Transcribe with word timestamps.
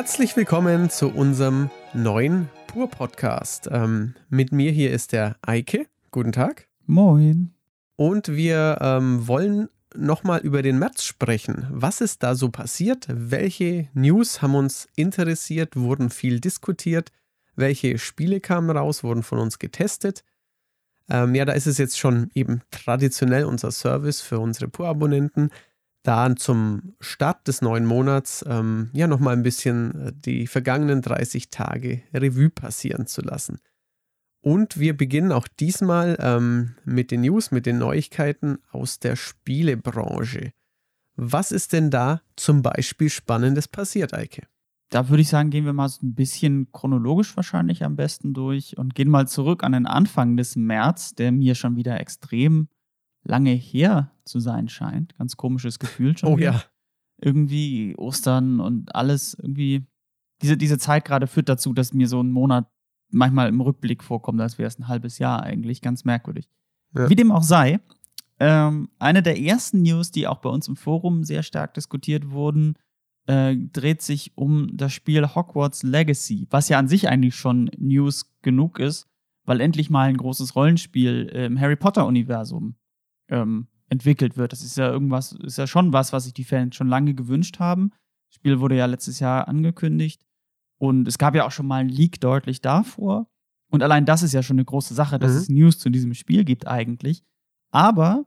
Herzlich 0.00 0.34
willkommen 0.34 0.88
zu 0.88 1.10
unserem 1.10 1.68
neuen 1.92 2.48
Pur-Podcast. 2.68 3.68
Ähm, 3.70 4.14
mit 4.30 4.50
mir 4.50 4.72
hier 4.72 4.92
ist 4.92 5.12
der 5.12 5.36
Eike. 5.42 5.88
Guten 6.10 6.32
Tag. 6.32 6.68
Moin. 6.86 7.52
Und 7.96 8.28
wir 8.28 8.78
ähm, 8.80 9.28
wollen 9.28 9.68
nochmal 9.94 10.40
über 10.40 10.62
den 10.62 10.78
März 10.78 11.04
sprechen. 11.04 11.66
Was 11.70 12.00
ist 12.00 12.22
da 12.22 12.34
so 12.34 12.48
passiert? 12.48 13.08
Welche 13.10 13.90
News 13.92 14.40
haben 14.40 14.54
uns 14.54 14.88
interessiert, 14.96 15.76
wurden 15.76 16.08
viel 16.08 16.40
diskutiert? 16.40 17.12
Welche 17.54 17.98
Spiele 17.98 18.40
kamen 18.40 18.74
raus, 18.74 19.04
wurden 19.04 19.22
von 19.22 19.38
uns 19.38 19.58
getestet? 19.58 20.24
Ähm, 21.10 21.34
ja, 21.34 21.44
da 21.44 21.52
ist 21.52 21.66
es 21.66 21.76
jetzt 21.76 21.98
schon 21.98 22.30
eben 22.32 22.62
traditionell 22.70 23.44
unser 23.44 23.70
Service 23.70 24.22
für 24.22 24.38
unsere 24.38 24.68
Pur-Abonnenten, 24.68 25.50
da 26.02 26.34
zum 26.36 26.94
Start 27.00 27.46
des 27.46 27.62
neuen 27.62 27.84
Monats 27.84 28.44
ähm, 28.48 28.90
ja 28.92 29.06
nochmal 29.06 29.36
ein 29.36 29.42
bisschen 29.42 30.06
äh, 30.06 30.12
die 30.14 30.46
vergangenen 30.46 31.02
30 31.02 31.50
Tage 31.50 32.02
Revue 32.14 32.50
passieren 32.50 33.06
zu 33.06 33.20
lassen. 33.22 33.58
Und 34.42 34.80
wir 34.80 34.96
beginnen 34.96 35.32
auch 35.32 35.46
diesmal 35.48 36.16
ähm, 36.18 36.76
mit 36.84 37.10
den 37.10 37.20
News, 37.20 37.50
mit 37.50 37.66
den 37.66 37.78
Neuigkeiten 37.78 38.58
aus 38.70 38.98
der 38.98 39.16
Spielebranche. 39.16 40.52
Was 41.16 41.52
ist 41.52 41.74
denn 41.74 41.90
da 41.90 42.22
zum 42.36 42.62
Beispiel 42.62 43.10
Spannendes 43.10 43.68
passiert, 43.68 44.14
Eike? 44.14 44.46
Da 44.88 45.08
würde 45.10 45.20
ich 45.20 45.28
sagen, 45.28 45.50
gehen 45.50 45.66
wir 45.66 45.74
mal 45.74 45.88
so 45.88 46.04
ein 46.04 46.14
bisschen 46.14 46.72
chronologisch 46.72 47.36
wahrscheinlich 47.36 47.84
am 47.84 47.96
besten 47.96 48.32
durch 48.32 48.78
und 48.78 48.94
gehen 48.94 49.10
mal 49.10 49.28
zurück 49.28 49.62
an 49.62 49.72
den 49.72 49.86
Anfang 49.86 50.36
des 50.38 50.56
März, 50.56 51.14
der 51.14 51.30
mir 51.30 51.54
schon 51.54 51.76
wieder 51.76 52.00
extrem 52.00 52.68
lange 53.22 53.52
her 53.52 54.10
zu 54.30 54.40
sein 54.40 54.68
scheint. 54.68 55.16
Ganz 55.18 55.36
komisches 55.36 55.78
Gefühl 55.78 56.16
schon. 56.16 56.30
Oh 56.30 56.36
wieder. 56.38 56.52
ja. 56.52 56.62
Irgendwie 57.18 57.94
Ostern 57.96 58.60
und 58.60 58.94
alles 58.94 59.34
irgendwie. 59.34 59.86
Diese, 60.40 60.56
diese 60.56 60.78
Zeit 60.78 61.04
gerade 61.04 61.26
führt 61.26 61.50
dazu, 61.50 61.74
dass 61.74 61.92
mir 61.92 62.08
so 62.08 62.22
ein 62.22 62.30
Monat 62.30 62.66
manchmal 63.10 63.48
im 63.48 63.60
Rückblick 63.60 64.02
vorkommt, 64.02 64.40
als 64.40 64.56
wäre 64.56 64.68
es 64.68 64.78
ein 64.78 64.88
halbes 64.88 65.18
Jahr 65.18 65.42
eigentlich. 65.42 65.82
Ganz 65.82 66.04
merkwürdig. 66.04 66.48
Ja. 66.94 67.10
Wie 67.10 67.16
dem 67.16 67.30
auch 67.30 67.42
sei, 67.42 67.80
ähm, 68.38 68.88
eine 68.98 69.22
der 69.22 69.38
ersten 69.38 69.82
News, 69.82 70.10
die 70.10 70.26
auch 70.26 70.38
bei 70.38 70.48
uns 70.48 70.66
im 70.66 70.76
Forum 70.76 71.24
sehr 71.24 71.42
stark 71.42 71.74
diskutiert 71.74 72.30
wurden, 72.30 72.74
äh, 73.26 73.54
dreht 73.54 74.00
sich 74.00 74.32
um 74.34 74.74
das 74.76 74.94
Spiel 74.94 75.34
Hogwarts 75.34 75.82
Legacy, 75.82 76.46
was 76.50 76.70
ja 76.70 76.78
an 76.78 76.88
sich 76.88 77.08
eigentlich 77.08 77.36
schon 77.36 77.70
News 77.76 78.34
genug 78.40 78.78
ist, 78.78 79.08
weil 79.44 79.60
endlich 79.60 79.90
mal 79.90 80.08
ein 80.08 80.16
großes 80.16 80.56
Rollenspiel 80.56 81.26
im 81.26 81.60
Harry 81.60 81.76
Potter-Universum 81.76 82.76
ähm, 83.28 83.68
entwickelt 83.90 84.36
wird. 84.36 84.52
Das 84.52 84.62
ist 84.62 84.76
ja 84.76 84.88
irgendwas, 84.90 85.32
ist 85.32 85.58
ja 85.58 85.66
schon 85.66 85.92
was, 85.92 86.12
was 86.12 86.24
sich 86.24 86.32
die 86.32 86.44
Fans 86.44 86.76
schon 86.76 86.88
lange 86.88 87.14
gewünscht 87.14 87.58
haben. 87.58 87.90
Das 88.28 88.36
Spiel 88.36 88.60
wurde 88.60 88.76
ja 88.76 88.86
letztes 88.86 89.20
Jahr 89.20 89.48
angekündigt 89.48 90.24
und 90.78 91.06
es 91.06 91.18
gab 91.18 91.34
ja 91.34 91.46
auch 91.46 91.50
schon 91.50 91.66
mal 91.66 91.80
ein 91.80 91.88
Leak 91.88 92.20
deutlich 92.20 92.62
davor. 92.62 93.26
Und 93.70 93.82
allein 93.82 94.06
das 94.06 94.22
ist 94.22 94.32
ja 94.32 94.42
schon 94.42 94.56
eine 94.56 94.64
große 94.64 94.94
Sache, 94.94 95.18
dass 95.18 95.32
mhm. 95.32 95.38
es 95.38 95.48
News 95.48 95.78
zu 95.78 95.90
diesem 95.90 96.14
Spiel 96.14 96.44
gibt 96.44 96.66
eigentlich. 96.66 97.22
Aber 97.70 98.26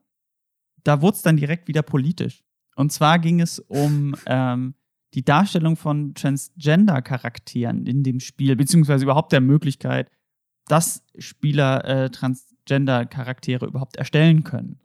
da 0.83 1.01
wurde 1.01 1.15
es 1.15 1.21
dann 1.21 1.37
direkt 1.37 1.67
wieder 1.67 1.81
politisch. 1.81 2.43
Und 2.75 2.91
zwar 2.91 3.19
ging 3.19 3.39
es 3.39 3.59
um 3.59 4.15
ähm, 4.25 4.75
die 5.13 5.23
Darstellung 5.23 5.75
von 5.75 6.13
Transgender-Charakteren 6.15 7.85
in 7.85 8.03
dem 8.03 8.19
Spiel, 8.19 8.55
beziehungsweise 8.55 9.03
überhaupt 9.03 9.31
der 9.31 9.41
Möglichkeit, 9.41 10.09
dass 10.67 11.03
Spieler 11.17 11.85
äh, 11.85 12.09
Transgender-Charaktere 12.09 13.65
überhaupt 13.65 13.97
erstellen 13.97 14.43
können. 14.43 14.79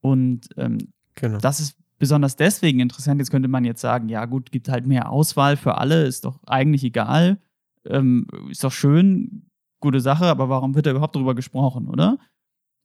Und 0.00 0.48
ähm, 0.56 0.78
genau. 1.14 1.38
das 1.38 1.60
ist 1.60 1.76
besonders 1.98 2.36
deswegen 2.36 2.80
interessant. 2.80 3.20
Jetzt 3.20 3.30
könnte 3.30 3.48
man 3.48 3.64
jetzt 3.64 3.80
sagen, 3.80 4.08
ja 4.08 4.24
gut, 4.26 4.52
gibt 4.52 4.68
halt 4.68 4.86
mehr 4.86 5.10
Auswahl 5.10 5.56
für 5.56 5.78
alle, 5.78 6.04
ist 6.04 6.24
doch 6.24 6.40
eigentlich 6.46 6.84
egal, 6.84 7.38
ähm, 7.84 8.26
ist 8.50 8.64
doch 8.64 8.72
schön, 8.72 9.46
gute 9.80 10.00
Sache, 10.00 10.26
aber 10.26 10.48
warum 10.48 10.74
wird 10.74 10.86
da 10.86 10.90
überhaupt 10.90 11.16
darüber 11.16 11.34
gesprochen, 11.34 11.88
oder? 11.88 12.18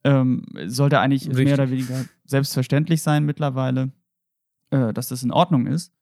Ähm, 0.03 0.45
sollte 0.65 0.99
eigentlich 0.99 1.27
Richtig. 1.27 1.45
mehr 1.45 1.53
oder 1.55 1.69
weniger 1.69 2.05
selbstverständlich 2.25 3.01
sein 3.01 3.25
mittlerweile, 3.25 3.91
äh, 4.71 4.93
dass 4.93 5.09
das 5.09 5.23
in 5.23 5.31
Ordnung 5.31 5.67
ist. 5.67 5.93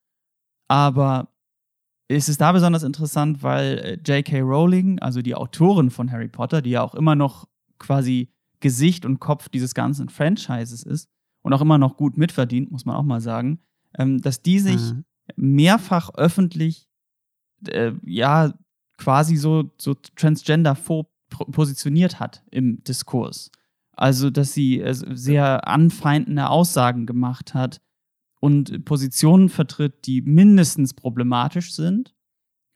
Aber 0.67 1.29
es 2.07 2.29
ist 2.29 2.41
da 2.41 2.51
besonders 2.51 2.83
interessant, 2.83 3.43
weil 3.43 3.77
äh, 3.79 3.93
J.K. 4.05 4.41
Rowling, 4.41 4.99
also 4.99 5.21
die 5.21 5.35
Autorin 5.35 5.91
von 5.91 6.11
Harry 6.11 6.27
Potter, 6.27 6.61
die 6.61 6.71
ja 6.71 6.81
auch 6.81 6.95
immer 6.95 7.15
noch 7.15 7.47
quasi 7.77 8.29
Gesicht 8.59 9.05
und 9.05 9.19
Kopf 9.19 9.49
dieses 9.49 9.73
ganzen 9.73 10.09
Franchises 10.09 10.83
ist, 10.83 11.09
und 11.41 11.53
auch 11.53 11.61
immer 11.61 11.77
noch 11.77 11.97
gut 11.97 12.17
mitverdient, 12.17 12.71
muss 12.71 12.85
man 12.85 12.95
auch 12.95 13.03
mal 13.03 13.21
sagen, 13.21 13.59
ähm, 13.97 14.21
dass 14.21 14.41
die 14.41 14.59
sich 14.59 14.93
mhm. 14.93 15.05
mehrfach 15.35 16.09
öffentlich, 16.15 16.87
äh, 17.67 17.93
ja, 18.03 18.53
quasi 18.97 19.37
so, 19.37 19.71
so 19.79 19.95
transgender 20.15 20.77
positioniert 21.29 22.19
hat 22.19 22.43
im 22.51 22.83
Diskurs. 22.83 23.51
Also, 23.93 24.29
dass 24.29 24.53
sie 24.53 24.81
äh, 24.81 24.93
sehr 24.93 25.67
anfeindende 25.67 26.49
Aussagen 26.49 27.05
gemacht 27.05 27.53
hat 27.53 27.81
und 28.41 28.85
Positionen 28.85 29.49
vertritt, 29.49 30.05
die 30.05 30.21
mindestens 30.21 30.93
problematisch 30.93 31.73
sind, 31.73 32.13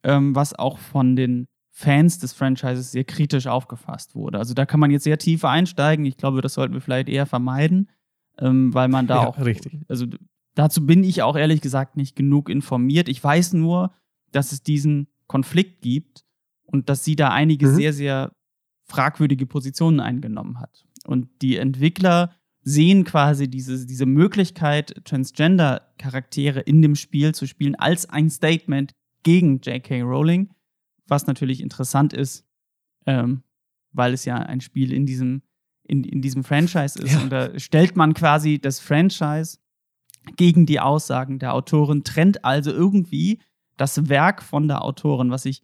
ähm, 0.04 0.36
was 0.36 0.54
auch 0.54 0.78
von 0.78 1.16
den 1.16 1.48
Fans 1.76 2.20
des 2.20 2.34
Franchises 2.34 2.92
sehr 2.92 3.04
kritisch 3.04 3.48
aufgefasst 3.48 4.16
wurde. 4.16 4.38
Also 4.38 4.54
da 4.54 4.66
kann 4.66 4.80
man 4.80 4.92
jetzt 4.92 5.04
sehr 5.04 5.18
tief 5.18 5.44
einsteigen. 5.44 6.06
Ich 6.06 6.18
glaube, 6.18 6.42
das 6.42 6.54
sollten 6.54 6.74
wir 6.74 6.82
vielleicht 6.82 7.10
eher 7.10 7.26
vermeiden 7.26 7.90
ähm, 8.40 8.74
weil 8.74 8.88
man 8.88 9.08
da 9.08 9.24
ja, 9.24 9.28
auch. 9.28 9.38
Richtig. 9.40 9.80
Also 9.88 10.08
dazu 10.56 10.86
bin 10.86 11.04
ich 11.04 11.22
auch 11.22 11.36
ehrlich 11.36 11.62
gesagt 11.62 11.98
nicht 11.98 12.16
genug 12.16 12.50
informiert. 12.50 13.10
Ich 13.10 13.24
weiß 13.24 13.54
nur, 13.54 13.94
dass 14.32 14.52
es 14.52 14.64
diesen 14.64 15.08
Konflikt 15.28 15.82
gibt 15.82 16.24
und 16.66 16.90
dass 16.90 17.04
sie 17.04 17.16
da 17.16 17.30
einige 17.30 17.68
mhm. 17.68 17.76
sehr, 17.76 17.94
sehr 17.94 18.32
fragwürdige 18.86 19.46
Positionen 19.46 20.00
eingenommen 20.00 20.60
hat. 20.60 20.86
Und 21.06 21.30
die 21.42 21.58
Entwickler 21.58 22.36
sehen 22.62 23.04
quasi 23.04 23.50
diese, 23.50 23.86
diese 23.86 24.06
Möglichkeit, 24.06 25.02
Transgender-Charaktere 25.06 26.62
in 26.62 26.82
dem 26.82 26.96
Spiel 26.96 27.36
zu 27.36 27.46
spielen, 27.46 27.76
als 27.76 28.10
ein 28.10 28.30
Statement 28.30 28.94
gegen 29.24 29.60
J.K. 29.60 30.02
Rowling, 30.02 30.50
was 31.08 31.28
natürlich 31.28 31.62
interessant 31.62 32.14
ist, 32.14 32.46
ähm, 33.06 33.44
weil 33.92 34.14
es 34.14 34.26
ja 34.26 34.38
ein 34.38 34.62
Spiel 34.62 34.92
in 34.94 35.06
diesem 35.06 35.42
in, 35.86 36.04
in 36.04 36.22
diesem 36.22 36.44
Franchise 36.44 36.98
ist. 37.00 37.14
Ja. 37.14 37.22
Und 37.22 37.30
da 37.30 37.60
stellt 37.60 37.96
man 37.96 38.14
quasi 38.14 38.60
das 38.60 38.80
Franchise 38.80 39.58
gegen 40.38 40.66
die 40.66 40.80
Aussagen 40.80 41.40
der 41.40 41.54
Autorin, 41.54 42.04
trennt 42.04 42.46
also 42.46 42.72
irgendwie 42.72 43.40
das 43.78 44.08
Werk 44.08 44.42
von 44.42 44.68
der 44.68 44.84
Autorin, 44.84 45.32
was 45.32 45.46
ich 45.46 45.62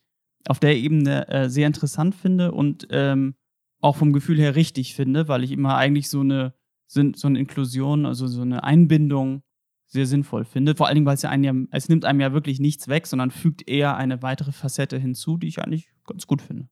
auf 0.47 0.59
der 0.59 0.77
Ebene 0.77 1.27
äh, 1.29 1.49
sehr 1.49 1.67
interessant 1.67 2.15
finde 2.15 2.51
und 2.51 2.87
ähm, 2.91 3.35
auch 3.81 3.95
vom 3.95 4.13
Gefühl 4.13 4.37
her 4.39 4.55
richtig 4.55 4.95
finde, 4.95 5.27
weil 5.27 5.43
ich 5.43 5.51
immer 5.51 5.77
eigentlich 5.77 6.09
so 6.09 6.19
eine, 6.19 6.53
so 6.87 7.01
eine 7.01 7.39
Inklusion, 7.39 8.05
also 8.05 8.27
so 8.27 8.41
eine 8.41 8.63
Einbindung 8.63 9.43
sehr 9.89 10.05
sinnvoll 10.05 10.45
finde. 10.45 10.75
Vor 10.75 10.87
allen 10.87 10.95
Dingen, 10.95 11.07
weil 11.07 11.15
es 11.15 11.23
ja 11.23 11.29
einem 11.29 11.43
ja, 11.43 11.53
es 11.71 11.89
nimmt 11.89 12.05
einem 12.05 12.21
ja 12.21 12.31
wirklich 12.31 12.59
nichts 12.59 12.87
weg, 12.87 13.07
sondern 13.07 13.31
fügt 13.31 13.67
eher 13.67 13.97
eine 13.97 14.21
weitere 14.21 14.51
Facette 14.51 14.97
hinzu, 14.97 15.37
die 15.37 15.47
ich 15.47 15.59
eigentlich 15.59 15.89
ganz 16.05 16.27
gut 16.27 16.41
finde. 16.41 16.69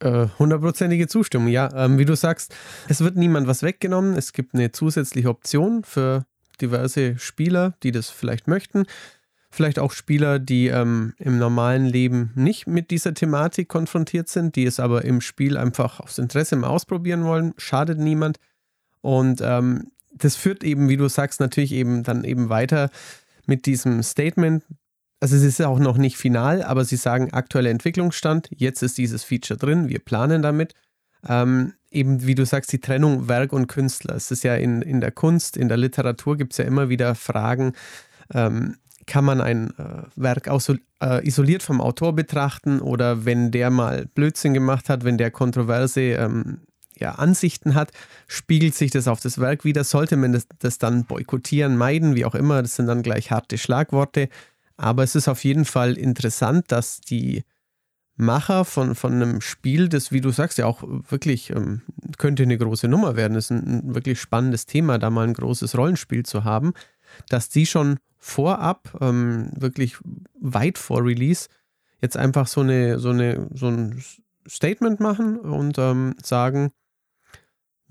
Äh, 0.00 0.28
hundertprozentige 0.38 1.08
Zustimmung, 1.08 1.48
ja. 1.48 1.70
Ähm, 1.74 1.98
wie 1.98 2.04
du 2.04 2.14
sagst, 2.14 2.54
es 2.88 3.00
wird 3.00 3.16
niemand 3.16 3.46
was 3.46 3.62
weggenommen. 3.62 4.16
Es 4.16 4.32
gibt 4.32 4.54
eine 4.54 4.70
zusätzliche 4.70 5.28
Option 5.28 5.82
für 5.84 6.26
diverse 6.60 7.18
Spieler, 7.18 7.74
die 7.82 7.90
das 7.90 8.10
vielleicht 8.10 8.48
möchten. 8.48 8.84
Vielleicht 9.50 9.78
auch 9.78 9.92
Spieler, 9.92 10.38
die 10.38 10.68
ähm, 10.68 11.14
im 11.18 11.38
normalen 11.38 11.84
Leben 11.86 12.32
nicht 12.34 12.66
mit 12.66 12.90
dieser 12.90 13.14
Thematik 13.14 13.68
konfrontiert 13.68 14.28
sind, 14.28 14.56
die 14.56 14.64
es 14.64 14.80
aber 14.80 15.04
im 15.04 15.20
Spiel 15.20 15.56
einfach 15.56 16.00
aus 16.00 16.18
Interesse 16.18 16.56
mal 16.56 16.68
ausprobieren 16.68 17.24
wollen. 17.24 17.54
Schadet 17.56 17.98
niemand. 17.98 18.38
Und 19.02 19.40
ähm, 19.42 19.92
das 20.14 20.36
führt 20.36 20.64
eben, 20.64 20.88
wie 20.88 20.96
du 20.96 21.08
sagst, 21.08 21.40
natürlich 21.40 21.72
eben 21.72 22.02
dann 22.02 22.24
eben 22.24 22.48
weiter 22.48 22.90
mit 23.46 23.66
diesem 23.66 24.02
Statement, 24.02 24.64
also 25.20 25.36
es 25.36 25.42
ist 25.42 25.62
auch 25.62 25.78
noch 25.78 25.98
nicht 25.98 26.16
final, 26.16 26.64
aber 26.64 26.84
sie 26.84 26.96
sagen 26.96 27.32
aktueller 27.32 27.70
Entwicklungsstand, 27.70 28.48
jetzt 28.56 28.82
ist 28.82 28.98
dieses 28.98 29.22
Feature 29.22 29.56
drin, 29.56 29.88
wir 29.88 30.00
planen 30.00 30.42
damit. 30.42 30.74
Ähm, 31.28 31.74
eben 31.92 32.26
wie 32.26 32.34
du 32.34 32.44
sagst, 32.44 32.72
die 32.72 32.80
Trennung 32.80 33.28
Werk 33.28 33.52
und 33.52 33.68
Künstler. 33.68 34.16
Es 34.16 34.32
ist 34.32 34.42
ja 34.42 34.56
in, 34.56 34.82
in 34.82 35.00
der 35.00 35.12
Kunst, 35.12 35.56
in 35.56 35.68
der 35.68 35.76
Literatur 35.76 36.36
gibt 36.36 36.52
es 36.52 36.58
ja 36.58 36.64
immer 36.64 36.88
wieder 36.88 37.14
Fragen, 37.14 37.74
ähm, 38.34 38.78
kann 39.06 39.24
man 39.24 39.40
ein 39.40 39.70
äh, 39.78 40.02
Werk 40.16 40.48
auso, 40.48 40.74
äh, 41.00 41.24
isoliert 41.26 41.62
vom 41.62 41.80
Autor 41.80 42.14
betrachten 42.14 42.80
oder 42.80 43.24
wenn 43.24 43.52
der 43.52 43.70
mal 43.70 44.06
Blödsinn 44.14 44.54
gemacht 44.54 44.88
hat, 44.88 45.04
wenn 45.04 45.18
der 45.18 45.30
kontroverse 45.30 46.00
ähm, 46.00 46.62
ja, 46.98 47.12
Ansichten 47.12 47.74
hat, 47.74 47.90
spiegelt 48.26 48.74
sich 48.74 48.90
das 48.90 49.08
auf 49.08 49.20
das 49.20 49.38
Werk 49.38 49.64
wieder. 49.64 49.84
Sollte 49.84 50.16
man 50.16 50.32
das, 50.32 50.46
das 50.58 50.78
dann 50.78 51.04
boykottieren, 51.04 51.76
meiden, 51.76 52.14
wie 52.14 52.24
auch 52.24 52.34
immer, 52.34 52.62
das 52.62 52.76
sind 52.76 52.86
dann 52.86 53.02
gleich 53.02 53.30
harte 53.30 53.58
Schlagworte. 53.58 54.28
Aber 54.76 55.02
es 55.02 55.14
ist 55.14 55.28
auf 55.28 55.44
jeden 55.44 55.64
Fall 55.64 55.96
interessant, 55.96 56.70
dass 56.72 57.00
die 57.00 57.44
Macher 58.16 58.64
von, 58.64 58.94
von 58.94 59.14
einem 59.14 59.40
Spiel, 59.40 59.88
das, 59.88 60.12
wie 60.12 60.20
du 60.20 60.30
sagst, 60.30 60.58
ja 60.58 60.66
auch 60.66 60.82
wirklich 60.82 61.50
ähm, 61.50 61.82
könnte 62.18 62.42
eine 62.42 62.58
große 62.58 62.88
Nummer 62.88 63.16
werden. 63.16 63.34
Das 63.34 63.46
ist 63.46 63.50
ein, 63.50 63.66
ein, 63.66 63.94
wirklich 63.94 64.20
spannendes 64.20 64.66
Thema, 64.66 64.98
da 64.98 65.10
mal 65.10 65.26
ein 65.26 65.34
großes 65.34 65.76
Rollenspiel 65.76 66.24
zu 66.24 66.44
haben. 66.44 66.72
dass 67.28 67.48
die 67.50 67.66
schon 67.66 67.98
vorab, 68.18 68.96
ähm, 69.00 69.50
wirklich 69.54 69.96
weit 70.40 70.78
vor 70.78 71.04
Release, 71.04 71.48
jetzt 72.00 72.16
einfach 72.16 72.46
so 72.46 72.60
eine, 72.60 72.98
so 72.98 73.10
eine, 73.10 73.48
so 73.52 73.68
ein 73.68 74.02
Statement 74.48 75.00
machen 75.00 75.38
und 75.38 75.78
ähm, 75.78 76.14
sagen, 76.22 76.72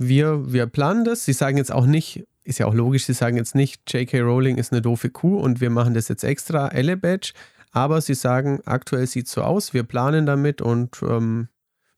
wir, 0.08 0.52
wir 0.52 0.68
planen 0.68 1.06
das. 1.06 1.26
Sie 1.26 1.34
sagen 1.34 1.58
jetzt 1.58 1.72
auch 1.72 1.86
nicht, 1.86 2.26
ist 2.44 2.60
ja 2.60 2.66
auch 2.66 2.74
logisch, 2.74 3.06
sie 3.06 3.14
sagen 3.14 3.38
jetzt 3.38 3.56
nicht, 3.56 3.82
J.K. 3.92 4.20
Rowling 4.22 4.58
ist 4.58 4.72
eine 4.72 4.82
doofe 4.82 5.10
Kuh 5.10 5.38
und 5.38 5.62
wir 5.62 5.70
machen 5.70 5.94
das 5.94 6.08
jetzt 6.08 6.24
extra, 6.24 6.68
Elle 6.70 6.98
Badge, 6.98 7.34
aber 7.72 8.02
sie 8.02 8.16
sagen, 8.16 8.62
aktuell 8.66 9.08
sieht 9.08 9.28
es 9.28 9.34
so 9.34 9.44
aus, 9.44 9.74
wir 9.74 9.84
planen 9.84 10.26
damit 10.26 10.62
und 10.62 11.02
ähm, 11.04 11.48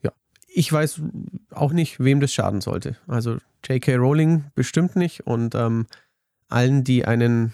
ja, 0.01 0.11
ich 0.47 0.71
weiß 0.71 1.01
auch 1.51 1.71
nicht, 1.71 1.99
wem 1.99 2.19
das 2.19 2.33
schaden 2.33 2.61
sollte. 2.61 2.97
Also 3.07 3.37
J.K. 3.67 3.95
Rowling 3.95 4.45
bestimmt 4.55 4.95
nicht 4.95 5.25
und 5.25 5.55
ähm, 5.55 5.87
allen, 6.49 6.83
die 6.83 7.05
einen 7.05 7.53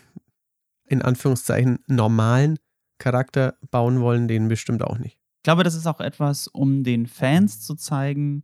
in 0.86 1.02
Anführungszeichen 1.02 1.80
normalen 1.88 2.58
Charakter 2.98 3.56
bauen 3.72 4.02
wollen, 4.02 4.28
denen 4.28 4.48
bestimmt 4.48 4.84
auch 4.84 4.98
nicht. 4.98 5.18
Ich 5.38 5.44
glaube, 5.44 5.64
das 5.64 5.76
ist 5.76 5.88
auch 5.88 6.02
etwas, 6.02 6.48
um 6.48 6.84
den 6.84 7.06
Fans 7.06 7.62
zu 7.62 7.76
zeigen, 7.76 8.44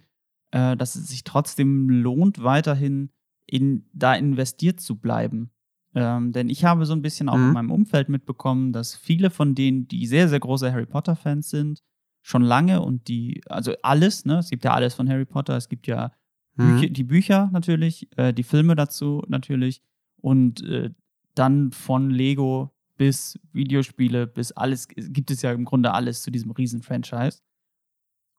äh, 0.55 0.77
dass 0.77 0.95
es 0.95 1.07
sich 1.09 1.25
trotzdem 1.25 1.89
lohnt, 1.89 2.41
weiterhin 2.41 3.09
in, 3.45 3.89
da 3.91 4.13
investiert 4.13 4.79
zu 4.79 4.95
bleiben. 4.95 5.51
Ähm, 5.93 6.31
denn 6.31 6.47
ich 6.47 6.63
habe 6.63 6.85
so 6.85 6.93
ein 6.93 7.01
bisschen 7.01 7.27
auch 7.27 7.35
mhm. 7.37 7.47
in 7.47 7.53
meinem 7.53 7.71
Umfeld 7.71 8.07
mitbekommen, 8.07 8.71
dass 8.71 8.95
viele 8.95 9.29
von 9.31 9.53
denen, 9.53 9.89
die 9.89 10.07
sehr, 10.07 10.29
sehr 10.29 10.39
große 10.39 10.71
Harry 10.71 10.85
Potter-Fans 10.85 11.49
sind, 11.49 11.83
schon 12.21 12.41
lange 12.41 12.81
und 12.81 13.09
die, 13.09 13.41
also 13.47 13.73
alles, 13.83 14.23
ne, 14.23 14.39
es 14.39 14.49
gibt 14.49 14.63
ja 14.63 14.73
alles 14.73 14.93
von 14.93 15.09
Harry 15.09 15.25
Potter, 15.25 15.57
es 15.57 15.67
gibt 15.67 15.87
ja 15.87 16.13
mhm. 16.55 16.79
Bücher, 16.79 16.89
die 16.89 17.03
Bücher 17.03 17.49
natürlich, 17.51 18.07
äh, 18.17 18.33
die 18.33 18.43
Filme 18.43 18.75
dazu 18.75 19.23
natürlich 19.27 19.81
und 20.21 20.63
äh, 20.63 20.89
dann 21.35 21.73
von 21.73 22.09
Lego 22.09 22.73
bis 22.95 23.37
Videospiele 23.51 24.25
bis 24.25 24.53
alles, 24.53 24.87
gibt 24.87 25.31
es 25.31 25.41
ja 25.41 25.51
im 25.51 25.65
Grunde 25.65 25.93
alles 25.93 26.21
zu 26.21 26.31
diesem 26.31 26.51
riesen 26.51 26.81
Franchise. 26.81 27.41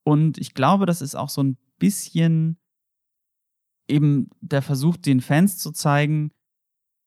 Und 0.03 0.39
ich 0.39 0.55
glaube, 0.55 0.87
das 0.87 1.03
ist 1.03 1.15
auch 1.15 1.29
so 1.29 1.43
ein 1.43 1.59
bisschen 1.79 2.59
eben 3.89 4.31
der 4.41 4.63
Versuch, 4.63 4.97
den 4.97 5.21
Fans 5.21 5.59
zu 5.59 5.73
zeigen, 5.73 6.33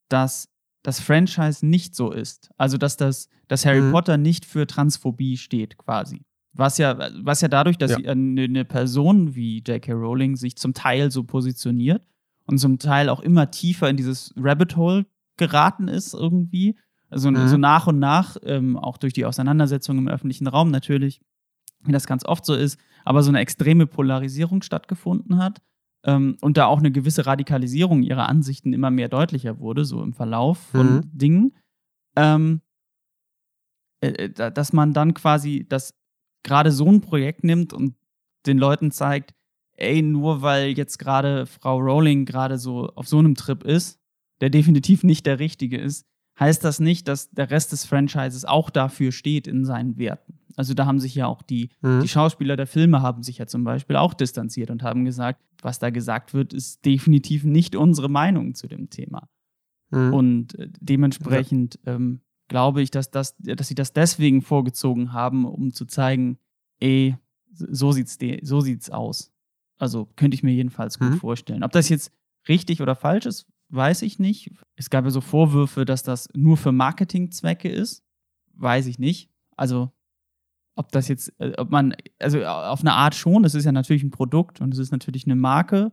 dass 0.08 0.50
das 0.84 1.00
Franchise 1.00 1.66
nicht 1.66 1.96
so 1.96 2.12
ist. 2.12 2.52
Also, 2.58 2.78
dass 2.78 2.98
das, 2.98 3.30
dass 3.48 3.66
Harry 3.66 3.82
mhm. 3.82 3.92
Potter 3.92 4.18
nicht 4.18 4.46
für 4.46 4.66
Transphobie 4.66 5.38
steht, 5.38 5.78
quasi. 5.78 6.26
Was 6.54 6.78
ja, 6.78 7.10
was 7.22 7.42
ja 7.42 7.48
dadurch, 7.48 7.78
dass 7.78 7.92
ja. 7.92 7.98
eine, 7.98 8.44
eine 8.44 8.66
Person 8.66 9.36
wie 9.36 9.60
J.K. 9.60 9.94
Rowling 9.94 10.36
sich 10.36 10.56
zum 10.56 10.74
Teil 10.74 11.12
so 11.12 11.24
positioniert 11.24 12.04
und 12.46 12.58
zum 12.58 12.80
Teil 12.80 13.10
auch 13.10 13.20
immer 13.20 13.52
tiefer 13.52 13.90
in 13.90 13.98
dieses 13.98 14.34
Rabbit 14.36 14.76
Hole 14.76 15.06
geraten 15.38 15.88
ist, 15.88 16.14
irgendwie. 16.14 16.76
Also 17.10 17.30
mhm. 17.32 17.48
so 17.48 17.58
nach 17.58 17.88
und 17.88 18.00
nach, 18.00 18.38
ähm, 18.44 18.78
auch 18.78 18.98
durch 18.98 19.14
die 19.14 19.26
Auseinandersetzung 19.26 19.98
im 19.98 20.08
öffentlichen 20.08 20.48
Raum 20.48 20.72
natürlich, 20.72 21.22
wie 21.84 21.92
das 21.92 22.08
ganz 22.08 22.26
oft 22.26 22.46
so 22.46 22.56
ist, 22.56 22.80
aber 23.10 23.24
so 23.24 23.32
eine 23.32 23.40
extreme 23.40 23.88
Polarisierung 23.88 24.62
stattgefunden 24.62 25.40
hat 25.40 25.64
ähm, 26.06 26.38
und 26.42 26.58
da 26.58 26.68
auch 26.68 26.78
eine 26.78 26.92
gewisse 26.92 27.26
Radikalisierung 27.26 28.04
ihrer 28.04 28.30
Ansichten 28.30 28.72
immer 28.72 28.92
mehr 28.92 29.10
deutlicher 29.10 29.58
wurde, 29.58 29.84
so 29.84 30.04
im 30.04 30.14
Verlauf 30.14 30.60
von 30.60 30.98
mhm. 30.98 31.02
Dingen, 31.12 31.58
ähm, 32.16 32.62
äh, 34.04 34.10
äh 34.10 34.52
dass 34.52 34.74
man 34.74 34.94
dann 34.94 35.16
quasi 35.16 35.66
das 35.68 35.96
gerade 36.44 36.72
so 36.72 36.86
ein 36.86 37.02
Projekt 37.02 37.44
nimmt 37.44 37.74
und 37.74 37.96
den 38.46 38.60
Leuten 38.60 38.92
zeigt, 38.92 39.34
ey, 39.76 40.04
nur 40.04 40.44
weil 40.44 40.78
jetzt 40.78 41.00
gerade 41.00 41.48
Frau 41.48 41.80
Rowling 41.80 42.26
gerade 42.26 42.60
so 42.60 42.90
auf 42.90 43.08
so 43.08 43.18
einem 43.18 43.34
Trip 43.34 43.64
ist, 43.64 44.00
der 44.40 44.52
definitiv 44.52 45.04
nicht 45.04 45.26
der 45.26 45.40
richtige 45.40 45.80
ist, 45.80 46.06
heißt 46.40 46.64
das 46.64 46.80
nicht, 46.80 47.08
dass 47.08 47.30
der 47.32 47.52
Rest 47.52 47.72
des 47.72 47.86
Franchises 47.86 48.46
auch 48.46 48.70
dafür 48.70 49.12
steht 49.12 49.48
in 49.48 49.66
seinen 49.66 49.98
Werten. 49.98 50.40
Also 50.56 50.74
da 50.74 50.86
haben 50.86 51.00
sich 51.00 51.16
ja 51.16 51.28
auch 51.28 51.42
die, 51.42 51.70
mhm. 51.82 52.02
die 52.02 52.08
Schauspieler 52.08 52.56
der 52.56 52.68
Filme 52.68 53.02
haben 53.02 53.24
sich 53.24 53.38
ja 53.38 53.48
zum 53.48 53.64
Beispiel 53.64 53.96
auch 53.96 54.14
distanziert 54.14 54.70
und 54.70 54.84
haben 54.84 55.06
gesagt, 55.06 55.42
was 55.62 55.80
da 55.80 55.90
gesagt 55.90 56.34
wird, 56.34 56.54
ist 56.54 56.86
definitiv 56.86 57.44
nicht 57.44 57.76
unsere 57.76 58.10
Meinung 58.10 58.56
zu 58.56 58.68
dem 58.68 58.90
Thema. 58.90 59.30
Mhm. 59.92 60.14
Und 60.14 60.60
äh, 60.60 60.70
dementsprechend 60.80 61.80
ja. 61.86 61.96
ähm, 61.96 62.22
glaube 62.48 62.82
ich, 62.82 62.92
dass, 62.92 63.12
das, 63.12 63.38
dass 63.38 63.68
sie 63.68 63.76
das 63.76 63.94
deswegen 63.94 64.42
vorgezogen 64.42 65.14
haben, 65.14 65.46
um 65.46 65.72
zu 65.72 65.86
zeigen, 65.86 66.38
ey, 66.80 67.18
so 67.52 67.92
sieht's, 67.92 68.18
so 68.42 68.62
sieht's 68.62 68.90
aus. 68.90 69.32
Also 69.78 70.10
könnte 70.16 70.36
ich 70.36 70.44
mir 70.44 70.54
jedenfalls 70.54 71.00
gut 71.00 71.12
mhm. 71.12 71.18
vorstellen. 71.18 71.64
Ob 71.64 71.72
das 71.72 71.90
jetzt 71.90 72.12
richtig 72.48 72.82
oder 72.82 72.96
falsch 72.96 73.26
ist, 73.26 73.48
weiß 73.70 74.02
ich 74.02 74.20
nicht. 74.20 74.52
Es 74.76 74.90
gab 74.90 75.06
ja 75.06 75.12
so 75.12 75.22
Vorwürfe, 75.22 75.86
dass 75.86 76.04
das 76.04 76.30
nur 76.34 76.58
für 76.58 76.72
Marketingzwecke 76.72 77.70
ist. 77.70 78.04
Weiß 78.56 78.88
ich 78.88 79.00
nicht. 79.00 79.30
Also, 79.56 79.92
ob 80.76 80.92
das 80.92 81.08
jetzt, 81.08 81.34
äh, 81.40 81.54
ob 81.58 81.70
man, 81.72 81.96
also 82.20 82.44
auf 82.44 82.82
eine 82.82 82.94
Art 82.94 83.16
schon, 83.16 83.44
es 83.46 83.56
ist 83.56 83.66
ja 83.66 83.72
natürlich 83.72 84.04
ein 84.04 84.12
Produkt 84.12 84.62
und 84.62 84.74
es 84.74 84.80
ist 84.80 84.92
natürlich 84.92 85.26
eine 85.26 85.36
Marke. 85.36 85.92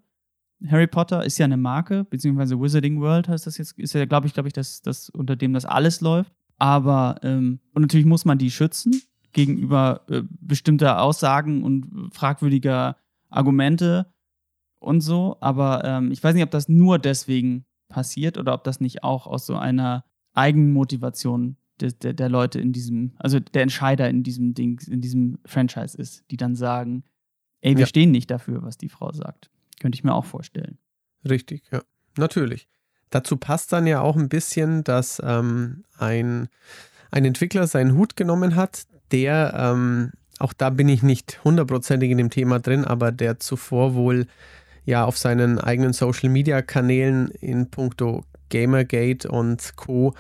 Harry 0.69 0.87
Potter 0.87 1.25
ist 1.25 1.39
ja 1.39 1.45
eine 1.45 1.57
Marke, 1.57 2.05
beziehungsweise 2.05 2.59
Wizarding 2.61 3.01
World 3.01 3.29
heißt 3.29 3.47
das 3.47 3.59
jetzt, 3.59 3.79
ist 3.79 3.93
ja, 3.93 4.07
glaube 4.07 4.27
ich, 4.27 4.35
glaube 4.35 4.49
ich, 4.49 4.55
das, 4.55 4.81
das, 4.81 5.11
unter 5.11 5.37
dem 5.37 5.53
das 5.53 5.65
alles 5.65 6.01
läuft. 6.01 6.33
Aber, 6.57 7.17
ähm, 7.23 7.61
und 7.75 7.83
natürlich 7.83 8.07
muss 8.07 8.25
man 8.25 8.39
die 8.39 8.51
schützen 8.51 9.03
gegenüber 9.33 10.03
äh, 10.09 10.23
bestimmter 10.41 11.03
Aussagen 11.03 11.63
und 11.63 12.11
fragwürdiger 12.15 12.97
Argumente 13.29 14.07
und 14.79 15.01
so. 15.01 15.37
Aber 15.41 15.85
ähm, 15.85 16.11
ich 16.13 16.23
weiß 16.23 16.35
nicht, 16.35 16.45
ob 16.45 16.51
das 16.51 16.69
nur 16.69 16.99
deswegen 16.99 17.65
passiert 17.89 18.39
oder 18.39 18.55
ob 18.55 18.65
das 18.65 18.81
nicht 18.81 19.05
auch 19.05 19.27
aus 19.27 19.47
so 19.47 19.57
einer 19.57 20.05
Eigenmotivation 20.35 21.57
der, 21.81 21.93
der, 21.93 22.13
der 22.13 22.29
Leute 22.29 22.61
in 22.61 22.73
diesem, 22.73 23.13
also 23.19 23.41
der 23.41 23.63
Entscheider 23.63 24.09
in 24.09 24.23
diesem 24.23 24.55
Ding, 24.55 24.81
in 24.89 25.01
diesem 25.01 25.39
Franchise 25.45 25.97
ist, 25.97 26.25
die 26.31 26.37
dann 26.37 26.55
sagen, 26.55 27.05
ey, 27.61 27.75
wir 27.75 27.81
ja. 27.81 27.87
stehen 27.87 28.11
nicht 28.11 28.31
dafür, 28.31 28.63
was 28.63 28.79
die 28.79 28.89
Frau 28.89 29.13
sagt. 29.13 29.51
Könnte 29.81 29.97
ich 29.97 30.05
mir 30.05 30.15
auch 30.15 30.25
vorstellen. 30.25 30.79
Richtig, 31.29 31.63
ja. 31.71 31.83
Natürlich. 32.17 32.69
Dazu 33.11 33.37
passt 33.37 33.73
dann 33.73 33.87
ja 33.87 34.01
auch 34.01 34.17
ein 34.17 34.29
bisschen, 34.29 34.85
dass 34.85 35.21
ähm, 35.25 35.85
ein, 35.99 36.49
ein 37.11 37.25
Entwickler 37.25 37.67
seinen 37.67 37.95
Hut 37.95 38.17
genommen 38.17 38.57
hat, 38.57 38.87
der, 39.13 39.55
ähm, 39.57 40.13
auch 40.39 40.53
da 40.53 40.71
bin 40.71 40.89
ich 40.89 41.03
nicht 41.03 41.45
hundertprozentig 41.45 42.11
in 42.11 42.19
dem 42.19 42.31
Thema 42.31 42.59
drin, 42.59 42.85
aber 42.85 43.13
der 43.13 43.39
zuvor 43.39 43.95
wohl 43.95 44.27
ja 44.87 45.05
auf 45.05 45.19
seinen 45.19 45.59
eigenen 45.59 45.93
Social 45.93 46.31
Media 46.31 46.63
Kanälen 46.63 47.29
in 47.41 47.71
puncto 47.71 48.25
Gamergate 48.49 49.29
und 49.29 49.77
Co. 49.77 50.15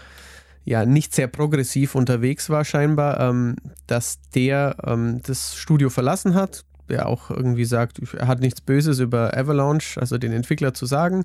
ja 0.64 0.84
nicht 0.84 1.14
sehr 1.14 1.28
progressiv 1.28 1.94
unterwegs 1.94 2.50
war, 2.50 2.64
scheinbar, 2.64 3.20
ähm, 3.20 3.56
dass 3.86 4.18
der 4.34 4.76
ähm, 4.84 5.22
das 5.24 5.56
Studio 5.56 5.88
verlassen 5.88 6.34
hat. 6.34 6.64
Der 6.88 7.06
auch 7.06 7.30
irgendwie 7.30 7.64
sagt, 7.64 8.00
er 8.14 8.28
hat 8.28 8.40
nichts 8.40 8.60
Böses 8.60 9.00
über 9.00 9.36
Avalanche, 9.36 10.00
also 10.00 10.18
den 10.18 10.32
Entwickler 10.32 10.72
zu 10.72 10.86
sagen, 10.86 11.24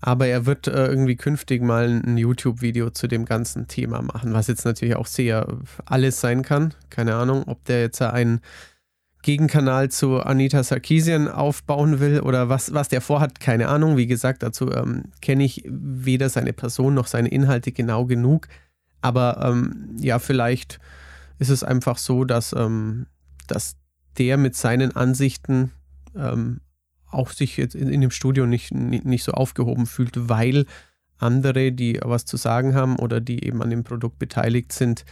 aber 0.00 0.26
er 0.26 0.46
wird 0.46 0.66
äh, 0.66 0.86
irgendwie 0.86 1.14
künftig 1.14 1.62
mal 1.62 2.02
ein 2.04 2.18
YouTube-Video 2.18 2.90
zu 2.90 3.06
dem 3.06 3.24
ganzen 3.24 3.68
Thema 3.68 4.02
machen, 4.02 4.32
was 4.34 4.48
jetzt 4.48 4.64
natürlich 4.64 4.96
auch 4.96 5.06
sehr 5.06 5.46
alles 5.84 6.20
sein 6.20 6.42
kann. 6.42 6.74
Keine 6.90 7.14
Ahnung, 7.14 7.44
ob 7.46 7.64
der 7.66 7.82
jetzt 7.82 8.02
ein 8.02 8.40
Gegenkanal 9.26 9.90
zu 9.90 10.20
Anita 10.20 10.62
Sarkeesian 10.62 11.26
aufbauen 11.26 11.98
will 11.98 12.20
oder 12.20 12.48
was, 12.48 12.72
was 12.72 12.86
der 12.86 13.00
vorhat, 13.00 13.40
keine 13.40 13.66
Ahnung. 13.66 13.96
Wie 13.96 14.06
gesagt, 14.06 14.44
dazu 14.44 14.70
ähm, 14.70 15.06
kenne 15.20 15.42
ich 15.42 15.64
weder 15.66 16.28
seine 16.28 16.52
Person 16.52 16.94
noch 16.94 17.08
seine 17.08 17.30
Inhalte 17.30 17.72
genau 17.72 18.04
genug. 18.04 18.46
Aber 19.00 19.44
ähm, 19.44 19.96
ja, 19.98 20.20
vielleicht 20.20 20.78
ist 21.40 21.48
es 21.48 21.64
einfach 21.64 21.98
so, 21.98 22.24
dass, 22.24 22.52
ähm, 22.52 23.06
dass 23.48 23.74
der 24.16 24.36
mit 24.36 24.54
seinen 24.54 24.94
Ansichten 24.94 25.72
ähm, 26.14 26.60
auch 27.10 27.32
sich 27.32 27.56
jetzt 27.56 27.74
in, 27.74 27.88
in, 27.88 28.02
dem 28.02 28.12
Studio 28.12 28.46
nicht, 28.46 28.72
nicht, 28.72 29.06
nicht 29.06 29.24
so 29.24 29.32
aufgehoben 29.32 29.86
fühlt, 29.86 30.28
weil 30.28 30.66
andere, 31.18 31.72
die 31.72 31.98
was 32.00 32.26
zu 32.26 32.36
sagen 32.36 32.76
haben 32.76 32.94
oder 32.94 33.20
die 33.20 33.44
eben 33.44 33.60
an 33.60 33.70
dem 33.70 33.82
Produkt 33.82 34.20
beteiligt 34.20 34.70
sind, 34.70 35.04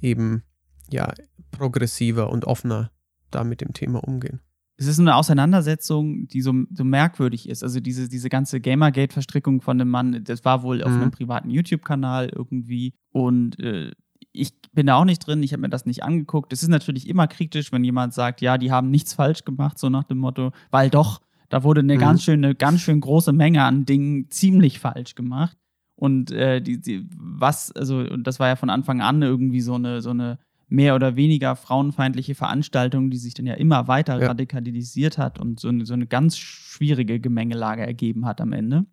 eben 0.00 0.42
ja 0.88 1.12
progressiver 1.50 2.30
und 2.30 2.46
offener 2.46 2.90
da 3.30 3.44
mit 3.44 3.60
dem 3.60 3.72
Thema 3.72 4.02
umgehen. 4.02 4.40
Es 4.76 4.86
ist 4.86 5.00
eine 5.00 5.16
Auseinandersetzung, 5.16 6.28
die 6.28 6.40
so, 6.40 6.54
so 6.72 6.84
merkwürdig 6.84 7.48
ist. 7.48 7.64
Also 7.64 7.80
diese, 7.80 8.08
diese 8.08 8.28
ganze 8.28 8.60
Gamergate-Verstrickung 8.60 9.60
von 9.60 9.76
dem 9.76 9.88
Mann, 9.88 10.22
das 10.22 10.44
war 10.44 10.62
wohl 10.62 10.84
auf 10.84 10.92
mhm. 10.92 11.02
einem 11.02 11.10
privaten 11.10 11.50
YouTube-Kanal 11.50 12.28
irgendwie. 12.28 12.94
Und 13.10 13.58
äh, 13.58 13.90
ich 14.32 14.52
bin 14.72 14.86
da 14.86 14.94
auch 14.94 15.04
nicht 15.04 15.26
drin, 15.26 15.42
ich 15.42 15.52
habe 15.52 15.62
mir 15.62 15.68
das 15.68 15.84
nicht 15.84 16.04
angeguckt. 16.04 16.52
Es 16.52 16.62
ist 16.62 16.68
natürlich 16.68 17.08
immer 17.08 17.26
kritisch, 17.26 17.72
wenn 17.72 17.82
jemand 17.82 18.14
sagt, 18.14 18.40
ja, 18.40 18.56
die 18.56 18.70
haben 18.70 18.90
nichts 18.90 19.14
falsch 19.14 19.44
gemacht, 19.44 19.78
so 19.78 19.88
nach 19.88 20.04
dem 20.04 20.18
Motto, 20.18 20.52
weil 20.70 20.90
doch, 20.90 21.20
da 21.48 21.64
wurde 21.64 21.80
eine 21.80 21.96
mhm. 21.96 22.00
ganz 22.00 22.22
schöne, 22.22 22.54
ganz 22.54 22.80
schön 22.80 23.00
große 23.00 23.32
Menge 23.32 23.64
an 23.64 23.84
Dingen 23.84 24.30
ziemlich 24.30 24.78
falsch 24.78 25.16
gemacht. 25.16 25.56
Und 25.96 26.30
äh, 26.30 26.62
die, 26.62 26.80
die, 26.80 27.08
was, 27.16 27.72
also, 27.72 27.98
und 27.98 28.28
das 28.28 28.38
war 28.38 28.46
ja 28.46 28.54
von 28.54 28.70
Anfang 28.70 29.00
an 29.00 29.20
irgendwie 29.22 29.60
so 29.60 29.74
eine, 29.74 30.00
so 30.00 30.10
eine 30.10 30.38
mehr 30.68 30.94
oder 30.94 31.16
weniger 31.16 31.56
frauenfeindliche 31.56 32.34
Veranstaltung, 32.34 33.10
die 33.10 33.16
sich 33.16 33.34
dann 33.34 33.46
ja 33.46 33.54
immer 33.54 33.88
weiter 33.88 34.20
ja. 34.20 34.28
radikalisiert 34.28 35.18
hat 35.18 35.38
und 35.40 35.58
so 35.60 35.68
eine, 35.68 35.86
so 35.86 35.94
eine 35.94 36.06
ganz 36.06 36.36
schwierige 36.36 37.20
Gemengelage 37.20 37.86
ergeben 37.86 38.26
hat 38.26 38.40
am 38.40 38.52
Ende. 38.52 38.86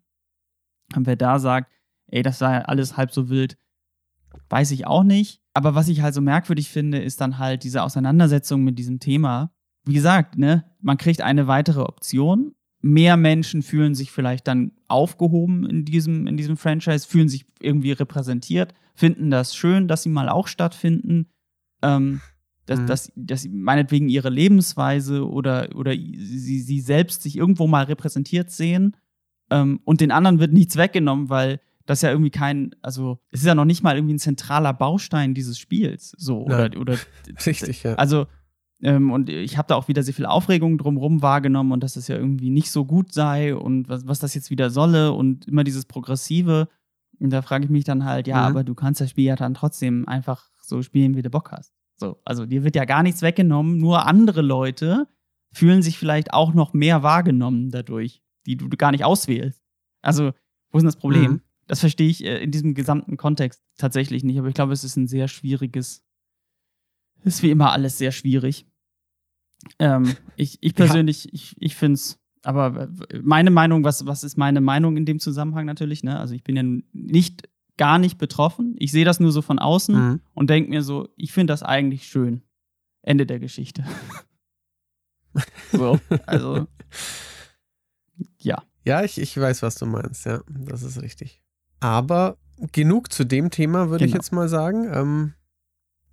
Und 0.94 1.06
wer 1.06 1.16
da 1.16 1.38
sagt, 1.38 1.72
ey, 2.08 2.22
das 2.22 2.38
sei 2.38 2.64
alles 2.64 2.96
halb 2.96 3.12
so 3.12 3.28
wild. 3.28 3.58
Weiß 4.48 4.70
ich 4.70 4.86
auch 4.86 5.04
nicht. 5.04 5.40
Aber 5.54 5.74
was 5.74 5.88
ich 5.88 6.02
halt 6.02 6.14
so 6.14 6.20
merkwürdig 6.20 6.68
finde, 6.68 6.98
ist 6.98 7.20
dann 7.20 7.38
halt 7.38 7.64
diese 7.64 7.82
Auseinandersetzung 7.82 8.62
mit 8.62 8.78
diesem 8.78 9.00
Thema. 9.00 9.52
Wie 9.84 9.94
gesagt, 9.94 10.38
ne, 10.38 10.64
man 10.80 10.98
kriegt 10.98 11.20
eine 11.20 11.46
weitere 11.46 11.80
Option. 11.80 12.54
Mehr 12.82 13.16
Menschen 13.16 13.62
fühlen 13.62 13.94
sich 13.94 14.12
vielleicht 14.12 14.46
dann 14.46 14.72
aufgehoben 14.88 15.68
in 15.68 15.84
diesem, 15.84 16.26
in 16.26 16.36
diesem 16.36 16.56
Franchise, 16.56 17.06
fühlen 17.06 17.28
sich 17.28 17.46
irgendwie 17.60 17.92
repräsentiert, 17.92 18.74
finden 18.94 19.30
das 19.30 19.56
schön, 19.56 19.88
dass 19.88 20.02
sie 20.02 20.08
mal 20.08 20.28
auch 20.28 20.46
stattfinden. 20.46 21.26
Ähm, 21.82 22.20
dass, 22.66 22.80
mhm. 22.80 22.86
dass, 22.86 23.12
dass 23.14 23.48
meinetwegen 23.48 24.08
ihre 24.08 24.28
Lebensweise 24.28 25.26
oder, 25.26 25.68
oder 25.74 25.92
sie, 25.92 26.60
sie 26.60 26.80
selbst 26.80 27.22
sich 27.22 27.36
irgendwo 27.36 27.66
mal 27.66 27.84
repräsentiert 27.84 28.50
sehen. 28.50 28.96
Ähm, 29.50 29.80
und 29.84 30.00
den 30.00 30.10
anderen 30.10 30.40
wird 30.40 30.52
nichts 30.52 30.76
weggenommen, 30.76 31.30
weil 31.30 31.60
das 31.86 32.02
ja 32.02 32.10
irgendwie 32.10 32.30
kein, 32.30 32.74
also 32.82 33.20
es 33.30 33.40
ist 33.40 33.46
ja 33.46 33.54
noch 33.54 33.64
nicht 33.64 33.84
mal 33.84 33.96
irgendwie 33.96 34.14
ein 34.14 34.18
zentraler 34.18 34.72
Baustein 34.72 35.34
dieses 35.34 35.58
Spiels. 35.58 36.12
So, 36.18 36.44
oder, 36.44 36.70
oder 36.78 36.98
Richtig, 37.46 37.84
ja. 37.84 37.94
Also, 37.94 38.26
ähm, 38.82 39.12
und 39.12 39.30
ich 39.30 39.56
habe 39.56 39.68
da 39.68 39.76
auch 39.76 39.86
wieder 39.86 40.02
sehr 40.02 40.12
viel 40.12 40.26
Aufregung 40.26 40.76
drumherum 40.76 41.22
wahrgenommen 41.22 41.70
und 41.72 41.82
dass 41.82 41.94
es 41.96 42.08
ja 42.08 42.16
irgendwie 42.16 42.50
nicht 42.50 42.70
so 42.72 42.84
gut 42.84 43.12
sei 43.12 43.54
und 43.54 43.88
was, 43.88 44.06
was 44.06 44.18
das 44.18 44.34
jetzt 44.34 44.50
wieder 44.50 44.70
solle 44.70 45.12
und 45.12 45.46
immer 45.46 45.62
dieses 45.62 45.84
Progressive. 45.86 46.68
Und 47.20 47.30
da 47.30 47.40
frage 47.40 47.64
ich 47.64 47.70
mich 47.70 47.84
dann 47.84 48.04
halt, 48.04 48.26
ja, 48.26 48.40
mhm. 48.40 48.46
aber 48.56 48.64
du 48.64 48.74
kannst 48.74 49.00
das 49.00 49.10
Spiel 49.10 49.24
ja 49.24 49.36
dann 49.36 49.54
trotzdem 49.54 50.06
einfach 50.08 50.50
so 50.68 50.82
spielen, 50.82 51.16
wie 51.16 51.22
du 51.22 51.30
Bock 51.30 51.52
hast. 51.52 51.72
So, 51.96 52.20
also 52.24 52.44
dir 52.46 52.64
wird 52.64 52.76
ja 52.76 52.84
gar 52.84 53.02
nichts 53.02 53.22
weggenommen, 53.22 53.78
nur 53.78 54.06
andere 54.06 54.42
Leute 54.42 55.08
fühlen 55.52 55.82
sich 55.82 55.98
vielleicht 55.98 56.34
auch 56.34 56.52
noch 56.52 56.74
mehr 56.74 57.02
wahrgenommen 57.02 57.70
dadurch, 57.70 58.22
die 58.44 58.56
du 58.56 58.68
gar 58.68 58.90
nicht 58.90 59.04
auswählst. 59.04 59.62
Also, 60.02 60.32
wo 60.70 60.78
ist 60.78 60.82
denn 60.82 60.88
das 60.88 60.96
Problem? 60.96 61.32
Mhm. 61.32 61.40
Das 61.66 61.80
verstehe 61.80 62.08
ich 62.08 62.24
äh, 62.24 62.42
in 62.42 62.50
diesem 62.50 62.74
gesamten 62.74 63.16
Kontext 63.16 63.62
tatsächlich 63.78 64.22
nicht, 64.22 64.38
aber 64.38 64.48
ich 64.48 64.54
glaube, 64.54 64.72
es 64.72 64.84
ist 64.84 64.96
ein 64.96 65.08
sehr 65.08 65.28
schwieriges, 65.28 66.04
ist 67.24 67.42
wie 67.42 67.50
immer 67.50 67.72
alles 67.72 67.98
sehr 67.98 68.12
schwierig. 68.12 68.66
Ähm, 69.78 70.14
ich, 70.36 70.58
ich 70.60 70.74
persönlich, 70.74 71.24
ja. 71.24 71.30
ich, 71.32 71.56
ich 71.58 71.74
finde 71.74 71.94
es, 71.94 72.20
aber 72.42 72.88
meine 73.22 73.50
Meinung, 73.50 73.82
was, 73.82 74.06
was 74.06 74.22
ist 74.22 74.36
meine 74.36 74.60
Meinung 74.60 74.96
in 74.96 75.06
dem 75.06 75.18
Zusammenhang 75.18 75.66
natürlich, 75.66 76.04
ne? 76.04 76.20
Also 76.20 76.34
ich 76.34 76.44
bin 76.44 76.56
ja 76.56 76.62
nicht, 76.92 77.48
gar 77.76 77.98
nicht 77.98 78.18
betroffen. 78.18 78.74
Ich 78.78 78.92
sehe 78.92 79.04
das 79.04 79.20
nur 79.20 79.32
so 79.32 79.42
von 79.42 79.58
außen 79.58 79.94
mhm. 79.94 80.20
und 80.34 80.50
denke 80.50 80.70
mir 80.70 80.82
so, 80.82 81.08
ich 81.16 81.32
finde 81.32 81.52
das 81.52 81.62
eigentlich 81.62 82.06
schön. 82.06 82.42
Ende 83.02 83.26
der 83.26 83.38
Geschichte. 83.38 83.84
so, 85.72 86.00
also, 86.26 86.66
ja. 88.38 88.62
Ja, 88.84 89.02
ich, 89.02 89.18
ich 89.18 89.38
weiß, 89.38 89.62
was 89.62 89.74
du 89.76 89.86
meinst, 89.86 90.26
ja, 90.26 90.40
das 90.48 90.82
ist 90.82 91.02
richtig. 91.02 91.42
Aber 91.80 92.38
genug 92.72 93.12
zu 93.12 93.24
dem 93.24 93.50
Thema, 93.50 93.90
würde 93.90 94.04
genau. 94.04 94.08
ich 94.10 94.14
jetzt 94.14 94.32
mal 94.32 94.48
sagen. 94.48 94.88
Ähm, 94.92 95.34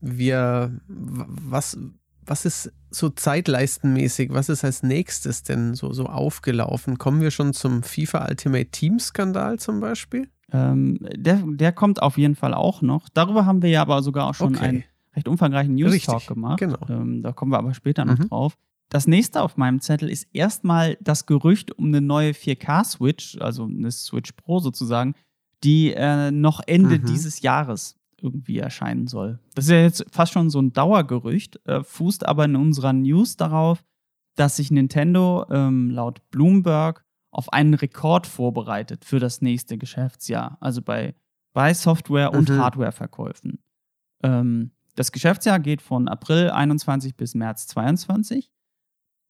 wir, 0.01 0.79
was, 0.87 1.77
was 2.21 2.45
ist 2.45 2.71
so 2.89 3.09
zeitleistenmäßig, 3.09 4.31
was 4.33 4.49
ist 4.49 4.63
als 4.63 4.83
nächstes 4.83 5.43
denn 5.43 5.75
so, 5.75 5.93
so 5.93 6.07
aufgelaufen? 6.07 6.97
Kommen 6.97 7.21
wir 7.21 7.31
schon 7.31 7.53
zum 7.53 7.83
FIFA 7.83 8.27
Ultimate 8.29 8.65
Team 8.65 8.99
Skandal 8.99 9.59
zum 9.59 9.79
Beispiel? 9.79 10.29
Ähm, 10.53 10.99
der, 11.01 11.43
der 11.45 11.71
kommt 11.71 12.01
auf 12.01 12.17
jeden 12.17 12.35
Fall 12.35 12.53
auch 12.53 12.81
noch. 12.81 13.09
Darüber 13.09 13.45
haben 13.45 13.61
wir 13.61 13.69
ja 13.69 13.81
aber 13.81 14.03
sogar 14.03 14.29
auch 14.29 14.35
schon 14.35 14.55
okay. 14.55 14.65
einen 14.65 14.83
recht 15.15 15.27
umfangreichen 15.27 15.75
News 15.75 15.99
Talk 16.03 16.27
gemacht. 16.27 16.59
Genau. 16.59 16.77
Ähm, 16.89 17.23
da 17.23 17.31
kommen 17.31 17.51
wir 17.51 17.57
aber 17.57 17.73
später 17.73 18.05
noch 18.05 18.19
mhm. 18.19 18.29
drauf. 18.29 18.57
Das 18.89 19.07
nächste 19.07 19.41
auf 19.41 19.57
meinem 19.57 19.81
Zettel 19.81 20.09
ist 20.09 20.27
erstmal 20.33 20.97
das 21.01 21.25
Gerücht 21.25 21.71
um 21.71 21.87
eine 21.87 22.01
neue 22.01 22.31
4K-Switch, 22.31 23.39
also 23.39 23.65
eine 23.65 23.91
Switch 23.91 24.33
Pro 24.33 24.59
sozusagen, 24.59 25.15
die 25.63 25.93
äh, 25.93 26.29
noch 26.29 26.61
Ende 26.67 26.99
mhm. 26.99 27.05
dieses 27.05 27.41
Jahres 27.41 27.97
irgendwie 28.21 28.59
erscheinen 28.59 29.07
soll. 29.07 29.39
Das 29.55 29.65
ist 29.65 29.71
ja 29.71 29.81
jetzt 29.81 30.05
fast 30.11 30.33
schon 30.33 30.51
so 30.51 30.61
ein 30.61 30.73
Dauergerücht, 30.73 31.59
äh, 31.67 31.83
fußt 31.83 32.27
aber 32.27 32.45
in 32.45 32.55
unserer 32.55 32.93
News 32.93 33.35
darauf, 33.35 33.83
dass 34.35 34.57
sich 34.57 34.69
Nintendo 34.69 35.45
ähm, 35.49 35.89
laut 35.89 36.21
Bloomberg 36.29 37.03
auf 37.33 37.51
einen 37.51 37.73
Rekord 37.73 38.27
vorbereitet 38.27 39.05
für 39.05 39.19
das 39.19 39.41
nächste 39.41 39.77
Geschäftsjahr, 39.77 40.57
also 40.61 40.81
bei, 40.81 41.15
bei 41.53 41.73
Software- 41.73 42.33
und 42.33 42.49
mhm. 42.49 42.59
Hardwareverkäufen. 42.59 43.59
Ähm, 44.23 44.71
das 44.95 45.11
Geschäftsjahr 45.11 45.59
geht 45.59 45.81
von 45.81 46.07
April 46.07 46.51
21 46.51 47.17
bis 47.17 47.33
März 47.33 47.67
22 47.67 48.51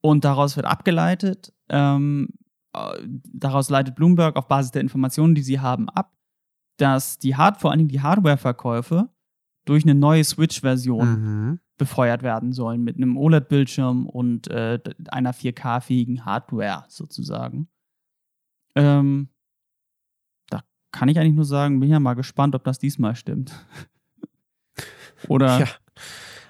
und 0.01 0.25
daraus 0.25 0.57
wird 0.57 0.65
abgeleitet, 0.65 1.53
ähm, 1.69 2.29
äh, 2.73 3.07
daraus 3.33 3.69
leitet 3.69 3.95
Bloomberg 3.95 4.35
auf 4.35 4.49
Basis 4.49 4.71
der 4.71 4.81
Informationen, 4.81 5.33
die 5.33 5.43
sie 5.43 5.61
haben, 5.61 5.87
ab, 5.89 6.13
dass 6.77 7.17
die 7.19 7.37
Hard 7.37 7.61
vor 7.61 7.71
allen 7.71 7.79
Dingen 7.79 7.89
die 7.89 8.01
Hardware-Verkäufe 8.01 9.09
durch 9.65 9.83
eine 9.83 9.95
neue 9.95 10.25
Switch-Version 10.25 11.07
mhm. 11.07 11.59
befeuert 11.77 12.21
werden 12.21 12.51
sollen 12.51 12.83
mit 12.83 12.97
einem 12.97 13.15
OLED-Bildschirm 13.15 14.07
und 14.07 14.49
äh, 14.49 14.79
einer 15.07 15.33
4K-fähigen 15.33 16.25
Hardware 16.25 16.83
sozusagen. 16.89 17.69
Ähm, 18.75 19.29
da 20.49 20.61
kann 20.91 21.09
ich 21.09 21.19
eigentlich 21.19 21.35
nur 21.35 21.45
sagen, 21.45 21.79
bin 21.79 21.89
ja 21.89 21.99
mal 21.99 22.13
gespannt, 22.13 22.55
ob 22.55 22.63
das 22.63 22.79
diesmal 22.79 23.15
stimmt. 23.15 23.53
oder 25.27 25.59
ja. 25.59 25.67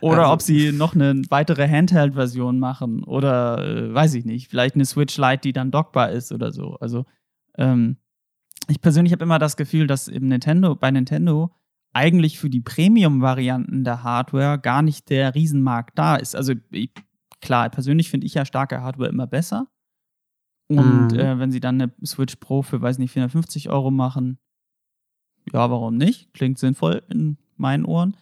oder 0.01 0.23
also, 0.23 0.33
ob 0.33 0.41
sie 0.41 0.71
noch 0.71 0.95
eine 0.95 1.21
weitere 1.29 1.67
Handheld-Version 1.67 2.59
machen 2.59 3.03
oder 3.03 3.59
äh, 3.65 3.93
weiß 3.93 4.13
ich 4.15 4.25
nicht, 4.25 4.49
vielleicht 4.49 4.75
eine 4.75 4.85
Switch 4.85 5.17
Lite, 5.17 5.41
die 5.41 5.53
dann 5.53 5.71
dockbar 5.71 6.11
ist 6.11 6.31
oder 6.31 6.51
so. 6.51 6.75
Also 6.75 7.05
ähm, 7.57 7.97
ich 8.67 8.81
persönlich 8.81 9.11
habe 9.11 9.23
immer 9.23 9.39
das 9.39 9.57
Gefühl, 9.57 9.87
dass 9.87 10.07
im 10.07 10.27
Nintendo, 10.27 10.75
bei 10.75 10.91
Nintendo 10.91 11.53
eigentlich 11.93 12.39
für 12.39 12.49
die 12.49 12.61
Premium-Varianten 12.61 13.83
der 13.83 14.03
Hardware 14.03 14.59
gar 14.59 14.81
nicht 14.81 15.09
der 15.09 15.35
Riesenmarkt 15.35 15.97
da 15.97 16.15
ist. 16.15 16.35
Also 16.35 16.53
ich, 16.71 16.91
klar, 17.41 17.69
persönlich 17.69 18.09
finde 18.09 18.25
ich 18.25 18.33
ja 18.33 18.45
starke 18.45 18.81
Hardware 18.81 19.09
immer 19.09 19.27
besser. 19.27 19.67
Und 20.77 21.13
mhm. 21.13 21.19
äh, 21.19 21.39
wenn 21.39 21.51
sie 21.51 21.59
dann 21.59 21.81
eine 21.81 21.91
Switch 22.05 22.35
Pro 22.37 22.61
für, 22.61 22.81
weiß 22.81 22.97
nicht, 22.97 23.11
450 23.11 23.69
Euro 23.69 23.91
machen, 23.91 24.37
ja, 25.51 25.69
warum 25.69 25.97
nicht? 25.97 26.33
Klingt 26.33 26.57
sinnvoll 26.57 27.03
in 27.09 27.37
meinen 27.57 27.85
Ohren. 27.85 28.15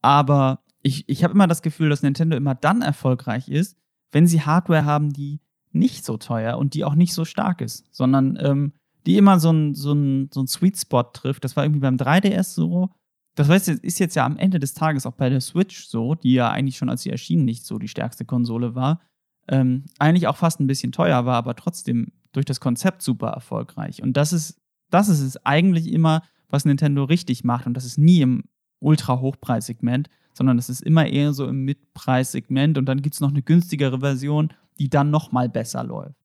Aber 0.00 0.60
ich, 0.82 1.08
ich 1.08 1.22
habe 1.22 1.34
immer 1.34 1.46
das 1.46 1.62
Gefühl, 1.62 1.88
dass 1.88 2.02
Nintendo 2.02 2.36
immer 2.36 2.54
dann 2.54 2.82
erfolgreich 2.82 3.48
ist, 3.48 3.76
wenn 4.10 4.26
sie 4.26 4.42
Hardware 4.42 4.84
haben, 4.84 5.12
die 5.12 5.40
nicht 5.70 6.04
so 6.04 6.16
teuer 6.16 6.58
und 6.58 6.74
die 6.74 6.84
auch 6.84 6.94
nicht 6.94 7.14
so 7.14 7.24
stark 7.24 7.60
ist, 7.60 7.84
sondern 7.94 8.38
ähm, 8.40 8.72
die 9.06 9.16
immer 9.16 9.40
so 9.40 9.50
ein, 9.50 9.74
so, 9.74 9.92
ein, 9.92 10.30
so 10.32 10.42
ein 10.42 10.46
Sweet 10.46 10.78
Spot 10.78 11.02
trifft. 11.02 11.44
Das 11.44 11.56
war 11.56 11.64
irgendwie 11.64 11.80
beim 11.80 11.96
3DS 11.96 12.54
so. 12.54 12.90
Das 13.34 13.48
heißt, 13.48 13.68
ist 13.68 13.98
jetzt 13.98 14.14
ja 14.14 14.26
am 14.26 14.36
Ende 14.36 14.58
des 14.58 14.74
Tages 14.74 15.06
auch 15.06 15.14
bei 15.14 15.30
der 15.30 15.40
Switch 15.40 15.86
so, 15.86 16.14
die 16.14 16.34
ja 16.34 16.50
eigentlich 16.50 16.76
schon 16.76 16.90
als 16.90 17.02
sie 17.02 17.10
erschien 17.10 17.44
nicht 17.44 17.64
so 17.64 17.78
die 17.78 17.88
stärkste 17.88 18.24
Konsole 18.24 18.74
war 18.74 19.00
ähm, 19.48 19.84
eigentlich 19.98 20.26
auch 20.28 20.36
fast 20.36 20.60
ein 20.60 20.66
bisschen 20.66 20.92
teuer 20.92 21.26
war, 21.26 21.36
aber 21.36 21.54
trotzdem 21.54 22.12
durch 22.32 22.46
das 22.46 22.60
Konzept 22.60 23.02
super 23.02 23.28
erfolgreich. 23.28 24.02
Und 24.02 24.16
das 24.16 24.32
ist, 24.32 24.60
das 24.90 25.08
ist 25.08 25.20
es 25.20 25.44
eigentlich 25.44 25.92
immer, 25.92 26.22
was 26.48 26.64
Nintendo 26.64 27.04
richtig 27.04 27.44
macht. 27.44 27.66
Und 27.66 27.74
das 27.74 27.84
ist 27.84 27.98
nie 27.98 28.20
im 28.20 28.44
Ultra-Hochpreissegment, 28.80 30.08
sondern 30.34 30.56
das 30.56 30.68
ist 30.68 30.82
immer 30.82 31.06
eher 31.06 31.32
so 31.32 31.46
im 31.46 31.64
Mitpreissegment. 31.64 32.78
Und 32.78 32.86
dann 32.86 33.02
gibt 33.02 33.14
es 33.14 33.20
noch 33.20 33.30
eine 33.30 33.42
günstigere 33.42 34.00
Version, 34.00 34.52
die 34.78 34.88
dann 34.88 35.10
noch 35.10 35.32
mal 35.32 35.48
besser 35.48 35.84
läuft. 35.84 36.16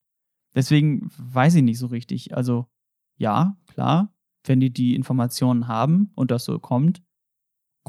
Deswegen 0.55 1.09
weiß 1.17 1.55
ich 1.55 1.63
nicht 1.63 1.79
so 1.79 1.87
richtig. 1.87 2.35
Also 2.35 2.67
ja, 3.17 3.57
klar, 3.67 4.13
wenn 4.45 4.59
die 4.59 4.71
die 4.71 4.95
Informationen 4.95 5.67
haben 5.67 6.11
und 6.15 6.31
das 6.31 6.45
so 6.45 6.57
kommt, 6.59 7.01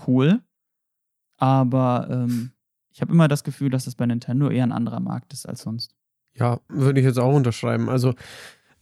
cool. 0.07 0.43
Aber 1.37 2.09
ähm, 2.11 2.53
ich 2.99 3.03
habe 3.03 3.13
immer 3.13 3.29
das 3.29 3.45
Gefühl, 3.45 3.71
dass 3.71 3.85
das 3.85 3.95
bei 3.95 4.07
Nintendo 4.07 4.51
eher 4.51 4.65
ein 4.65 4.73
anderer 4.73 4.99
Markt 4.99 5.33
ist 5.33 5.49
als 5.49 5.63
sonst. 5.63 5.95
Ja, 6.35 6.59
würde 6.67 6.99
ich 6.99 7.07
jetzt 7.07 7.21
auch 7.21 7.33
unterschreiben. 7.33 7.89
Also 7.89 8.17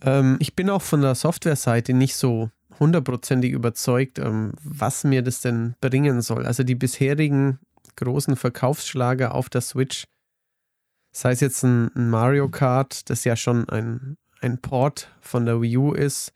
ähm, 0.01 0.39
ich 0.41 0.57
bin 0.57 0.71
auch 0.71 0.81
von 0.81 1.03
der 1.03 1.15
Software-Seite 1.15 1.93
nicht 1.93 2.17
so 2.17 2.51
hundertprozentig 2.81 3.53
überzeugt, 3.53 4.19
ähm, 4.19 4.55
was 4.65 5.05
mir 5.05 5.21
das 5.21 5.43
denn 5.43 5.75
bringen 5.83 6.23
soll. 6.23 6.47
Also 6.47 6.63
die 6.63 6.75
bisherigen 6.75 7.59
großen 7.97 8.37
Verkaufsschlager 8.37 9.35
auf 9.35 9.51
der 9.51 9.61
Switch, 9.61 10.07
sei 11.13 11.33
es 11.33 11.41
jetzt 11.41 11.63
ein, 11.63 11.95
ein 11.95 12.09
Mario 12.09 12.49
Kart, 12.49 13.11
das 13.11 13.25
ja 13.25 13.37
schon 13.37 13.69
ein, 13.69 14.17
ein 14.41 14.63
Port 14.63 15.11
von 15.21 15.45
der 15.45 15.61
Wii 15.61 15.77
U 15.77 15.93
ist, 15.93 16.33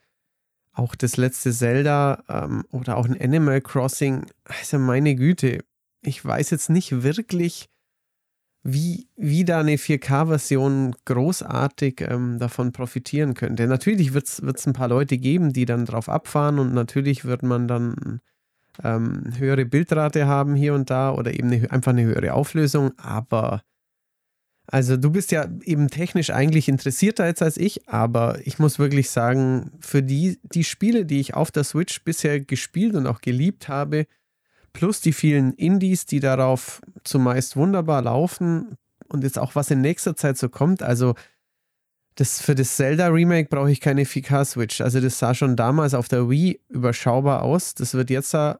auch 0.71 0.93
das 0.93 1.17
letzte 1.17 1.51
Zelda 1.51 2.23
ähm, 2.29 2.63
oder 2.69 2.97
auch 2.97 3.05
ein 3.05 3.19
Animal 3.19 3.59
Crossing, 3.59 4.27
also 4.43 4.77
meine 4.77 5.15
Güte, 5.15 5.63
ich 6.03 6.23
weiß 6.23 6.51
jetzt 6.51 6.69
nicht 6.69 7.03
wirklich, 7.03 7.70
wie, 8.63 9.07
wie 9.15 9.43
da 9.43 9.59
eine 9.59 9.77
4K-Version 9.77 10.95
großartig 11.05 12.01
ähm, 12.01 12.37
davon 12.39 12.71
profitieren 12.71 13.33
könnte. 13.33 13.67
Natürlich 13.67 14.13
wird 14.13 14.27
es 14.27 14.67
ein 14.67 14.73
paar 14.73 14.87
Leute 14.87 15.17
geben, 15.17 15.51
die 15.53 15.65
dann 15.65 15.85
drauf 15.85 16.09
abfahren 16.09 16.59
und 16.59 16.73
natürlich 16.73 17.25
wird 17.25 17.43
man 17.43 17.67
dann 17.67 18.21
ähm, 18.83 19.33
höhere 19.37 19.65
Bildrate 19.65 20.27
haben 20.27 20.55
hier 20.55 20.73
und 20.73 20.89
da 20.89 21.11
oder 21.13 21.33
eben 21.33 21.51
eine, 21.51 21.71
einfach 21.71 21.91
eine 21.91 22.03
höhere 22.03 22.33
Auflösung, 22.33 22.91
aber 22.97 23.61
Also 24.67 24.95
du 24.95 25.11
bist 25.11 25.31
ja 25.31 25.49
eben 25.63 25.89
technisch 25.89 26.29
eigentlich 26.29 26.69
interessierter 26.69 27.25
jetzt 27.25 27.41
als 27.41 27.57
ich, 27.57 27.89
aber 27.89 28.39
ich 28.45 28.59
muss 28.59 28.79
wirklich 28.79 29.09
sagen, 29.09 29.71
für 29.81 30.01
die, 30.01 30.39
die 30.43 30.63
Spiele, 30.63 31.05
die 31.05 31.19
ich 31.19 31.33
auf 31.33 31.51
der 31.51 31.63
Switch 31.65 32.03
bisher 32.03 32.39
gespielt 32.39 32.95
und 32.95 33.07
auch 33.07 33.21
geliebt 33.21 33.67
habe, 33.67 34.05
plus 34.73 35.01
die 35.01 35.13
vielen 35.13 35.53
Indies, 35.53 36.05
die 36.05 36.19
darauf 36.19 36.81
zumeist 37.03 37.55
wunderbar 37.55 38.01
laufen 38.01 38.77
und 39.07 39.23
jetzt 39.23 39.39
auch 39.39 39.55
was 39.55 39.71
in 39.71 39.81
nächster 39.81 40.15
Zeit 40.15 40.37
so 40.37 40.49
kommt, 40.49 40.83
also 40.83 41.15
das, 42.15 42.41
für 42.41 42.55
das 42.55 42.75
Zelda 42.75 43.07
Remake 43.07 43.49
brauche 43.49 43.71
ich 43.71 43.79
keine 43.79 44.03
4K 44.03 44.45
Switch. 44.45 44.81
Also 44.81 44.99
das 44.99 45.17
sah 45.17 45.33
schon 45.33 45.55
damals 45.55 45.93
auf 45.93 46.07
der 46.07 46.29
Wii 46.29 46.59
überschaubar 46.69 47.41
aus. 47.41 47.73
Das 47.73 47.93
wird 47.93 48.09
jetzt 48.09 48.33
da 48.33 48.59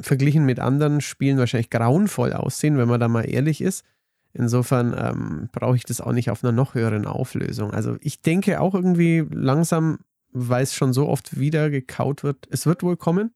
verglichen 0.00 0.44
mit 0.46 0.58
anderen 0.58 1.00
Spielen 1.00 1.38
wahrscheinlich 1.38 1.70
grauenvoll 1.70 2.32
aussehen, 2.32 2.78
wenn 2.78 2.88
man 2.88 3.00
da 3.00 3.08
mal 3.08 3.28
ehrlich 3.28 3.60
ist. 3.60 3.84
Insofern 4.32 4.94
ähm, 4.98 5.48
brauche 5.52 5.76
ich 5.76 5.84
das 5.84 6.00
auch 6.00 6.12
nicht 6.12 6.30
auf 6.30 6.42
einer 6.42 6.52
noch 6.52 6.74
höheren 6.74 7.04
Auflösung. 7.06 7.72
Also 7.72 7.96
ich 8.00 8.22
denke 8.22 8.60
auch 8.60 8.74
irgendwie 8.74 9.26
langsam, 9.30 9.98
weil 10.32 10.62
es 10.62 10.74
schon 10.74 10.94
so 10.94 11.08
oft 11.08 11.38
wieder 11.38 11.68
gekaut 11.68 12.24
wird, 12.24 12.48
es 12.50 12.64
wird 12.64 12.82
wohl 12.82 12.96
kommen, 12.96 13.34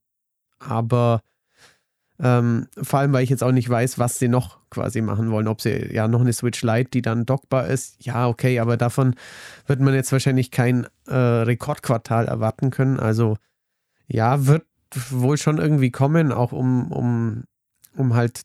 aber 0.58 1.20
ähm, 2.22 2.66
vor 2.80 3.00
allem, 3.00 3.12
weil 3.12 3.24
ich 3.24 3.30
jetzt 3.30 3.42
auch 3.42 3.52
nicht 3.52 3.68
weiß, 3.68 3.98
was 3.98 4.18
sie 4.18 4.28
noch 4.28 4.58
quasi 4.70 5.02
machen 5.02 5.30
wollen. 5.30 5.48
Ob 5.48 5.60
sie 5.60 5.92
ja 5.92 6.08
noch 6.08 6.20
eine 6.20 6.32
Switch 6.32 6.62
Lite, 6.62 6.90
die 6.90 7.02
dann 7.02 7.26
dockbar 7.26 7.66
ist. 7.66 8.04
Ja, 8.04 8.26
okay, 8.28 8.58
aber 8.58 8.76
davon 8.76 9.14
wird 9.66 9.80
man 9.80 9.94
jetzt 9.94 10.12
wahrscheinlich 10.12 10.50
kein 10.50 10.86
äh, 11.06 11.14
Rekordquartal 11.14 12.26
erwarten 12.26 12.70
können. 12.70 12.98
Also 12.98 13.36
ja, 14.06 14.46
wird 14.46 14.64
wohl 15.10 15.36
schon 15.36 15.58
irgendwie 15.58 15.90
kommen, 15.90 16.32
auch 16.32 16.52
um, 16.52 16.90
um, 16.90 17.44
um 17.96 18.14
halt 18.14 18.42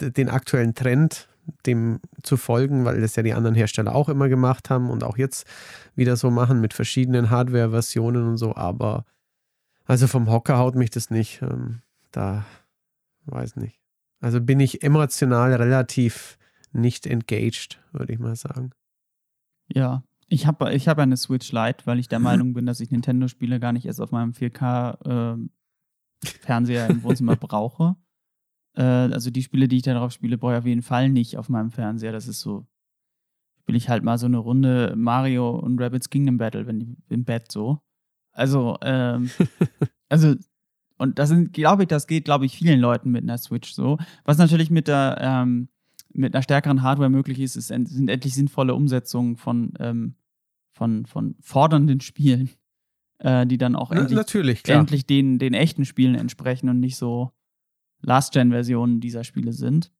den 0.00 0.30
aktuellen 0.30 0.74
Trend 0.74 1.28
dem 1.66 2.00
zu 2.22 2.36
folgen, 2.36 2.84
weil 2.84 3.00
das 3.00 3.16
ja 3.16 3.22
die 3.22 3.34
anderen 3.34 3.56
Hersteller 3.56 3.94
auch 3.94 4.08
immer 4.08 4.28
gemacht 4.28 4.70
haben 4.70 4.90
und 4.90 5.02
auch 5.04 5.18
jetzt 5.18 5.46
wieder 5.96 6.16
so 6.16 6.30
machen 6.30 6.60
mit 6.60 6.72
verschiedenen 6.72 7.30
Hardware-Versionen 7.30 8.26
und 8.28 8.36
so. 8.36 8.54
Aber 8.54 9.04
also 9.84 10.06
vom 10.06 10.30
Hocker 10.30 10.58
haut 10.58 10.76
mich 10.76 10.90
das 10.90 11.10
nicht. 11.10 11.42
Ähm, 11.42 11.80
da 12.12 12.44
weiß 13.26 13.56
nicht. 13.56 13.80
Also 14.20 14.40
bin 14.40 14.60
ich 14.60 14.82
emotional 14.82 15.52
relativ 15.54 16.38
nicht 16.72 17.06
engaged, 17.06 17.80
würde 17.92 18.12
ich 18.12 18.18
mal 18.18 18.36
sagen. 18.36 18.72
Ja, 19.68 20.04
ich 20.28 20.46
habe 20.46 20.72
ich 20.72 20.88
hab 20.88 20.98
eine 20.98 21.16
Switch 21.16 21.52
Lite, 21.52 21.86
weil 21.86 21.98
ich 21.98 22.08
der 22.08 22.18
Meinung 22.20 22.52
bin, 22.54 22.66
dass 22.66 22.80
ich 22.80 22.90
Nintendo-Spiele 22.90 23.60
gar 23.60 23.72
nicht 23.72 23.86
erst 23.86 24.00
auf 24.00 24.10
meinem 24.12 24.32
4K-Fernseher 24.32 26.88
äh, 26.88 26.92
im 26.92 27.02
Wohnzimmer 27.02 27.36
brauche. 27.40 27.96
Äh, 28.74 28.82
also 28.82 29.30
die 29.30 29.42
Spiele, 29.42 29.68
die 29.68 29.76
ich 29.76 29.82
darauf 29.82 30.12
spiele, 30.12 30.38
brauche 30.38 30.52
ich 30.52 30.58
auf 30.58 30.66
jeden 30.66 30.82
Fall 30.82 31.10
nicht 31.10 31.36
auf 31.36 31.48
meinem 31.48 31.70
Fernseher. 31.70 32.12
Das 32.12 32.28
ist 32.28 32.40
so, 32.40 32.66
spiele 33.60 33.78
ich 33.78 33.88
halt 33.88 34.04
mal 34.04 34.18
so 34.18 34.26
eine 34.26 34.38
Runde 34.38 34.94
Mario 34.96 35.50
und 35.50 35.80
Rabbits 35.80 36.10
Kingdom 36.10 36.38
Battle, 36.38 36.66
wenn 36.66 36.80
die 36.80 36.96
im 37.08 37.24
Bett 37.24 37.52
so. 37.52 37.80
Also, 38.32 38.78
ähm, 38.82 39.30
also, 40.08 40.34
und 41.02 41.18
das 41.18 41.30
sind, 41.30 41.52
glaube 41.52 41.82
ich, 41.82 41.88
das 41.88 42.06
geht, 42.06 42.24
glaube 42.24 42.46
ich, 42.46 42.56
vielen 42.56 42.78
Leuten 42.78 43.10
mit 43.10 43.24
einer 43.24 43.36
Switch 43.36 43.72
so. 43.72 43.98
Was 44.24 44.38
natürlich 44.38 44.70
mit 44.70 44.86
der, 44.86 45.18
ähm, 45.20 45.68
mit 46.14 46.32
einer 46.32 46.42
stärkeren 46.42 46.82
Hardware 46.82 47.10
möglich 47.10 47.40
ist, 47.40 47.56
ist 47.56 47.66
sind 47.66 48.08
endlich 48.08 48.34
sinnvolle 48.34 48.74
Umsetzungen 48.74 49.36
von, 49.36 49.74
ähm, 49.80 50.14
von, 50.70 51.04
von 51.06 51.34
fordernden 51.40 52.00
Spielen, 52.00 52.50
äh, 53.18 53.46
die 53.48 53.58
dann 53.58 53.74
auch 53.74 53.90
endlich, 53.90 54.16
ja, 54.64 54.78
endlich 54.78 55.04
den, 55.04 55.40
den 55.40 55.54
echten 55.54 55.84
Spielen 55.84 56.14
entsprechen 56.14 56.68
und 56.68 56.78
nicht 56.78 56.96
so 56.96 57.32
Last-Gen-Versionen 58.02 59.00
dieser 59.00 59.24
Spiele 59.24 59.52
sind. 59.52 59.90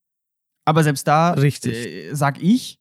Aber 0.65 0.85
selbst 0.85 1.09
da 1.09 1.35
äh, 1.35 2.15
sag 2.15 2.41
ich, 2.41 2.79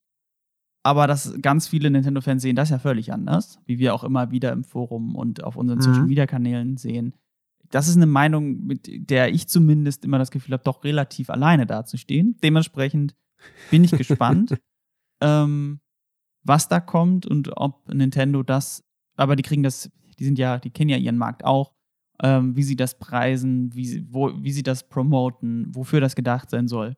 aber 0.84 1.08
dass 1.08 1.34
ganz 1.42 1.68
viele 1.68 1.90
Nintendo-Fans 1.90 2.44
sehen 2.44 2.56
das 2.56 2.70
ja 2.70 2.78
völlig 2.78 3.12
anders, 3.12 3.60
wie 3.66 3.80
wir 3.80 3.96
auch 3.96 4.04
immer 4.04 4.30
wieder 4.30 4.52
im 4.52 4.64
Forum 4.64 5.16
und 5.16 5.44
auf 5.44 5.56
unseren 5.56 5.80
mhm. 5.80 5.84
Social-Media-Kanälen 5.84 6.78
sehen. 6.78 7.16
Das 7.72 7.88
ist 7.88 7.96
eine 7.96 8.06
Meinung, 8.06 8.66
mit 8.66 9.10
der 9.10 9.34
ich 9.34 9.48
zumindest 9.48 10.06
immer 10.06 10.20
das 10.20 10.32
Gefühl 10.32 10.54
habe, 10.54 10.64
doch 10.64 10.84
relativ 10.84 11.30
alleine 11.30 11.66
dazustehen. 11.66 12.38
Dementsprechend 12.44 13.16
bin 13.70 13.84
ich 13.84 13.92
gespannt, 13.92 14.58
ähm, 15.22 15.80
was 16.44 16.68
da 16.68 16.80
kommt 16.80 17.26
und 17.26 17.56
ob 17.58 17.88
Nintendo 17.94 18.44
das, 18.44 18.84
aber 19.16 19.36
die 19.36 19.44
kriegen 19.44 19.64
das, 19.64 19.90
die 20.20 20.26
sind 20.26 20.38
ja, 20.38 20.60
die 20.60 20.72
kennen 20.72 20.90
ja 20.90 20.98
ihren 20.98 21.18
Markt 21.18 21.46
auch, 21.46 21.74
ähm, 22.22 22.56
wie 22.56 22.64
sie 22.64 22.76
das 22.76 23.00
preisen, 23.00 23.74
wie 23.74 23.86
sie, 23.86 24.14
wo, 24.14 24.32
wie 24.44 24.52
sie 24.52 24.64
das 24.64 24.88
promoten, 24.88 25.74
wofür 25.74 26.02
das 26.02 26.16
gedacht 26.16 26.50
sein 26.50 26.68
soll. 26.68 26.96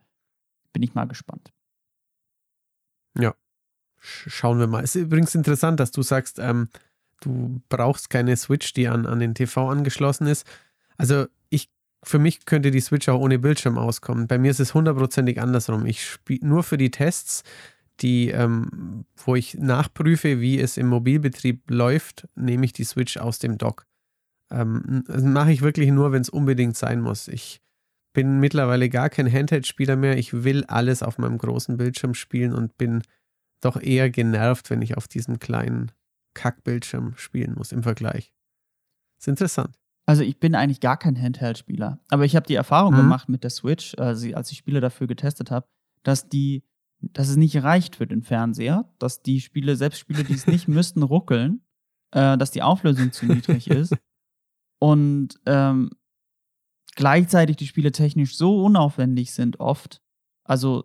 Bin 0.73 0.83
ich 0.83 0.95
mal 0.95 1.05
gespannt. 1.05 1.53
Ja, 3.17 3.35
schauen 3.99 4.59
wir 4.59 4.67
mal. 4.67 4.83
Es 4.83 4.95
ist 4.95 5.03
übrigens 5.03 5.35
interessant, 5.35 5.79
dass 5.79 5.91
du 5.91 6.01
sagst, 6.01 6.39
ähm, 6.39 6.69
du 7.23 7.61
brauchst 7.69 8.09
keine 8.09 8.35
Switch, 8.37 8.73
die 8.73 8.87
an, 8.87 9.05
an 9.05 9.19
den 9.19 9.35
TV 9.35 9.69
angeschlossen 9.69 10.27
ist. 10.27 10.45
Also 10.97 11.25
ich, 11.49 11.69
für 12.03 12.19
mich 12.19 12.45
könnte 12.45 12.71
die 12.71 12.81
Switch 12.81 13.09
auch 13.09 13.19
ohne 13.19 13.39
Bildschirm 13.39 13.77
auskommen. 13.77 14.27
Bei 14.27 14.37
mir 14.37 14.51
ist 14.51 14.59
es 14.59 14.73
hundertprozentig 14.73 15.41
andersrum. 15.41 15.85
Ich 15.85 16.05
spiele 16.05 16.47
nur 16.47 16.63
für 16.63 16.77
die 16.77 16.91
Tests, 16.91 17.43
die, 18.01 18.29
ähm, 18.29 19.05
wo 19.15 19.35
ich 19.35 19.55
nachprüfe, 19.55 20.41
wie 20.41 20.59
es 20.59 20.77
im 20.77 20.87
Mobilbetrieb 20.87 21.69
läuft, 21.69 22.27
nehme 22.35 22.65
ich 22.65 22.73
die 22.73 22.83
Switch 22.83 23.17
aus 23.17 23.39
dem 23.39 23.57
Dock. 23.57 23.85
Ähm, 24.51 25.03
das 25.07 25.23
mache 25.23 25.51
ich 25.51 25.61
wirklich 25.61 25.91
nur, 25.91 26.11
wenn 26.11 26.21
es 26.21 26.29
unbedingt 26.29 26.75
sein 26.75 27.01
muss. 27.01 27.27
Ich 27.27 27.61
bin 28.13 28.39
mittlerweile 28.39 28.89
gar 28.89 29.09
kein 29.09 29.31
Handheld-Spieler 29.31 29.95
mehr. 29.95 30.17
Ich 30.17 30.43
will 30.43 30.63
alles 30.65 31.03
auf 31.03 31.17
meinem 31.17 31.37
großen 31.37 31.77
Bildschirm 31.77 32.13
spielen 32.13 32.53
und 32.53 32.77
bin 32.77 33.01
doch 33.61 33.81
eher 33.81 34.09
genervt, 34.09 34.69
wenn 34.69 34.81
ich 34.81 34.97
auf 34.97 35.07
diesem 35.07 35.39
kleinen 35.39 35.91
Kackbildschirm 36.33 37.15
spielen 37.17 37.55
muss 37.55 37.71
im 37.71 37.83
Vergleich. 37.83 38.33
Ist 39.19 39.27
interessant. 39.27 39.77
Also 40.05 40.23
ich 40.23 40.39
bin 40.39 40.53
eigentlich 40.53 40.81
gar 40.81 40.97
kein 40.97 41.19
Handheld-Spieler, 41.19 41.99
aber 42.09 42.25
ich 42.25 42.35
habe 42.35 42.45
die 42.45 42.55
Erfahrung 42.55 42.93
mhm. 42.93 42.97
gemacht 42.97 43.29
mit 43.29 43.43
der 43.43 43.49
Switch, 43.49 43.95
also 43.97 44.33
als 44.35 44.51
ich 44.51 44.57
Spiele 44.57 44.81
dafür 44.81 45.07
getestet 45.07 45.49
habe, 45.49 45.67
dass 46.03 46.27
die, 46.27 46.63
dass 46.99 47.29
es 47.29 47.37
nicht 47.37 47.63
reicht 47.63 47.95
für 47.95 48.07
den 48.07 48.21
Fernseher, 48.21 48.91
dass 48.99 49.21
die 49.21 49.39
Spiele, 49.39 49.77
selbst 49.77 49.99
Spiele, 49.99 50.23
die 50.25 50.33
es 50.33 50.47
nicht 50.47 50.67
müssten, 50.67 51.03
ruckeln, 51.03 51.61
äh, 52.11 52.37
dass 52.37 52.51
die 52.51 52.63
Auflösung 52.63 53.13
zu 53.13 53.25
niedrig 53.25 53.69
ist 53.69 53.95
und 54.79 55.39
ähm, 55.45 55.91
gleichzeitig 56.95 57.55
die 57.55 57.67
Spiele 57.67 57.93
technisch 57.93 58.35
so 58.35 58.65
unaufwendig 58.65 59.31
sind 59.31 59.61
oft, 59.61 60.01
also 60.43 60.83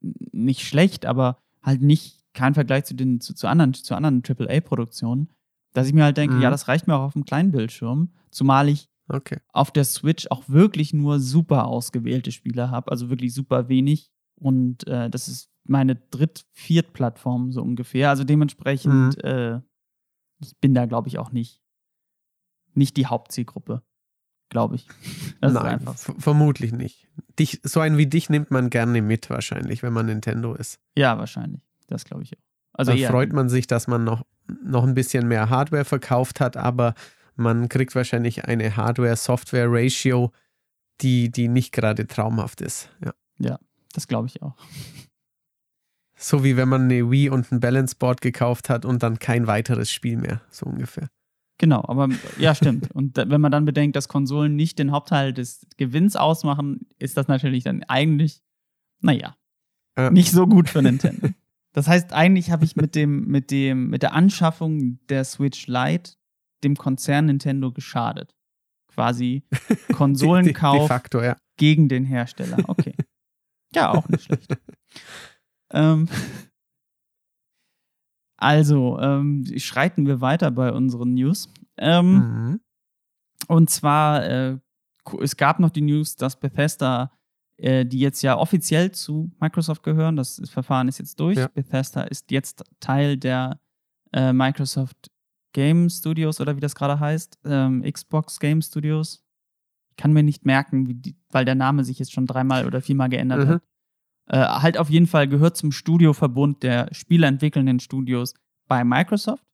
nicht 0.00 0.66
schlecht, 0.66 1.06
aber 1.06 1.40
halt 1.62 1.82
nicht 1.82 2.19
kein 2.40 2.54
Vergleich 2.54 2.84
zu 2.84 2.94
den 2.94 3.20
zu, 3.20 3.34
zu 3.34 3.46
anderen 3.46 3.74
zu 3.74 3.94
anderen 3.94 4.22
AAA-Produktionen, 4.26 5.28
dass 5.74 5.86
ich 5.86 5.92
mir 5.92 6.04
halt 6.04 6.16
denke, 6.16 6.36
mhm. 6.36 6.42
ja, 6.42 6.50
das 6.50 6.68
reicht 6.68 6.86
mir 6.86 6.96
auch 6.96 7.04
auf 7.04 7.12
dem 7.12 7.26
kleinen 7.26 7.52
Bildschirm, 7.52 8.14
zumal 8.30 8.70
ich 8.70 8.88
okay. 9.08 9.40
auf 9.52 9.70
der 9.70 9.84
Switch 9.84 10.26
auch 10.30 10.48
wirklich 10.48 10.94
nur 10.94 11.20
super 11.20 11.66
ausgewählte 11.66 12.32
Spiele 12.32 12.70
habe, 12.70 12.90
also 12.90 13.10
wirklich 13.10 13.34
super 13.34 13.68
wenig 13.68 14.10
und 14.36 14.86
äh, 14.88 15.10
das 15.10 15.28
ist 15.28 15.50
meine 15.68 15.96
dritt 15.96 16.46
viert 16.52 16.94
Plattform 16.94 17.52
so 17.52 17.62
ungefähr, 17.62 18.08
also 18.08 18.24
dementsprechend 18.24 19.18
mhm. 19.18 19.22
äh, 19.22 19.60
ich 20.40 20.56
bin 20.60 20.72
da 20.72 20.86
glaube 20.86 21.08
ich 21.08 21.18
auch 21.18 21.32
nicht 21.32 21.60
nicht 22.74 22.96
die 22.96 23.06
Hauptzielgruppe, 23.06 23.82
glaube 24.48 24.76
ich. 24.76 24.86
Das 25.40 25.52
Nein, 25.52 25.80
vermutlich 25.96 26.72
nicht. 26.72 27.08
Dich, 27.38 27.60
so 27.62 27.80
einen 27.80 27.98
wie 27.98 28.06
dich 28.06 28.30
nimmt 28.30 28.50
man 28.50 28.70
gerne 28.70 29.02
mit, 29.02 29.28
wahrscheinlich, 29.28 29.82
wenn 29.82 29.92
man 29.92 30.06
Nintendo 30.06 30.54
ist. 30.54 30.80
Ja, 30.96 31.18
wahrscheinlich. 31.18 31.69
Das 31.90 32.04
glaube 32.04 32.22
ich 32.22 32.32
auch. 32.32 32.42
Also 32.72 32.94
da 32.94 33.08
freut 33.08 33.32
man 33.32 33.48
sich, 33.48 33.66
dass 33.66 33.88
man 33.88 34.04
noch, 34.04 34.24
noch 34.64 34.84
ein 34.84 34.94
bisschen 34.94 35.28
mehr 35.28 35.50
Hardware 35.50 35.84
verkauft 35.84 36.40
hat, 36.40 36.56
aber 36.56 36.94
man 37.36 37.68
kriegt 37.68 37.94
wahrscheinlich 37.94 38.44
eine 38.46 38.76
Hardware-Software-Ratio, 38.76 40.32
die, 41.00 41.30
die 41.30 41.48
nicht 41.48 41.72
gerade 41.72 42.06
traumhaft 42.06 42.60
ist. 42.60 42.90
Ja, 43.04 43.12
ja 43.38 43.58
das 43.92 44.06
glaube 44.06 44.28
ich 44.28 44.42
auch. 44.42 44.54
So 46.16 46.44
wie 46.44 46.56
wenn 46.56 46.68
man 46.68 46.82
eine 46.82 47.10
Wii 47.10 47.30
und 47.30 47.50
ein 47.50 47.60
Balance 47.60 47.96
Board 47.98 48.20
gekauft 48.20 48.68
hat 48.68 48.84
und 48.84 49.02
dann 49.02 49.18
kein 49.18 49.46
weiteres 49.46 49.90
Spiel 49.90 50.18
mehr, 50.18 50.42
so 50.50 50.66
ungefähr. 50.66 51.08
Genau, 51.56 51.84
aber 51.86 52.08
ja, 52.38 52.54
stimmt. 52.54 52.90
Und 52.92 53.16
wenn 53.16 53.40
man 53.40 53.52
dann 53.52 53.64
bedenkt, 53.66 53.96
dass 53.96 54.08
Konsolen 54.08 54.56
nicht 54.56 54.78
den 54.78 54.92
Hauptteil 54.92 55.32
des 55.32 55.66
Gewinns 55.76 56.16
ausmachen, 56.16 56.86
ist 56.98 57.16
das 57.16 57.28
natürlich 57.28 57.64
dann 57.64 57.82
eigentlich, 57.84 58.42
naja, 59.00 59.36
äh. 59.96 60.10
nicht 60.10 60.30
so 60.30 60.46
gut 60.46 60.68
für 60.70 60.82
Nintendo. 60.82 61.28
Das 61.72 61.86
heißt, 61.86 62.12
eigentlich 62.12 62.50
habe 62.50 62.64
ich 62.64 62.76
mit 62.76 62.94
dem, 62.94 63.26
mit 63.26 63.50
dem, 63.50 63.88
mit 63.90 64.02
der 64.02 64.12
Anschaffung 64.12 64.98
der 65.08 65.24
Switch 65.24 65.66
Lite 65.66 66.14
dem 66.64 66.76
Konzern 66.76 67.26
Nintendo 67.26 67.72
geschadet. 67.72 68.34
Quasi 68.88 69.44
Konsolenkauf 69.92 70.72
de, 70.72 70.80
de 70.80 70.88
facto, 70.88 71.22
ja. 71.22 71.36
gegen 71.56 71.88
den 71.88 72.04
Hersteller. 72.04 72.58
Okay. 72.68 72.94
Ja, 73.74 73.92
auch 73.92 74.08
nicht 74.08 74.24
schlecht. 74.24 74.58
ähm, 75.72 76.08
also, 78.36 78.98
ähm, 78.98 79.46
schreiten 79.58 80.06
wir 80.06 80.20
weiter 80.20 80.50
bei 80.50 80.72
unseren 80.72 81.14
News. 81.14 81.52
Ähm, 81.76 82.12
mhm. 82.12 82.60
Und 83.46 83.70
zwar, 83.70 84.24
äh, 84.26 84.58
es 85.20 85.36
gab 85.36 85.60
noch 85.60 85.70
die 85.70 85.82
News, 85.82 86.16
dass 86.16 86.40
Bethesda 86.40 87.12
äh, 87.60 87.84
die 87.84 87.98
jetzt 87.98 88.22
ja 88.22 88.38
offiziell 88.38 88.90
zu 88.92 89.30
Microsoft 89.38 89.82
gehören. 89.82 90.16
Das 90.16 90.40
Verfahren 90.50 90.88
ist 90.88 90.98
jetzt 90.98 91.20
durch. 91.20 91.36
Ja. 91.36 91.48
Bethesda 91.48 92.02
ist 92.02 92.30
jetzt 92.30 92.64
Teil 92.80 93.16
der 93.16 93.60
äh, 94.12 94.32
Microsoft 94.32 95.10
Game 95.52 95.90
Studios 95.90 96.40
oder 96.40 96.56
wie 96.56 96.60
das 96.60 96.74
gerade 96.74 97.00
heißt, 97.00 97.38
ähm, 97.44 97.82
Xbox 97.82 98.40
Game 98.40 98.62
Studios. 98.62 99.24
Ich 99.90 99.96
kann 99.96 100.12
mir 100.12 100.22
nicht 100.22 100.46
merken, 100.46 101.02
die, 101.02 101.16
weil 101.30 101.44
der 101.44 101.54
Name 101.54 101.84
sich 101.84 101.98
jetzt 101.98 102.12
schon 102.12 102.26
dreimal 102.26 102.66
oder 102.66 102.80
viermal 102.80 103.08
geändert 103.08 103.46
mhm. 103.46 103.48
hat. 103.48 103.62
Äh, 104.28 104.62
halt 104.62 104.78
auf 104.78 104.88
jeden 104.88 105.06
Fall 105.06 105.28
gehört 105.28 105.56
zum 105.56 105.72
Studioverbund 105.72 106.62
der 106.62 106.88
spieleentwickelnden 106.94 107.80
Studios 107.80 108.34
bei 108.68 108.84
Microsoft 108.84 109.44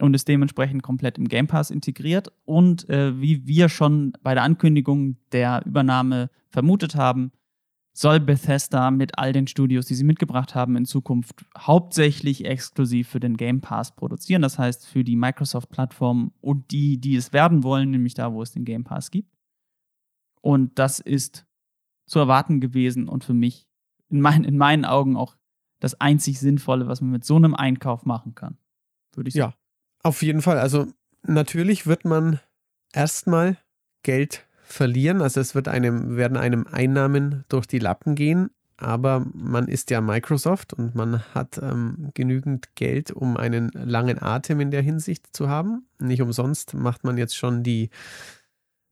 und 0.00 0.14
ist 0.14 0.28
dementsprechend 0.28 0.82
komplett 0.82 1.18
im 1.18 1.28
Game 1.28 1.46
Pass 1.46 1.70
integriert. 1.70 2.32
Und 2.44 2.88
äh, 2.88 3.20
wie 3.20 3.46
wir 3.46 3.68
schon 3.68 4.12
bei 4.22 4.34
der 4.34 4.42
Ankündigung 4.42 5.16
der 5.32 5.62
Übernahme 5.66 6.30
vermutet 6.48 6.94
haben, 6.94 7.32
soll 7.92 8.20
Bethesda 8.20 8.90
mit 8.90 9.18
all 9.18 9.32
den 9.32 9.46
Studios, 9.46 9.86
die 9.86 9.94
sie 9.94 10.04
mitgebracht 10.04 10.54
haben, 10.54 10.76
in 10.76 10.84
Zukunft 10.84 11.44
hauptsächlich 11.58 12.44
exklusiv 12.44 13.08
für 13.08 13.20
den 13.20 13.36
Game 13.36 13.60
Pass 13.60 13.94
produzieren. 13.94 14.42
Das 14.42 14.58
heißt 14.58 14.86
für 14.86 15.04
die 15.04 15.16
Microsoft-Plattform 15.16 16.32
und 16.40 16.70
die, 16.70 16.98
die 16.98 17.16
es 17.16 17.32
werden 17.32 17.62
wollen, 17.62 17.90
nämlich 17.90 18.14
da, 18.14 18.32
wo 18.32 18.42
es 18.42 18.52
den 18.52 18.64
Game 18.64 18.84
Pass 18.84 19.10
gibt. 19.10 19.36
Und 20.40 20.78
das 20.78 21.00
ist 21.00 21.46
zu 22.06 22.18
erwarten 22.18 22.60
gewesen 22.60 23.08
und 23.08 23.24
für 23.24 23.34
mich 23.34 23.68
in, 24.08 24.20
mein, 24.20 24.44
in 24.44 24.56
meinen 24.56 24.84
Augen 24.84 25.16
auch 25.16 25.36
das 25.80 26.00
einzig 26.00 26.38
Sinnvolle, 26.38 26.86
was 26.86 27.00
man 27.00 27.10
mit 27.10 27.24
so 27.24 27.36
einem 27.36 27.54
Einkauf 27.54 28.06
machen 28.06 28.34
kann. 28.34 28.58
Würde 29.14 29.28
ich 29.28 29.34
sagen. 29.34 29.54
Auf 30.02 30.22
jeden 30.22 30.42
Fall. 30.42 30.58
Also 30.58 30.86
natürlich 31.22 31.86
wird 31.86 32.04
man 32.04 32.40
erstmal 32.92 33.56
Geld 34.02 34.46
verlieren. 34.62 35.20
Also 35.20 35.40
es 35.40 35.54
wird 35.54 35.68
einem, 35.68 36.16
werden 36.16 36.36
einem 36.36 36.66
Einnahmen 36.66 37.44
durch 37.48 37.66
die 37.66 37.78
Lappen 37.78 38.14
gehen. 38.14 38.50
Aber 38.80 39.26
man 39.34 39.68
ist 39.68 39.90
ja 39.90 40.00
Microsoft 40.00 40.72
und 40.72 40.94
man 40.94 41.22
hat 41.34 41.60
ähm, 41.62 42.10
genügend 42.14 42.74
Geld, 42.76 43.10
um 43.10 43.36
einen 43.36 43.68
langen 43.74 44.22
Atem 44.22 44.58
in 44.60 44.70
der 44.70 44.80
Hinsicht 44.80 45.36
zu 45.36 45.50
haben. 45.50 45.86
Nicht 45.98 46.22
umsonst 46.22 46.72
macht 46.72 47.04
man 47.04 47.18
jetzt 47.18 47.36
schon 47.36 47.62
die, 47.62 47.90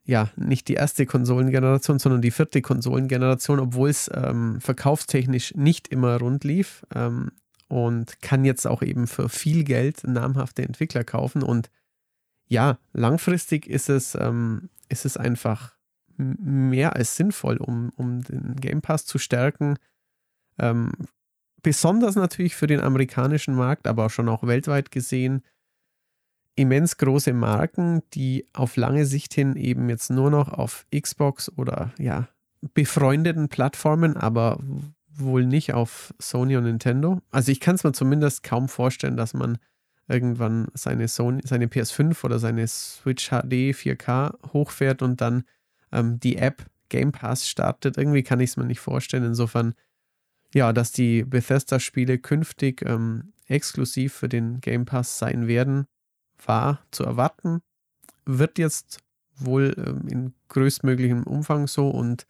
ja, 0.04 0.28
nicht 0.36 0.68
die 0.68 0.74
erste 0.74 1.06
Konsolengeneration, 1.06 1.98
sondern 1.98 2.20
die 2.20 2.30
vierte 2.30 2.60
Konsolengeneration, 2.60 3.60
obwohl 3.60 3.88
es 3.88 4.10
ähm, 4.12 4.60
verkaufstechnisch 4.60 5.54
nicht 5.54 5.88
immer 5.88 6.18
rund 6.18 6.44
lief. 6.44 6.84
Ähm, 6.94 7.30
und 7.68 8.20
kann 8.22 8.44
jetzt 8.44 8.66
auch 8.66 8.82
eben 8.82 9.06
für 9.06 9.28
viel 9.28 9.64
Geld 9.64 10.04
namhafte 10.04 10.62
Entwickler 10.62 11.04
kaufen. 11.04 11.42
Und 11.42 11.70
ja, 12.48 12.78
langfristig 12.92 13.66
ist 13.66 13.90
es, 13.90 14.14
ähm, 14.14 14.70
ist 14.88 15.04
es 15.04 15.16
einfach 15.16 15.76
mehr 16.16 16.96
als 16.96 17.16
sinnvoll, 17.16 17.58
um, 17.58 17.92
um 17.96 18.22
den 18.22 18.56
Game 18.56 18.80
Pass 18.80 19.06
zu 19.06 19.18
stärken. 19.18 19.76
Ähm, 20.58 20.92
besonders 21.62 22.16
natürlich 22.16 22.56
für 22.56 22.66
den 22.66 22.80
amerikanischen 22.80 23.54
Markt, 23.54 23.86
aber 23.86 24.06
auch 24.06 24.10
schon 24.10 24.28
auch 24.28 24.46
weltweit 24.46 24.90
gesehen. 24.90 25.42
Immens 26.56 26.96
große 26.96 27.32
Marken, 27.32 28.02
die 28.14 28.46
auf 28.52 28.76
lange 28.76 29.06
Sicht 29.06 29.32
hin 29.34 29.54
eben 29.54 29.88
jetzt 29.88 30.10
nur 30.10 30.30
noch 30.30 30.52
auf 30.52 30.86
Xbox 30.92 31.52
oder 31.56 31.92
ja, 31.98 32.28
befreundeten 32.74 33.48
Plattformen, 33.48 34.16
aber 34.16 34.58
wohl 35.18 35.44
nicht 35.44 35.74
auf 35.74 36.14
Sony 36.18 36.56
und 36.56 36.64
Nintendo. 36.64 37.20
Also 37.30 37.52
ich 37.52 37.60
kann 37.60 37.74
es 37.74 37.84
mir 37.84 37.92
zumindest 37.92 38.42
kaum 38.42 38.68
vorstellen, 38.68 39.16
dass 39.16 39.34
man 39.34 39.58
irgendwann 40.08 40.68
seine 40.74 41.08
Sony, 41.08 41.42
seine 41.44 41.66
PS5 41.66 42.24
oder 42.24 42.38
seine 42.38 42.66
Switch 42.66 43.28
HD 43.28 43.74
4K 43.74 44.52
hochfährt 44.52 45.02
und 45.02 45.20
dann 45.20 45.44
ähm, 45.92 46.18
die 46.18 46.36
App 46.36 46.66
Game 46.88 47.12
Pass 47.12 47.48
startet. 47.48 47.98
Irgendwie 47.98 48.22
kann 48.22 48.40
ich 48.40 48.50
es 48.50 48.56
mir 48.56 48.64
nicht 48.64 48.80
vorstellen. 48.80 49.24
Insofern, 49.24 49.74
ja, 50.54 50.72
dass 50.72 50.92
die 50.92 51.24
Bethesda-Spiele 51.24 52.18
künftig 52.18 52.82
ähm, 52.82 53.32
exklusiv 53.46 54.14
für 54.14 54.28
den 54.28 54.60
Game 54.60 54.86
Pass 54.86 55.18
sein 55.18 55.46
werden, 55.46 55.86
war 56.44 56.82
zu 56.90 57.04
erwarten. 57.04 57.60
Wird 58.24 58.58
jetzt 58.58 59.00
wohl 59.36 59.74
ähm, 59.78 60.08
in 60.08 60.34
größtmöglichem 60.48 61.24
Umfang 61.24 61.66
so 61.66 61.90
und 61.90 62.26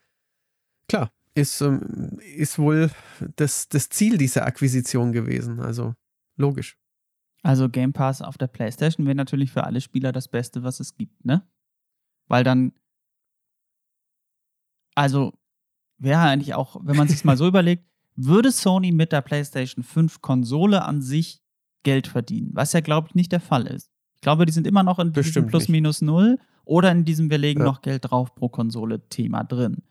klar, 0.89 1.11
ist, 1.39 1.61
ähm, 1.61 2.19
ist 2.37 2.59
wohl 2.59 2.91
das, 3.37 3.69
das 3.69 3.89
Ziel 3.89 4.19
dieser 4.19 4.47
Akquisition 4.47 5.13
gewesen. 5.13 5.61
Also 5.61 5.95
logisch. 6.37 6.77
Also 7.43 7.69
Game 7.69 7.93
Pass 7.93 8.21
auf 8.21 8.37
der 8.37 8.49
PlayStation 8.49 9.07
wäre 9.07 9.15
natürlich 9.15 9.53
für 9.53 9.65
alle 9.65 9.81
Spieler 9.81 10.13
das 10.13 10.29
Beste, 10.29 10.63
was 10.63 10.81
es 10.81 10.97
gibt, 10.97 11.25
ne? 11.25 11.47
Weil 12.27 12.45
dann, 12.45 12.73
also 14.95 15.33
wäre 15.99 16.21
eigentlich 16.21 16.55
auch, 16.55 16.77
wenn 16.83 16.97
man 16.97 17.09
sich 17.09 17.25
mal 17.25 17.37
so 17.37 17.47
überlegt, 17.49 17.85
würde 18.17 18.51
Sony 18.51 18.91
mit 18.91 19.13
der 19.13 19.23
PlayStation 19.23 19.85
5 19.85 20.21
Konsole 20.21 20.85
an 20.85 21.01
sich 21.01 21.41
Geld 21.85 22.09
verdienen, 22.09 22.51
was 22.55 22.73
ja, 22.73 22.81
glaube 22.81 23.09
ich, 23.09 23.15
nicht 23.15 23.31
der 23.31 23.41
Fall 23.41 23.67
ist. 23.69 23.91
Ich 24.17 24.23
glaube, 24.23 24.45
die 24.45 24.53
sind 24.53 24.67
immer 24.67 24.83
noch 24.83 24.99
in 24.99 25.13
diesem 25.13 25.47
Plus 25.47 25.69
minus 25.69 26.03
null 26.03 26.39
oder 26.65 26.91
in 26.91 27.05
diesem 27.05 27.31
wir 27.31 27.39
legen 27.39 27.61
ja. 27.61 27.67
noch 27.67 27.83
Geld 27.83 28.11
drauf 28.11 28.35
pro 28.35 28.49
Konsole 28.49 29.09
Thema 29.09 29.45
drin. 29.45 29.83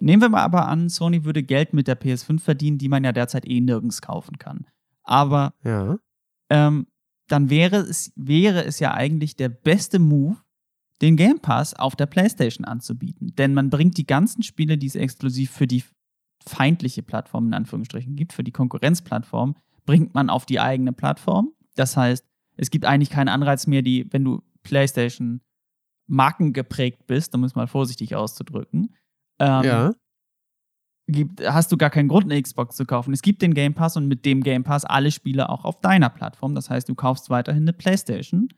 Nehmen 0.00 0.22
wir 0.22 0.28
mal 0.28 0.42
aber 0.42 0.66
an, 0.66 0.88
Sony 0.88 1.24
würde 1.24 1.42
Geld 1.42 1.72
mit 1.72 1.86
der 1.86 2.00
PS5 2.00 2.40
verdienen, 2.40 2.78
die 2.78 2.88
man 2.88 3.04
ja 3.04 3.12
derzeit 3.12 3.46
eh 3.46 3.60
nirgends 3.60 4.02
kaufen 4.02 4.38
kann. 4.38 4.66
Aber 5.02 5.54
ja. 5.62 5.98
ähm, 6.50 6.86
dann 7.28 7.48
wäre 7.48 7.76
es, 7.76 8.12
wäre 8.16 8.64
es 8.64 8.80
ja 8.80 8.94
eigentlich 8.94 9.36
der 9.36 9.48
beste 9.48 9.98
Move, 9.98 10.36
den 11.00 11.16
Game 11.16 11.40
Pass 11.40 11.74
auf 11.74 11.96
der 11.96 12.06
PlayStation 12.06 12.64
anzubieten. 12.64 13.34
Denn 13.36 13.54
man 13.54 13.70
bringt 13.70 13.96
die 13.96 14.06
ganzen 14.06 14.42
Spiele, 14.42 14.78
die 14.78 14.86
es 14.86 14.94
exklusiv 14.94 15.50
für 15.50 15.66
die 15.66 15.84
feindliche 16.46 17.02
Plattform 17.02 17.46
in 17.46 17.54
Anführungsstrichen 17.54 18.16
gibt, 18.16 18.32
für 18.32 18.44
die 18.44 18.52
Konkurrenzplattform, 18.52 19.56
bringt 19.86 20.14
man 20.14 20.30
auf 20.30 20.46
die 20.46 20.60
eigene 20.60 20.92
Plattform. 20.92 21.52
Das 21.74 21.96
heißt, 21.96 22.24
es 22.56 22.70
gibt 22.70 22.84
eigentlich 22.84 23.10
keinen 23.10 23.28
Anreiz 23.28 23.66
mehr, 23.66 23.82
die, 23.82 24.12
wenn 24.12 24.24
du 24.24 24.42
PlayStation 24.62 25.40
markengeprägt 26.06 27.06
bist, 27.06 27.34
um 27.34 27.44
es 27.44 27.54
mal 27.54 27.66
vorsichtig 27.66 28.14
auszudrücken, 28.14 28.94
ähm, 29.38 29.64
ja. 29.64 29.92
Gibt, 31.06 31.46
hast 31.46 31.70
du 31.70 31.76
gar 31.76 31.90
keinen 31.90 32.08
Grund, 32.08 32.24
eine 32.24 32.40
Xbox 32.40 32.76
zu 32.76 32.86
kaufen. 32.86 33.12
Es 33.12 33.20
gibt 33.20 33.42
den 33.42 33.52
Game 33.52 33.74
Pass 33.74 33.96
und 33.96 34.08
mit 34.08 34.24
dem 34.24 34.42
Game 34.42 34.64
Pass 34.64 34.86
alle 34.86 35.10
Spiele 35.10 35.50
auch 35.50 35.64
auf 35.64 35.80
deiner 35.80 36.08
Plattform. 36.08 36.54
Das 36.54 36.70
heißt, 36.70 36.88
du 36.88 36.94
kaufst 36.94 37.28
weiterhin 37.28 37.64
eine 37.64 37.74
PlayStation. 37.74 38.48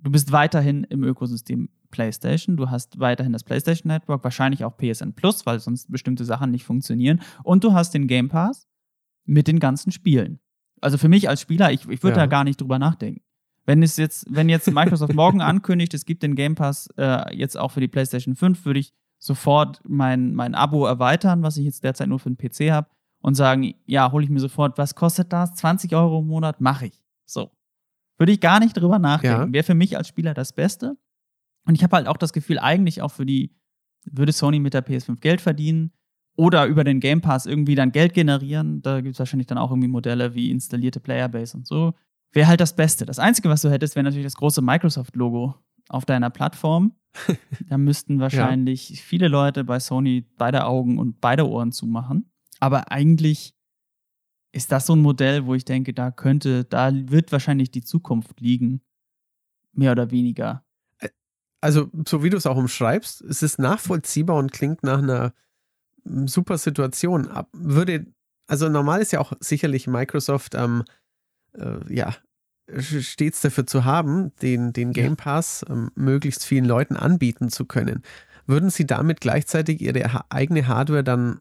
Du 0.00 0.10
bist 0.10 0.30
weiterhin 0.30 0.84
im 0.84 1.02
Ökosystem 1.02 1.70
PlayStation. 1.90 2.58
Du 2.58 2.68
hast 2.68 2.98
weiterhin 2.98 3.32
das 3.32 3.42
PlayStation 3.44 3.88
Network, 3.88 4.22
wahrscheinlich 4.22 4.64
auch 4.64 4.76
PSN 4.76 5.14
Plus, 5.14 5.46
weil 5.46 5.60
sonst 5.60 5.90
bestimmte 5.90 6.26
Sachen 6.26 6.50
nicht 6.50 6.64
funktionieren. 6.64 7.22
Und 7.42 7.64
du 7.64 7.72
hast 7.72 7.94
den 7.94 8.06
Game 8.06 8.28
Pass 8.28 8.68
mit 9.24 9.48
den 9.48 9.58
ganzen 9.58 9.90
Spielen. 9.90 10.40
Also 10.82 10.98
für 10.98 11.08
mich 11.08 11.30
als 11.30 11.40
Spieler, 11.40 11.72
ich, 11.72 11.88
ich 11.88 12.02
würde 12.02 12.16
ja. 12.16 12.24
da 12.24 12.26
gar 12.26 12.44
nicht 12.44 12.60
drüber 12.60 12.78
nachdenken. 12.78 13.22
Wenn 13.64 13.82
es 13.82 13.96
jetzt, 13.96 14.26
wenn 14.28 14.50
jetzt 14.50 14.70
Microsoft 14.72 15.14
morgen 15.14 15.40
ankündigt, 15.40 15.94
es 15.94 16.04
gibt 16.04 16.22
den 16.22 16.34
Game 16.34 16.54
Pass 16.54 16.88
äh, 16.98 17.34
jetzt 17.34 17.56
auch 17.56 17.70
für 17.70 17.80
die 17.80 17.88
PlayStation 17.88 18.34
5, 18.34 18.66
würde 18.66 18.80
ich 18.80 18.92
sofort 19.24 19.80
mein, 19.88 20.34
mein 20.34 20.54
Abo 20.54 20.84
erweitern, 20.84 21.42
was 21.42 21.56
ich 21.56 21.64
jetzt 21.64 21.82
derzeit 21.82 22.08
nur 22.08 22.18
für 22.18 22.30
den 22.30 22.36
PC 22.36 22.70
habe, 22.70 22.88
und 23.20 23.34
sagen, 23.34 23.74
ja, 23.86 24.12
hole 24.12 24.22
ich 24.22 24.28
mir 24.28 24.38
sofort, 24.38 24.76
was 24.76 24.94
kostet 24.94 25.32
das? 25.32 25.54
20 25.54 25.94
Euro 25.96 26.18
im 26.18 26.26
Monat? 26.26 26.60
Mache 26.60 26.86
ich. 26.88 27.02
So. 27.24 27.50
Würde 28.18 28.32
ich 28.32 28.40
gar 28.40 28.60
nicht 28.60 28.74
drüber 28.74 28.98
nachdenken. 28.98 29.46
Ja. 29.46 29.52
Wäre 29.52 29.64
für 29.64 29.74
mich 29.74 29.96
als 29.96 30.08
Spieler 30.08 30.34
das 30.34 30.52
Beste. 30.52 30.98
Und 31.64 31.74
ich 31.74 31.82
habe 31.82 31.96
halt 31.96 32.06
auch 32.06 32.18
das 32.18 32.34
Gefühl, 32.34 32.58
eigentlich 32.58 33.00
auch 33.00 33.12
für 33.12 33.24
die, 33.24 33.56
würde 34.04 34.30
Sony 34.30 34.58
mit 34.58 34.74
der 34.74 34.86
PS5 34.86 35.20
Geld 35.20 35.40
verdienen 35.40 35.92
oder 36.36 36.66
über 36.66 36.84
den 36.84 37.00
Game 37.00 37.22
Pass 37.22 37.46
irgendwie 37.46 37.74
dann 37.74 37.92
Geld 37.92 38.12
generieren. 38.12 38.82
Da 38.82 39.00
gibt 39.00 39.14
es 39.14 39.18
wahrscheinlich 39.18 39.46
dann 39.46 39.56
auch 39.56 39.70
irgendwie 39.70 39.88
Modelle 39.88 40.34
wie 40.34 40.50
installierte 40.50 41.00
Playerbase 41.00 41.56
und 41.56 41.66
so. 41.66 41.94
Wäre 42.32 42.48
halt 42.48 42.60
das 42.60 42.76
Beste. 42.76 43.06
Das 43.06 43.18
Einzige, 43.18 43.48
was 43.48 43.62
du 43.62 43.70
hättest, 43.70 43.96
wäre 43.96 44.04
natürlich 44.04 44.26
das 44.26 44.36
große 44.36 44.60
Microsoft-Logo 44.60 45.54
auf 45.88 46.04
deiner 46.04 46.28
Plattform. 46.28 46.92
da 47.68 47.78
müssten 47.78 48.20
wahrscheinlich 48.20 48.90
ja. 48.90 48.96
viele 48.96 49.28
Leute 49.28 49.64
bei 49.64 49.80
Sony 49.80 50.26
beide 50.36 50.66
Augen 50.66 50.98
und 50.98 51.20
beide 51.20 51.48
Ohren 51.48 51.72
zumachen. 51.72 52.30
Aber 52.60 52.90
eigentlich 52.90 53.54
ist 54.52 54.72
das 54.72 54.86
so 54.86 54.94
ein 54.94 55.02
Modell, 55.02 55.46
wo 55.46 55.54
ich 55.54 55.64
denke, 55.64 55.92
da 55.92 56.10
könnte, 56.10 56.64
da 56.64 56.92
wird 56.92 57.32
wahrscheinlich 57.32 57.70
die 57.70 57.82
Zukunft 57.82 58.40
liegen. 58.40 58.80
Mehr 59.72 59.92
oder 59.92 60.10
weniger. 60.10 60.64
Also, 61.60 61.90
so 62.06 62.22
wie 62.22 62.30
du 62.30 62.36
es 62.36 62.46
auch 62.46 62.56
umschreibst, 62.56 63.22
es 63.22 63.42
ist 63.42 63.58
nachvollziehbar 63.58 64.36
und 64.36 64.52
klingt 64.52 64.82
nach 64.82 64.98
einer 64.98 65.32
hm, 66.04 66.28
super 66.28 66.58
Situation. 66.58 67.28
Würde, 67.52 68.06
also 68.46 68.68
normal 68.68 69.00
ist 69.00 69.12
ja 69.12 69.20
auch 69.20 69.32
sicherlich 69.40 69.86
Microsoft 69.86 70.54
ähm, 70.54 70.84
äh, 71.54 71.92
ja, 71.92 72.14
stets 72.78 73.40
dafür 73.40 73.66
zu 73.66 73.84
haben, 73.84 74.32
den, 74.42 74.72
den 74.72 74.92
Game 74.92 75.16
Pass 75.16 75.64
ähm, 75.68 75.90
möglichst 75.94 76.44
vielen 76.44 76.64
Leuten 76.64 76.96
anbieten 76.96 77.50
zu 77.50 77.64
können. 77.64 78.02
Würden 78.46 78.70
Sie 78.70 78.86
damit 78.86 79.20
gleichzeitig 79.20 79.80
Ihre 79.80 80.12
ha 80.12 80.24
eigene 80.28 80.66
Hardware 80.66 81.04
dann 81.04 81.40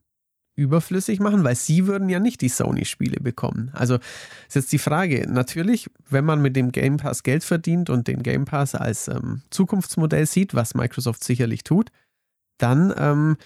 überflüssig 0.56 1.20
machen? 1.20 1.44
Weil 1.44 1.56
Sie 1.56 1.88
würden 1.88 2.10
ja 2.10 2.20
nicht 2.20 2.42
die 2.42 2.50
Sony-Spiele 2.50 3.20
bekommen. 3.20 3.72
Also 3.74 3.96
ist 4.48 4.56
jetzt 4.56 4.72
die 4.72 4.80
Frage, 4.80 5.26
natürlich, 5.30 5.90
wenn 6.10 6.26
man 6.26 6.42
mit 6.42 6.56
dem 6.56 6.72
Game 6.72 6.98
Pass 6.98 7.24
Geld 7.24 7.44
verdient 7.44 7.90
und 7.90 8.08
den 8.08 8.24
Game 8.24 8.46
Pass 8.46 8.76
als 8.76 9.08
ähm, 9.08 9.42
Zukunftsmodell 9.50 10.26
sieht, 10.26 10.54
was 10.54 10.76
Microsoft 10.76 11.24
sicherlich 11.24 11.64
tut, 11.64 11.90
dann 12.58 12.94
ähm, 12.98 13.38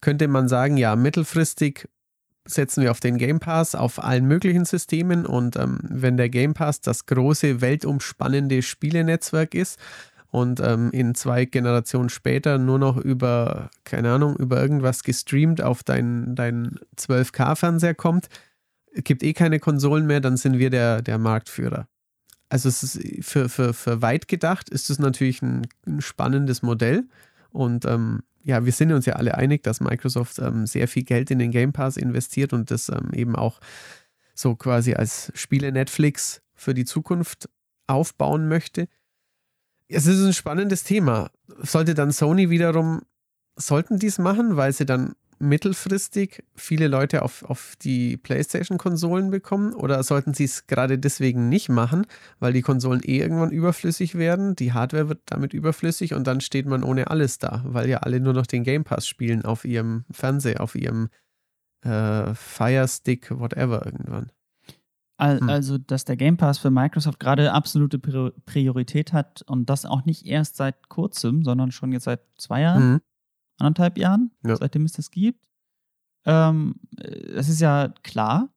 könnte 0.00 0.28
man 0.28 0.48
sagen, 0.48 0.76
ja, 0.76 0.96
mittelfristig 0.96 1.88
setzen 2.44 2.82
wir 2.82 2.90
auf 2.90 3.00
den 3.00 3.18
Game 3.18 3.40
Pass 3.40 3.74
auf 3.74 4.02
allen 4.02 4.26
möglichen 4.26 4.64
Systemen 4.64 5.26
und 5.26 5.56
ähm, 5.56 5.78
wenn 5.82 6.16
der 6.16 6.28
Game 6.28 6.54
Pass 6.54 6.80
das 6.80 7.06
große, 7.06 7.60
weltumspannende 7.60 8.62
Spielenetzwerk 8.62 9.54
ist 9.54 9.78
und 10.30 10.60
ähm, 10.60 10.90
in 10.92 11.14
zwei 11.14 11.44
Generationen 11.44 12.08
später 12.08 12.58
nur 12.58 12.78
noch 12.78 12.96
über, 12.96 13.70
keine 13.84 14.12
Ahnung, 14.12 14.36
über 14.36 14.60
irgendwas 14.60 15.04
gestreamt 15.04 15.62
auf 15.62 15.84
deinen 15.84 16.34
dein 16.34 16.78
12K-Fernseher 16.96 17.94
kommt, 17.94 18.28
gibt 18.94 19.22
eh 19.22 19.34
keine 19.34 19.60
Konsolen 19.60 20.06
mehr, 20.06 20.20
dann 20.20 20.36
sind 20.36 20.58
wir 20.58 20.70
der, 20.70 21.02
der 21.02 21.18
Marktführer. 21.18 21.86
Also 22.48 22.68
es 22.68 22.82
ist 22.82 23.24
für, 23.24 23.48
für, 23.48 23.72
für 23.72 24.02
weit 24.02 24.28
gedacht 24.28 24.68
ist 24.68 24.90
es 24.90 24.98
natürlich 24.98 25.42
ein, 25.42 25.66
ein 25.86 26.00
spannendes 26.00 26.62
Modell 26.62 27.04
und 27.50 27.84
ähm, 27.84 28.22
ja, 28.44 28.64
wir 28.64 28.72
sind 28.72 28.92
uns 28.92 29.06
ja 29.06 29.14
alle 29.14 29.36
einig, 29.36 29.62
dass 29.62 29.80
Microsoft 29.80 30.38
ähm, 30.38 30.66
sehr 30.66 30.88
viel 30.88 31.04
Geld 31.04 31.30
in 31.30 31.38
den 31.38 31.50
Game 31.50 31.72
Pass 31.72 31.96
investiert 31.96 32.52
und 32.52 32.70
das 32.70 32.88
ähm, 32.88 33.10
eben 33.12 33.36
auch 33.36 33.60
so 34.34 34.56
quasi 34.56 34.94
als 34.94 35.32
Spiele-Netflix 35.34 36.42
für 36.54 36.74
die 36.74 36.84
Zukunft 36.84 37.48
aufbauen 37.86 38.48
möchte. 38.48 38.88
Es 39.88 40.06
ist 40.06 40.24
ein 40.24 40.32
spannendes 40.32 40.84
Thema. 40.84 41.30
Sollte 41.58 41.94
dann 41.94 42.12
Sony 42.12 42.50
wiederum, 42.50 43.02
sollten 43.56 43.98
dies 43.98 44.18
machen, 44.18 44.56
weil 44.56 44.72
sie 44.72 44.86
dann 44.86 45.14
mittelfristig 45.42 46.44
viele 46.54 46.86
Leute 46.86 47.22
auf, 47.22 47.42
auf 47.42 47.74
die 47.82 48.16
PlayStation-Konsolen 48.16 49.30
bekommen? 49.30 49.74
Oder 49.74 50.02
sollten 50.04 50.34
sie 50.34 50.44
es 50.44 50.66
gerade 50.66 50.98
deswegen 50.98 51.48
nicht 51.48 51.68
machen, 51.68 52.06
weil 52.38 52.52
die 52.52 52.62
Konsolen 52.62 53.02
eh 53.04 53.18
irgendwann 53.18 53.50
überflüssig 53.50 54.14
werden? 54.14 54.54
Die 54.54 54.72
Hardware 54.72 55.08
wird 55.08 55.20
damit 55.26 55.52
überflüssig 55.52 56.14
und 56.14 56.26
dann 56.26 56.40
steht 56.40 56.66
man 56.66 56.84
ohne 56.84 57.10
alles 57.10 57.38
da, 57.38 57.62
weil 57.66 57.88
ja 57.88 57.98
alle 57.98 58.20
nur 58.20 58.32
noch 58.32 58.46
den 58.46 58.62
Game 58.62 58.84
Pass 58.84 59.06
spielen 59.06 59.44
auf 59.44 59.64
ihrem 59.64 60.04
Fernseher, 60.10 60.60
auf 60.60 60.76
ihrem 60.76 61.08
äh, 61.82 62.32
Fire 62.34 62.86
Stick, 62.86 63.30
whatever 63.30 63.84
irgendwann. 63.84 64.30
Hm. 65.20 65.48
Also, 65.48 65.78
dass 65.78 66.04
der 66.04 66.16
Game 66.16 66.36
Pass 66.36 66.58
für 66.58 66.70
Microsoft 66.70 67.20
gerade 67.20 67.52
absolute 67.52 67.98
Priorität 67.98 69.12
hat 69.12 69.42
und 69.42 69.70
das 69.70 69.84
auch 69.84 70.04
nicht 70.04 70.26
erst 70.26 70.56
seit 70.56 70.88
kurzem, 70.88 71.44
sondern 71.44 71.70
schon 71.70 71.92
jetzt 71.92 72.04
seit 72.04 72.22
zwei 72.36 72.62
Jahren. 72.62 72.92
Mhm 72.92 73.00
anderthalb 73.62 73.98
Jahren, 73.98 74.30
ja. 74.44 74.56
seitdem 74.56 74.84
es 74.84 74.92
das 74.92 75.10
gibt. 75.10 75.46
Ähm, 76.24 76.76
das 76.90 77.48
ist 77.48 77.60
ja 77.60 77.92
klar. 78.02 78.52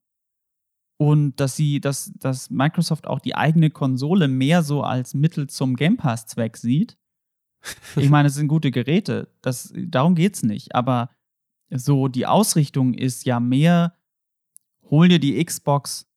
Und 0.97 1.39
dass 1.39 1.55
sie, 1.55 1.81
dass, 1.81 2.13
dass 2.13 2.49
Microsoft 2.49 3.07
auch 3.07 3.19
die 3.19 3.35
eigene 3.35 3.69
Konsole 3.69 4.27
mehr 4.27 4.63
so 4.63 4.81
als 4.81 5.13
Mittel 5.13 5.47
zum 5.47 5.75
Game 5.75 5.97
Pass-Zweck 5.97 6.57
sieht. 6.57 6.97
Ich 7.95 8.11
meine, 8.11 8.27
es 8.27 8.35
sind 8.35 8.47
gute 8.47 8.69
Geräte. 8.69 9.27
Das, 9.41 9.73
darum 9.75 10.13
geht 10.13 10.35
es 10.35 10.43
nicht. 10.43 10.75
Aber 10.75 11.09
so 11.71 12.07
die 12.07 12.27
Ausrichtung 12.27 12.93
ist 12.93 13.25
ja 13.25 13.39
mehr, 13.39 13.95
hol 14.83 15.07
dir 15.07 15.19
die 15.19 15.43
Xbox 15.43 16.07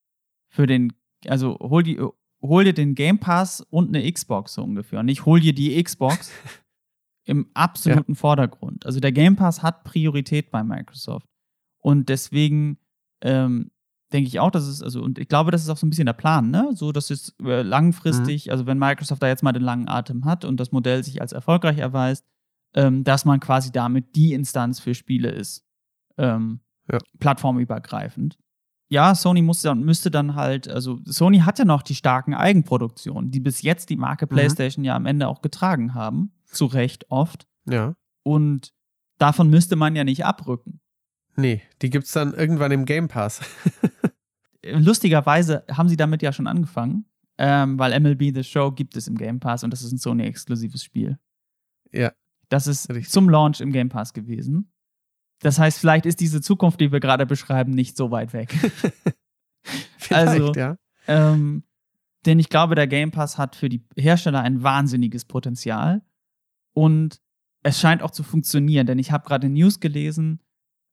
für 0.48 0.66
den, 0.66 0.92
also 1.27 1.59
hol, 1.59 1.83
die, 1.83 1.98
hol 2.42 2.64
dir 2.64 2.74
den 2.74 2.94
Game 2.94 3.18
Pass 3.18 3.62
und 3.62 3.88
eine 3.88 4.12
Xbox 4.12 4.55
so 4.55 4.62
ungefähr. 4.62 5.01
Und 5.01 5.07
nicht 5.07 5.24
hol 5.24 5.40
dir 5.40 5.55
die 5.55 5.83
Xbox 5.83 6.31
im 7.28 7.46
absoluten 7.52 8.12
ja. 8.12 8.18
Vordergrund. 8.18 8.86
Also 8.86 9.00
der 9.00 9.12
Game 9.12 9.36
Pass 9.36 9.62
hat 9.62 9.84
Priorität 9.84 10.50
bei 10.50 10.64
Microsoft. 10.64 11.26
Und 11.78 12.08
deswegen 12.08 12.78
ähm, 13.20 13.70
denke 14.12 14.28
ich 14.28 14.40
auch, 14.40 14.50
dass 14.50 14.66
es, 14.66 14.82
also, 14.82 15.02
und 15.02 15.18
ich 15.18 15.28
glaube, 15.28 15.50
das 15.50 15.62
ist 15.62 15.68
auch 15.68 15.76
so 15.76 15.86
ein 15.86 15.90
bisschen 15.90 16.06
der 16.06 16.14
Plan, 16.14 16.50
ne? 16.50 16.70
So, 16.74 16.90
dass 16.90 17.10
es 17.10 17.36
äh, 17.44 17.60
langfristig, 17.60 18.46
mhm. 18.46 18.52
also 18.52 18.66
wenn 18.66 18.78
Microsoft 18.78 19.22
da 19.22 19.28
jetzt 19.28 19.42
mal 19.42 19.52
den 19.52 19.62
langen 19.62 19.88
Atem 19.88 20.24
hat 20.24 20.46
und 20.46 20.58
das 20.58 20.72
Modell 20.72 21.04
sich 21.04 21.20
als 21.20 21.32
erfolgreich 21.32 21.78
erweist, 21.78 22.24
ähm, 22.74 23.04
dass 23.04 23.26
man 23.26 23.40
quasi 23.40 23.72
damit 23.72 24.16
die 24.16 24.32
Instanz 24.32 24.80
für 24.80 24.94
Spiele 24.94 25.30
ist. 25.30 25.66
Ähm, 26.16 26.60
ja. 26.90 26.98
Plattformübergreifend. 27.18 28.38
Ja, 28.90 29.14
Sony 29.14 29.42
muss 29.42 29.60
dann, 29.60 29.82
müsste 29.82 30.10
dann 30.10 30.34
halt, 30.34 30.66
also 30.66 30.98
Sony 31.04 31.40
hat 31.40 31.58
ja 31.58 31.66
noch 31.66 31.82
die 31.82 31.94
starken 31.94 32.32
Eigenproduktionen, 32.32 33.30
die 33.30 33.40
bis 33.40 33.60
jetzt 33.60 33.90
die 33.90 33.96
Marke 33.96 34.24
mhm. 34.24 34.30
PlayStation 34.30 34.82
ja 34.82 34.96
am 34.96 35.04
Ende 35.04 35.28
auch 35.28 35.42
getragen 35.42 35.92
haben 35.92 36.32
zu 36.50 36.66
Recht 36.66 37.11
oft. 37.11 37.46
Ja. 37.66 37.94
Und 38.22 38.72
davon 39.18 39.50
müsste 39.50 39.76
man 39.76 39.96
ja 39.96 40.04
nicht 40.04 40.24
abrücken. 40.24 40.80
Nee, 41.37 41.62
die 41.82 41.90
gibt 41.90 42.06
es 42.06 42.12
dann 42.12 42.34
irgendwann 42.34 42.72
im 42.72 42.84
Game 42.84 43.08
Pass. 43.08 43.40
Lustigerweise 44.64 45.64
haben 45.70 45.88
sie 45.88 45.96
damit 45.96 46.20
ja 46.20 46.32
schon 46.32 46.46
angefangen, 46.46 47.06
ähm, 47.38 47.78
weil 47.78 47.98
MLB 47.98 48.34
The 48.34 48.42
Show 48.42 48.72
gibt 48.72 48.96
es 48.96 49.06
im 49.06 49.16
Game 49.16 49.38
Pass 49.38 49.62
und 49.62 49.70
das 49.70 49.82
ist 49.82 49.92
ein 49.92 49.98
Sony-exklusives 49.98 50.82
Spiel. 50.82 51.18
Ja. 51.92 52.12
Das 52.48 52.66
ist 52.66 52.88
Richtig. 52.88 53.11
zum 53.11 53.28
Launch 53.28 53.61
im 53.61 53.72
Game 53.72 53.88
Pass 53.88 54.12
gewesen. 54.12 54.72
Das 55.40 55.58
heißt, 55.58 55.78
vielleicht 55.78 56.06
ist 56.06 56.20
diese 56.20 56.40
Zukunft, 56.40 56.80
die 56.80 56.90
wir 56.90 57.00
gerade 57.00 57.24
beschreiben, 57.24 57.72
nicht 57.72 57.96
so 57.96 58.11
weit 58.11 58.32
weg. 58.32 58.50
vielleicht, 59.98 60.28
also, 60.28 60.52
ja. 60.54 60.76
Ähm, 61.06 61.62
denn 62.26 62.38
ich 62.38 62.48
glaube, 62.48 62.74
der 62.74 62.88
Game 62.88 63.11
Pass 63.11 63.38
hat 63.38 63.54
für 63.54 63.68
die 63.68 63.84
Hersteller 63.96 64.42
ein 64.42 64.62
wahnsinniges 64.62 65.24
Potenzial. 65.24 66.02
Und 66.78 67.20
es 67.64 67.80
scheint 67.80 68.02
auch 68.02 68.12
zu 68.12 68.22
funktionieren, 68.22 68.86
denn 68.86 69.00
ich 69.00 69.10
habe 69.10 69.26
gerade 69.26 69.48
News 69.48 69.80
gelesen, 69.80 70.38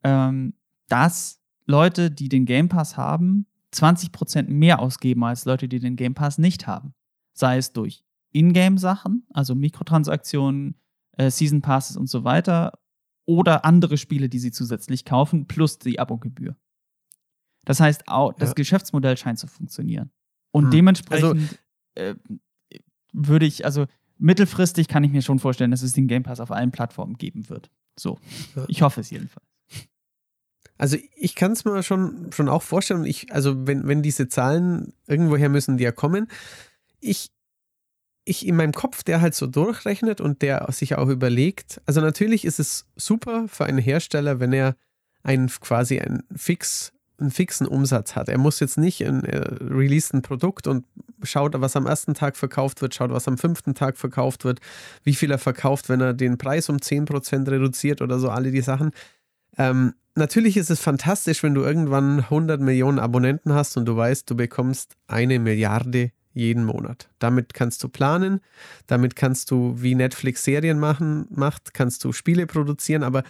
ähm, 0.03 0.55
dass 0.87 1.43
Leute, 1.67 2.09
die 2.09 2.27
den 2.27 2.45
Game 2.45 2.69
Pass 2.69 2.97
haben, 2.97 3.45
20% 3.71 4.47
mehr 4.47 4.79
ausgeben 4.79 5.23
als 5.23 5.45
Leute, 5.45 5.67
die 5.67 5.77
den 5.77 5.95
Game 5.95 6.15
Pass 6.15 6.39
nicht 6.39 6.65
haben. 6.65 6.95
Sei 7.33 7.57
es 7.57 7.71
durch 7.71 8.03
Ingame-Sachen, 8.31 9.27
also 9.29 9.53
Mikrotransaktionen, 9.53 10.73
äh, 11.17 11.29
Season 11.29 11.61
Passes 11.61 11.97
und 11.97 12.07
so 12.07 12.23
weiter, 12.23 12.79
oder 13.25 13.63
andere 13.63 13.97
Spiele, 13.97 14.27
die 14.27 14.39
sie 14.39 14.51
zusätzlich 14.51 15.05
kaufen, 15.05 15.45
plus 15.45 15.77
die 15.77 15.99
Abogebühr. 15.99 16.55
Das 17.63 17.79
heißt, 17.79 18.07
auch 18.07 18.33
das 18.33 18.49
ja. 18.49 18.53
Geschäftsmodell 18.55 19.17
scheint 19.17 19.37
zu 19.37 19.45
funktionieren. 19.45 20.09
Und 20.49 20.63
hm. 20.63 20.71
dementsprechend 20.71 21.59
also, 21.95 22.09
äh, 22.09 22.15
würde 23.13 23.45
ich, 23.45 23.65
also 23.65 23.85
mittelfristig 24.17 24.87
kann 24.87 25.03
ich 25.03 25.11
mir 25.11 25.21
schon 25.21 25.39
vorstellen, 25.39 25.71
dass 25.71 25.81
es 25.81 25.93
den 25.93 26.07
Game 26.07 26.23
Pass 26.23 26.39
auf 26.39 26.51
allen 26.51 26.71
Plattformen 26.71 27.17
geben 27.17 27.49
wird. 27.49 27.69
So. 27.97 28.19
Ja. 28.55 28.65
Ich 28.67 28.81
hoffe 28.81 29.01
es 29.01 29.09
jedenfalls. 29.09 29.45
Also 30.77 30.97
ich 31.15 31.35
kann 31.35 31.53
es 31.53 31.63
mir 31.63 31.83
schon, 31.83 32.31
schon 32.33 32.49
auch 32.49 32.61
vorstellen, 32.61 33.05
ich, 33.05 33.31
also 33.33 33.65
wenn, 33.65 33.87
wenn 33.87 34.01
diese 34.01 34.27
Zahlen 34.27 34.93
irgendwoher 35.07 35.49
müssen 35.49 35.77
die 35.77 35.85
ja 35.85 35.93
kommen, 35.93 36.27
ich, 36.99 37.31
ich 38.25 38.45
in 38.45 38.57
meinem 38.57 38.73
Kopf, 38.73 39.03
der 39.03 39.21
halt 39.21 39.35
so 39.35 39.47
durchrechnet 39.47 40.19
und 40.19 40.41
der 40.41 40.67
sich 40.71 40.95
auch 40.95 41.07
überlegt, 41.07 41.81
also 41.85 42.01
natürlich 42.01 42.43
ist 42.43 42.59
es 42.59 42.87
super 42.97 43.47
für 43.47 43.65
einen 43.65 43.77
Hersteller, 43.77 44.39
wenn 44.39 44.51
er 44.51 44.75
ein 45.23 45.47
quasi 45.47 45.99
ein 45.99 46.23
fix 46.35 46.91
einen 47.19 47.31
fixen 47.31 47.67
Umsatz 47.67 48.15
hat. 48.15 48.29
Er 48.29 48.37
muss 48.37 48.59
jetzt 48.59 48.77
nicht 48.77 49.05
ein 49.05 49.23
äh, 49.23 49.37
release 49.37 50.15
ein 50.15 50.21
Produkt 50.21 50.67
und 50.67 50.85
schaut, 51.23 51.59
was 51.59 51.75
am 51.75 51.85
ersten 51.85 52.13
Tag 52.13 52.35
verkauft 52.35 52.81
wird, 52.81 52.93
schaut, 52.95 53.11
was 53.11 53.27
am 53.27 53.37
fünften 53.37 53.73
Tag 53.73 53.97
verkauft 53.97 54.43
wird, 54.43 54.59
wie 55.03 55.15
viel 55.15 55.31
er 55.31 55.37
verkauft, 55.37 55.89
wenn 55.89 56.01
er 56.01 56.13
den 56.13 56.37
Preis 56.37 56.69
um 56.69 56.77
10% 56.77 57.49
reduziert 57.49 58.01
oder 58.01 58.19
so, 58.19 58.29
alle 58.29 58.51
die 58.51 58.61
Sachen. 58.61 58.91
Ähm, 59.57 59.93
natürlich 60.15 60.57
ist 60.57 60.69
es 60.69 60.79
fantastisch, 60.79 61.43
wenn 61.43 61.53
du 61.53 61.61
irgendwann 61.61 62.19
100 62.19 62.59
Millionen 62.59 62.99
Abonnenten 62.99 63.53
hast 63.53 63.77
und 63.77 63.85
du 63.85 63.95
weißt, 63.95 64.29
du 64.29 64.35
bekommst 64.35 64.95
eine 65.07 65.39
Milliarde 65.39 66.11
jeden 66.33 66.65
Monat. 66.65 67.09
Damit 67.19 67.53
kannst 67.53 67.81
du 67.83 67.89
planen, 67.89 68.41
damit 68.87 69.15
kannst 69.15 69.51
du 69.51 69.81
wie 69.81 69.95
Netflix 69.95 70.43
Serien 70.43 70.79
machen, 70.79 71.27
macht, 71.29 71.73
kannst 71.73 72.03
du 72.03 72.11
Spiele 72.11 72.45
produzieren, 72.45 73.03
aber 73.03 73.23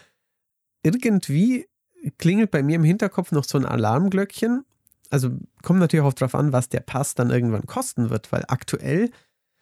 irgendwie 0.83 1.67
klingelt 2.11 2.51
bei 2.51 2.63
mir 2.63 2.75
im 2.75 2.83
Hinterkopf 2.83 3.31
noch 3.31 3.43
so 3.43 3.57
ein 3.57 3.65
Alarmglöckchen. 3.65 4.65
Also 5.09 5.31
kommt 5.61 5.79
natürlich 5.79 6.05
auch 6.05 6.13
darauf 6.13 6.35
an, 6.35 6.51
was 6.51 6.69
der 6.69 6.79
Pass 6.81 7.15
dann 7.15 7.29
irgendwann 7.29 7.65
kosten 7.65 8.09
wird, 8.09 8.31
weil 8.31 8.43
aktuell 8.47 9.11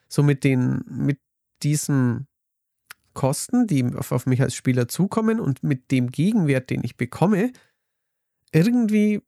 so 0.08 0.24
mit 0.24 0.44
den, 0.44 0.84
mit 0.88 1.20
diesen 1.64 2.28
Kosten, 3.14 3.68
die 3.68 3.86
auf, 3.96 4.26
mich 4.26 4.42
als 4.42 4.56
Spieler 4.56 4.88
zukommen 4.88 5.40
und 5.40 5.64
mit 5.64 5.92
dem 5.92 6.12
Gegenwert, 6.12 6.70
den 6.70 6.84
ich 6.84 6.98
bekomme, 6.98 7.52
irgendwie, 8.52 9.22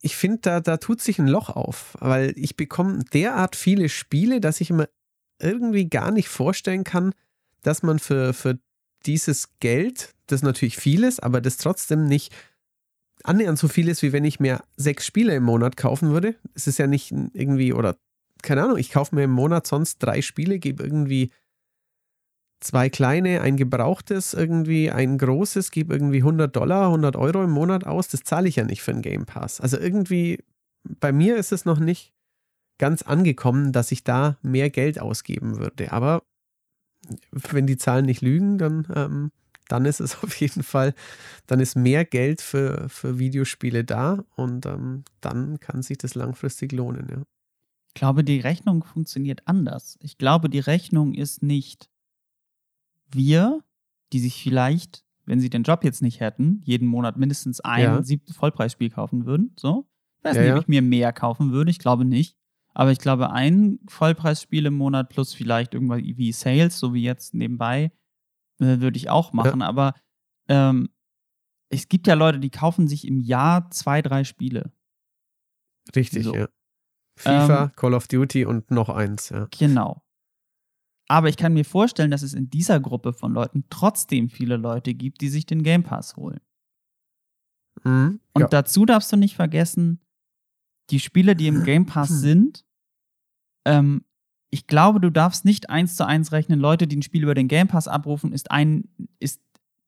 ich 0.00 0.16
finde, 0.16 0.38
da, 0.42 0.60
da 0.60 0.76
tut 0.76 1.00
sich 1.00 1.18
ein 1.18 1.28
Loch 1.28 1.50
auf, 1.50 1.96
weil 2.00 2.32
ich 2.36 2.56
bekomme 2.56 3.04
derart 3.12 3.56
viele 3.56 3.88
Spiele, 3.88 4.40
dass 4.40 4.60
ich 4.60 4.70
immer 4.70 4.88
irgendwie 5.38 5.88
gar 5.88 6.10
nicht 6.10 6.28
vorstellen 6.28 6.84
kann, 6.84 7.14
dass 7.62 7.82
man 7.82 7.98
für, 7.98 8.32
für 8.32 8.58
dieses 9.06 9.58
Geld, 9.60 10.14
das 10.26 10.42
natürlich 10.42 10.76
vieles, 10.76 11.20
aber 11.20 11.40
das 11.40 11.56
trotzdem 11.56 12.06
nicht 12.06 12.34
annähernd 13.24 13.58
so 13.58 13.68
viel 13.68 13.88
ist, 13.88 14.02
wie 14.02 14.12
wenn 14.12 14.24
ich 14.24 14.40
mir 14.40 14.62
sechs 14.76 15.06
Spiele 15.06 15.34
im 15.34 15.44
Monat 15.44 15.76
kaufen 15.76 16.10
würde. 16.10 16.36
Es 16.54 16.66
ist 16.66 16.78
ja 16.78 16.86
nicht 16.86 17.12
irgendwie, 17.12 17.72
oder 17.72 17.96
keine 18.42 18.64
Ahnung, 18.64 18.78
ich 18.78 18.90
kaufe 18.90 19.14
mir 19.14 19.24
im 19.24 19.30
Monat 19.30 19.66
sonst 19.66 19.98
drei 19.98 20.22
Spiele, 20.22 20.58
gebe 20.58 20.82
irgendwie 20.82 21.30
zwei 22.60 22.88
kleine, 22.88 23.40
ein 23.40 23.56
gebrauchtes, 23.56 24.34
irgendwie 24.34 24.90
ein 24.90 25.18
großes, 25.18 25.70
gebe 25.70 25.94
irgendwie 25.94 26.18
100 26.18 26.54
Dollar, 26.54 26.86
100 26.86 27.16
Euro 27.16 27.42
im 27.42 27.50
Monat 27.50 27.84
aus. 27.84 28.08
Das 28.08 28.22
zahle 28.22 28.48
ich 28.48 28.56
ja 28.56 28.64
nicht 28.64 28.82
für 28.82 28.92
einen 28.92 29.02
Game 29.02 29.26
Pass. 29.26 29.60
Also 29.60 29.78
irgendwie, 29.78 30.38
bei 30.84 31.12
mir 31.12 31.36
ist 31.36 31.52
es 31.52 31.64
noch 31.64 31.78
nicht 31.78 32.12
ganz 32.78 33.02
angekommen, 33.02 33.72
dass 33.72 33.92
ich 33.92 34.04
da 34.04 34.38
mehr 34.42 34.70
Geld 34.70 35.00
ausgeben 35.00 35.58
würde. 35.58 35.92
Aber 35.92 36.22
wenn 37.30 37.66
die 37.66 37.76
Zahlen 37.76 38.06
nicht 38.06 38.22
lügen, 38.22 38.58
dann 38.58 38.86
ähm, 38.94 39.32
dann 39.72 39.86
ist 39.86 40.00
es 40.00 40.16
auf 40.22 40.34
jeden 40.36 40.62
Fall, 40.62 40.94
dann 41.46 41.58
ist 41.58 41.76
mehr 41.76 42.04
Geld 42.04 42.42
für, 42.42 42.88
für 42.90 43.18
Videospiele 43.18 43.84
da 43.84 44.22
und 44.36 44.66
ähm, 44.66 45.04
dann 45.22 45.58
kann 45.60 45.82
sich 45.82 45.96
das 45.98 46.14
langfristig 46.14 46.72
lohnen, 46.72 47.08
ja. 47.10 47.22
Ich 47.88 47.94
glaube, 47.94 48.24
die 48.24 48.40
Rechnung 48.40 48.84
funktioniert 48.84 49.42
anders. 49.46 49.98
Ich 50.00 50.16
glaube, 50.16 50.48
die 50.48 50.60
Rechnung 50.60 51.12
ist 51.12 51.42
nicht 51.42 51.90
wir, 53.10 53.60
die 54.14 54.18
sich 54.18 54.42
vielleicht, 54.42 55.04
wenn 55.26 55.40
sie 55.40 55.50
den 55.50 55.62
Job 55.62 55.84
jetzt 55.84 56.00
nicht 56.00 56.20
hätten, 56.20 56.62
jeden 56.64 56.88
Monat 56.88 57.18
mindestens 57.18 57.60
ein 57.60 58.02
ja. 58.02 58.18
Vollpreisspiel 58.32 58.88
kaufen 58.88 59.26
würden. 59.26 59.54
So. 59.58 59.86
Ich 60.18 60.24
weiß 60.24 60.36
ja, 60.36 60.42
nicht, 60.42 60.52
ob 60.52 60.60
ich 60.60 60.68
mir 60.68 60.80
mehr 60.80 61.12
kaufen 61.12 61.52
würde. 61.52 61.70
Ich 61.70 61.78
glaube 61.78 62.06
nicht. 62.06 62.38
Aber 62.72 62.92
ich 62.92 62.98
glaube, 62.98 63.30
ein 63.30 63.78
Vollpreisspiel 63.88 64.64
im 64.64 64.74
Monat 64.74 65.10
plus 65.10 65.34
vielleicht 65.34 65.74
irgendwas 65.74 66.00
wie 66.02 66.32
Sales, 66.32 66.78
so 66.78 66.94
wie 66.94 67.02
jetzt 67.02 67.34
nebenbei, 67.34 67.92
äh, 68.62 68.80
würde 68.80 68.96
ich 68.96 69.10
auch 69.10 69.32
machen. 69.32 69.60
Ja. 69.60 69.66
Aber 69.66 69.94
ähm, 70.48 70.88
es 71.70 71.88
gibt 71.88 72.06
ja 72.06 72.14
Leute, 72.14 72.38
die 72.38 72.50
kaufen 72.50 72.88
sich 72.88 73.06
im 73.06 73.20
Jahr 73.20 73.70
zwei, 73.70 74.02
drei 74.02 74.24
Spiele. 74.24 74.72
Richtig, 75.94 76.24
so. 76.24 76.34
ja. 76.34 76.48
FIFA, 77.18 77.64
ähm, 77.64 77.72
Call 77.76 77.94
of 77.94 78.08
Duty 78.08 78.46
und 78.46 78.70
noch 78.70 78.88
eins, 78.88 79.28
ja. 79.28 79.48
Genau. 79.50 80.02
Aber 81.08 81.28
ich 81.28 81.36
kann 81.36 81.52
mir 81.52 81.64
vorstellen, 81.64 82.10
dass 82.10 82.22
es 82.22 82.32
in 82.32 82.48
dieser 82.48 82.80
Gruppe 82.80 83.12
von 83.12 83.32
Leuten 83.32 83.64
trotzdem 83.68 84.30
viele 84.30 84.56
Leute 84.56 84.94
gibt, 84.94 85.20
die 85.20 85.28
sich 85.28 85.44
den 85.44 85.62
Game 85.62 85.82
Pass 85.82 86.16
holen. 86.16 86.40
Mhm, 87.84 88.20
und 88.32 88.42
ja. 88.42 88.48
dazu 88.48 88.86
darfst 88.86 89.12
du 89.12 89.16
nicht 89.16 89.34
vergessen, 89.34 90.00
die 90.90 91.00
Spiele, 91.00 91.36
die 91.36 91.48
im 91.48 91.64
Game 91.64 91.86
Pass 91.86 92.10
hm. 92.10 92.16
sind, 92.16 92.66
ähm, 93.66 94.04
ich 94.52 94.66
glaube, 94.66 95.00
du 95.00 95.10
darfst 95.10 95.46
nicht 95.46 95.70
eins 95.70 95.96
zu 95.96 96.06
eins 96.06 96.30
rechnen, 96.30 96.60
Leute, 96.60 96.86
die 96.86 96.96
ein 96.96 97.02
Spiel 97.02 97.22
über 97.22 97.34
den 97.34 97.48
Game 97.48 97.68
Pass 97.68 97.88
abrufen, 97.88 98.32
ist 98.32 98.50
ein, 98.50 98.84
ist 99.18 99.40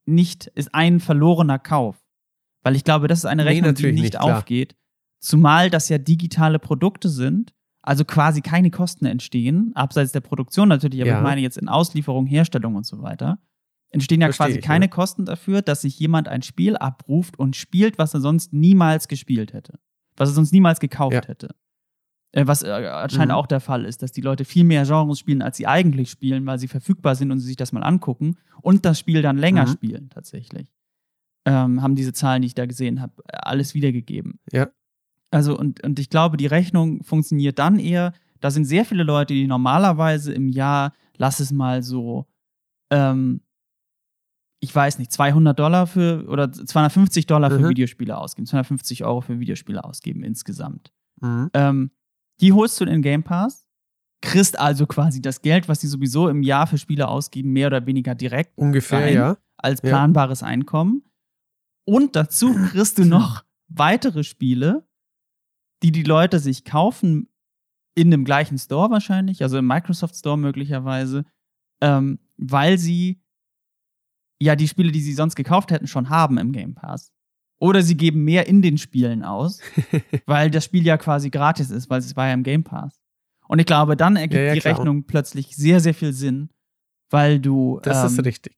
nicht, 0.06 0.46
ist 0.54 0.74
ein 0.74 1.00
verlorener 1.00 1.58
Kauf. 1.58 2.02
Weil 2.62 2.74
ich 2.74 2.82
glaube, 2.82 3.06
das 3.06 3.18
ist 3.18 3.24
eine 3.26 3.44
Rechnung, 3.44 3.72
nee, 3.72 3.76
die 3.76 3.92
nicht, 3.92 4.02
nicht 4.02 4.20
aufgeht. 4.20 4.74
Zumal 5.20 5.68
das 5.68 5.90
ja 5.90 5.98
digitale 5.98 6.58
Produkte 6.58 7.10
sind, 7.10 7.52
also 7.82 8.06
quasi 8.06 8.40
keine 8.40 8.70
Kosten 8.70 9.04
entstehen, 9.04 9.72
abseits 9.74 10.12
der 10.12 10.20
Produktion 10.20 10.68
natürlich, 10.68 11.02
aber 11.02 11.10
ja. 11.10 11.18
ich 11.18 11.22
meine 11.22 11.42
jetzt 11.42 11.58
in 11.58 11.68
Auslieferung, 11.68 12.26
Herstellung 12.26 12.74
und 12.74 12.86
so 12.86 13.02
weiter, 13.02 13.38
entstehen 13.90 14.22
ja 14.22 14.28
Versteh 14.28 14.44
quasi 14.44 14.58
ich, 14.60 14.64
keine 14.64 14.86
ja. 14.86 14.90
Kosten 14.90 15.26
dafür, 15.26 15.60
dass 15.60 15.82
sich 15.82 15.98
jemand 15.98 16.26
ein 16.26 16.40
Spiel 16.40 16.76
abruft 16.78 17.38
und 17.38 17.54
spielt, 17.54 17.98
was 17.98 18.14
er 18.14 18.20
sonst 18.20 18.54
niemals 18.54 19.08
gespielt 19.08 19.52
hätte 19.52 19.78
was 20.16 20.30
er 20.30 20.34
sonst 20.34 20.52
niemals 20.52 20.80
gekauft 20.80 21.14
ja. 21.14 21.26
hätte. 21.26 21.54
Äh, 22.34 22.48
was 22.48 22.64
äh, 22.64 22.68
anscheinend 22.68 23.32
mhm. 23.32 23.38
auch 23.38 23.46
der 23.46 23.60
Fall 23.60 23.84
ist, 23.84 24.02
dass 24.02 24.10
die 24.10 24.20
Leute 24.20 24.44
viel 24.44 24.64
mehr 24.64 24.84
Genres 24.84 25.20
spielen, 25.20 25.40
als 25.40 25.56
sie 25.56 25.68
eigentlich 25.68 26.10
spielen, 26.10 26.44
weil 26.46 26.58
sie 26.58 26.66
verfügbar 26.66 27.14
sind 27.14 27.30
und 27.30 27.38
sie 27.38 27.46
sich 27.46 27.56
das 27.56 27.70
mal 27.70 27.84
angucken 27.84 28.38
und 28.60 28.84
das 28.84 28.98
Spiel 28.98 29.22
dann 29.22 29.38
länger 29.38 29.66
mhm. 29.66 29.70
spielen 29.70 30.10
tatsächlich. 30.10 30.74
Ähm, 31.46 31.80
haben 31.80 31.94
diese 31.94 32.12
Zahlen, 32.12 32.42
die 32.42 32.46
ich 32.46 32.54
da 32.54 32.66
gesehen 32.66 33.00
habe, 33.00 33.22
alles 33.28 33.74
wiedergegeben. 33.74 34.40
Ja. 34.50 34.68
Also, 35.30 35.56
und, 35.56 35.84
und 35.84 36.00
ich 36.00 36.10
glaube, 36.10 36.36
die 36.36 36.46
Rechnung 36.46 37.04
funktioniert 37.04 37.60
dann 37.60 37.78
eher, 37.78 38.12
da 38.40 38.50
sind 38.50 38.64
sehr 38.64 38.84
viele 38.84 39.04
Leute, 39.04 39.32
die 39.32 39.46
normalerweise 39.46 40.32
im 40.32 40.48
Jahr, 40.48 40.92
lass 41.16 41.38
es 41.38 41.52
mal 41.52 41.84
so, 41.84 42.26
ähm, 42.90 43.42
ich 44.58 44.74
weiß 44.74 44.98
nicht, 44.98 45.12
200 45.12 45.56
Dollar 45.56 45.86
für 45.86 46.26
oder 46.28 46.50
250 46.50 47.26
Dollar 47.26 47.50
für 47.50 47.60
mhm. 47.60 47.68
Videospiele 47.68 48.18
ausgeben, 48.18 48.46
250 48.46 49.04
Euro 49.04 49.20
für 49.20 49.38
Videospiele 49.38 49.84
ausgeben 49.84 50.24
insgesamt. 50.24 50.92
Mhm. 51.20 51.50
Ähm, 51.54 51.90
die 52.40 52.52
holst 52.52 52.80
du 52.80 52.84
in 52.84 52.90
den 52.90 53.02
Game 53.02 53.22
Pass, 53.22 53.68
kriegst 54.20 54.58
also 54.58 54.86
quasi 54.86 55.20
das 55.20 55.42
Geld, 55.42 55.68
was 55.68 55.80
die 55.80 55.86
sowieso 55.86 56.28
im 56.28 56.42
Jahr 56.42 56.66
für 56.66 56.78
Spiele 56.78 57.08
ausgeben, 57.08 57.52
mehr 57.52 57.66
oder 57.66 57.86
weniger 57.86 58.14
direkt 58.14 58.56
ungefähr 58.56 59.00
rein, 59.00 59.14
ja 59.14 59.36
als 59.64 59.80
planbares 59.80 60.40
ja. 60.40 60.46
Einkommen. 60.46 61.02
Und 61.86 62.16
dazu 62.16 62.54
kriegst 62.54 62.98
du 62.98 63.04
noch 63.06 63.44
weitere 63.68 64.22
Spiele, 64.22 64.86
die 65.82 65.90
die 65.90 66.02
Leute 66.02 66.38
sich 66.38 66.64
kaufen 66.64 67.28
in 67.96 68.10
dem 68.10 68.24
gleichen 68.24 68.58
Store 68.58 68.90
wahrscheinlich, 68.90 69.42
also 69.42 69.58
im 69.58 69.66
Microsoft 69.66 70.16
Store 70.16 70.36
möglicherweise, 70.36 71.24
ähm, 71.80 72.18
weil 72.36 72.78
sie 72.78 73.22
ja 74.40 74.56
die 74.56 74.68
Spiele, 74.68 74.92
die 74.92 75.00
sie 75.00 75.14
sonst 75.14 75.36
gekauft 75.36 75.70
hätten, 75.70 75.86
schon 75.86 76.10
haben 76.10 76.38
im 76.38 76.52
Game 76.52 76.74
Pass. 76.74 77.12
Oder 77.64 77.82
sie 77.82 77.96
geben 77.96 78.24
mehr 78.24 78.46
in 78.46 78.60
den 78.60 78.76
Spielen 78.76 79.22
aus, 79.22 79.60
weil 80.26 80.50
das 80.50 80.66
Spiel 80.66 80.84
ja 80.84 80.98
quasi 80.98 81.30
gratis 81.30 81.70
ist, 81.70 81.88
weil 81.88 82.00
es 82.00 82.14
war 82.14 82.26
ja 82.26 82.34
im 82.34 82.42
Game 82.42 82.62
Pass. 82.62 83.00
Und 83.48 83.58
ich 83.58 83.64
glaube, 83.64 83.96
dann 83.96 84.16
ergibt 84.16 84.34
ja, 84.34 84.48
ja, 84.48 84.52
die 84.52 84.60
klar. 84.60 84.76
Rechnung 84.76 85.04
plötzlich 85.04 85.56
sehr, 85.56 85.80
sehr 85.80 85.94
viel 85.94 86.12
Sinn, 86.12 86.50
weil 87.08 87.40
du. 87.40 87.80
Das 87.82 88.02
ähm, 88.02 88.06
ist 88.18 88.26
richtig. 88.26 88.54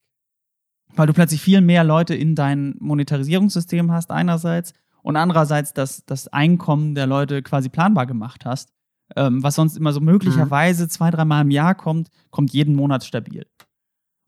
Weil 0.97 1.07
du 1.07 1.13
plötzlich 1.13 1.41
viel 1.41 1.61
mehr 1.61 1.85
Leute 1.85 2.17
in 2.17 2.35
dein 2.35 2.75
Monetarisierungssystem 2.81 3.93
hast, 3.93 4.11
einerseits, 4.11 4.73
und 5.03 5.15
andererseits 5.15 5.73
das, 5.73 6.05
das 6.05 6.27
Einkommen 6.27 6.97
der 6.97 7.07
Leute 7.07 7.45
quasi 7.45 7.69
planbar 7.69 8.07
gemacht 8.07 8.45
hast. 8.45 8.73
Ähm, 9.15 9.41
was 9.41 9.55
sonst 9.55 9.77
immer 9.77 9.93
so 9.93 10.01
möglicherweise 10.01 10.83
mhm. 10.83 10.89
zwei, 10.89 11.13
dreimal 11.13 11.43
im 11.43 11.53
Jahr 11.53 11.77
kommt, 11.77 12.09
kommt 12.31 12.53
jeden 12.53 12.75
Monat 12.75 13.05
stabil. 13.05 13.47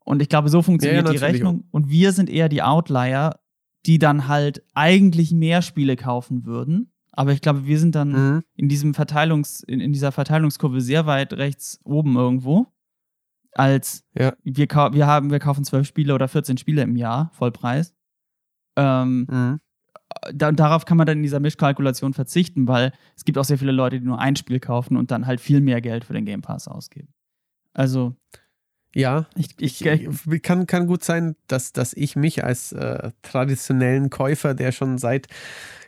Und 0.04 0.22
ich 0.22 0.28
glaube, 0.28 0.50
so 0.50 0.62
funktioniert 0.62 1.04
ja, 1.06 1.12
die 1.12 1.18
Rechnung. 1.18 1.64
Und 1.72 1.88
wir 1.88 2.12
sind 2.12 2.30
eher 2.30 2.48
die 2.48 2.62
Outlier, 2.62 3.40
die 3.86 3.98
dann 3.98 4.28
halt 4.28 4.62
eigentlich 4.74 5.32
mehr 5.32 5.62
Spiele 5.62 5.96
kaufen 5.96 6.44
würden. 6.44 6.92
Aber 7.12 7.32
ich 7.32 7.40
glaube, 7.40 7.66
wir 7.66 7.78
sind 7.78 7.94
dann 7.94 8.10
mhm. 8.10 8.42
in 8.54 8.68
diesem 8.68 8.94
Verteilungs, 8.94 9.62
in, 9.62 9.80
in, 9.80 9.92
dieser 9.92 10.12
Verteilungskurve 10.12 10.80
sehr 10.80 11.06
weit 11.06 11.32
rechts 11.32 11.80
oben 11.84 12.16
irgendwo. 12.16 12.66
Als 13.52 14.04
ja. 14.16 14.34
wir, 14.44 14.68
wir 14.68 15.06
haben, 15.06 15.30
wir 15.30 15.40
kaufen 15.40 15.64
zwölf 15.64 15.86
Spiele 15.86 16.14
oder 16.14 16.28
14 16.28 16.58
Spiele 16.58 16.82
im 16.82 16.96
Jahr, 16.96 17.30
Vollpreis. 17.32 17.94
Ähm, 18.76 19.26
mhm. 19.28 19.60
da, 20.32 20.52
darauf 20.52 20.84
kann 20.84 20.96
man 20.96 21.08
dann 21.08 21.18
in 21.18 21.24
dieser 21.24 21.40
Mischkalkulation 21.40 22.14
verzichten, 22.14 22.68
weil 22.68 22.92
es 23.16 23.24
gibt 23.24 23.36
auch 23.36 23.44
sehr 23.44 23.58
viele 23.58 23.72
Leute, 23.72 23.98
die 23.98 24.06
nur 24.06 24.20
ein 24.20 24.36
Spiel 24.36 24.60
kaufen 24.60 24.96
und 24.96 25.10
dann 25.10 25.26
halt 25.26 25.40
viel 25.40 25.60
mehr 25.60 25.80
Geld 25.80 26.04
für 26.04 26.12
den 26.12 26.24
Game 26.24 26.42
Pass 26.42 26.68
ausgeben. 26.68 27.12
Also 27.72 28.14
ja, 28.94 29.26
ich, 29.36 29.50
ich, 29.58 29.84
ich, 29.84 30.42
kann, 30.42 30.66
kann 30.66 30.86
gut 30.86 31.04
sein, 31.04 31.36
dass, 31.46 31.72
dass 31.72 31.92
ich 31.92 32.16
mich 32.16 32.44
als 32.44 32.72
äh, 32.72 33.10
traditionellen 33.22 34.10
Käufer, 34.10 34.54
der 34.54 34.72
schon 34.72 34.98
seit, 34.98 35.26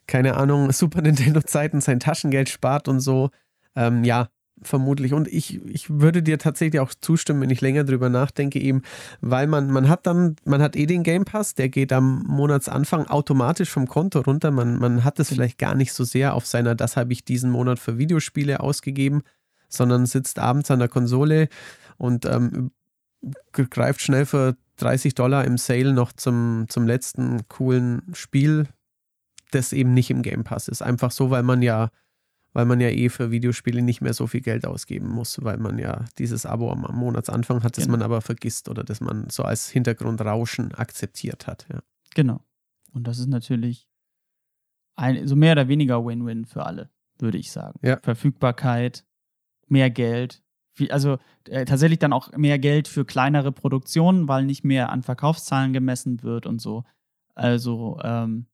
keine 0.06 0.36
Ahnung, 0.36 0.70
Super 0.72 1.02
Nintendo-Zeiten 1.02 1.80
sein 1.80 2.00
Taschengeld 2.00 2.48
spart 2.48 2.88
und 2.88 3.00
so, 3.00 3.30
ähm, 3.74 4.04
ja, 4.04 4.28
vermutlich. 4.62 5.14
Und 5.14 5.28
ich, 5.28 5.64
ich 5.66 5.88
würde 5.88 6.22
dir 6.22 6.38
tatsächlich 6.38 6.80
auch 6.80 6.92
zustimmen, 7.00 7.40
wenn 7.40 7.50
ich 7.50 7.62
länger 7.62 7.84
drüber 7.84 8.10
nachdenke, 8.10 8.60
eben, 8.60 8.82
weil 9.20 9.46
man, 9.46 9.70
man 9.70 9.88
hat 9.88 10.06
dann, 10.06 10.36
man 10.44 10.60
hat 10.60 10.76
eh 10.76 10.86
den 10.86 11.02
Game 11.02 11.24
Pass, 11.24 11.54
der 11.54 11.68
geht 11.68 11.92
am 11.92 12.24
Monatsanfang 12.26 13.06
automatisch 13.06 13.70
vom 13.70 13.86
Konto 13.86 14.20
runter. 14.20 14.50
Man, 14.50 14.78
man 14.78 15.04
hat 15.04 15.18
es 15.18 15.30
vielleicht 15.30 15.58
gar 15.58 15.74
nicht 15.74 15.92
so 15.92 16.04
sehr 16.04 16.34
auf 16.34 16.46
seiner, 16.46 16.74
das 16.74 16.96
habe 16.96 17.12
ich 17.12 17.24
diesen 17.24 17.50
Monat 17.50 17.78
für 17.78 17.96
Videospiele 17.96 18.60
ausgegeben, 18.60 19.22
sondern 19.68 20.04
sitzt 20.04 20.38
abends 20.38 20.70
an 20.70 20.80
der 20.80 20.88
Konsole 20.88 21.48
und 21.96 22.26
ähm, 22.26 22.70
greift 23.52 24.00
schnell 24.00 24.26
für 24.26 24.56
30 24.76 25.14
Dollar 25.14 25.44
im 25.44 25.58
Sale 25.58 25.92
noch 25.92 26.12
zum, 26.12 26.66
zum 26.68 26.86
letzten 26.86 27.46
coolen 27.48 28.02
Spiel, 28.14 28.68
das 29.50 29.72
eben 29.72 29.94
nicht 29.94 30.10
im 30.10 30.22
Game 30.22 30.44
Pass 30.44 30.68
ist. 30.68 30.82
Einfach 30.82 31.10
so, 31.10 31.30
weil 31.30 31.42
man 31.42 31.62
ja, 31.62 31.90
weil 32.52 32.64
man 32.64 32.80
ja 32.80 32.88
eh 32.88 33.08
für 33.08 33.30
Videospiele 33.30 33.82
nicht 33.82 34.00
mehr 34.00 34.14
so 34.14 34.26
viel 34.26 34.40
Geld 34.40 34.66
ausgeben 34.66 35.08
muss, 35.08 35.42
weil 35.42 35.58
man 35.58 35.78
ja 35.78 36.06
dieses 36.18 36.46
Abo 36.46 36.70
am, 36.70 36.84
am 36.84 36.96
Monatsanfang 36.96 37.62
hat, 37.62 37.76
das 37.76 37.84
genau. 37.84 37.98
man 37.98 38.02
aber 38.02 38.20
vergisst 38.20 38.68
oder 38.68 38.84
das 38.84 39.00
man 39.00 39.28
so 39.28 39.42
als 39.42 39.68
Hintergrundrauschen 39.68 40.74
akzeptiert 40.74 41.46
hat. 41.46 41.66
Ja. 41.72 41.80
Genau. 42.14 42.40
Und 42.92 43.06
das 43.06 43.18
ist 43.18 43.28
natürlich 43.28 43.88
ein, 44.96 45.26
so 45.26 45.36
mehr 45.36 45.52
oder 45.52 45.68
weniger 45.68 46.04
Win-Win 46.04 46.44
für 46.46 46.64
alle, 46.64 46.90
würde 47.18 47.38
ich 47.38 47.52
sagen. 47.52 47.78
Ja. 47.82 47.98
Verfügbarkeit, 48.02 49.04
mehr 49.68 49.90
Geld, 49.90 50.42
also 50.88 51.18
äh, 51.48 51.64
tatsächlich 51.64 51.98
dann 51.98 52.12
auch 52.12 52.32
mehr 52.36 52.58
Geld 52.58 52.88
für 52.88 53.04
kleinere 53.04 53.52
Produktionen, 53.52 54.28
weil 54.28 54.44
nicht 54.44 54.64
mehr 54.64 54.90
an 54.90 55.02
Verkaufszahlen 55.02 55.72
gemessen 55.72 56.22
wird 56.22 56.46
und 56.46 56.60
so. 56.60 56.84
Also, 57.34 57.98
ähm, 58.02 58.46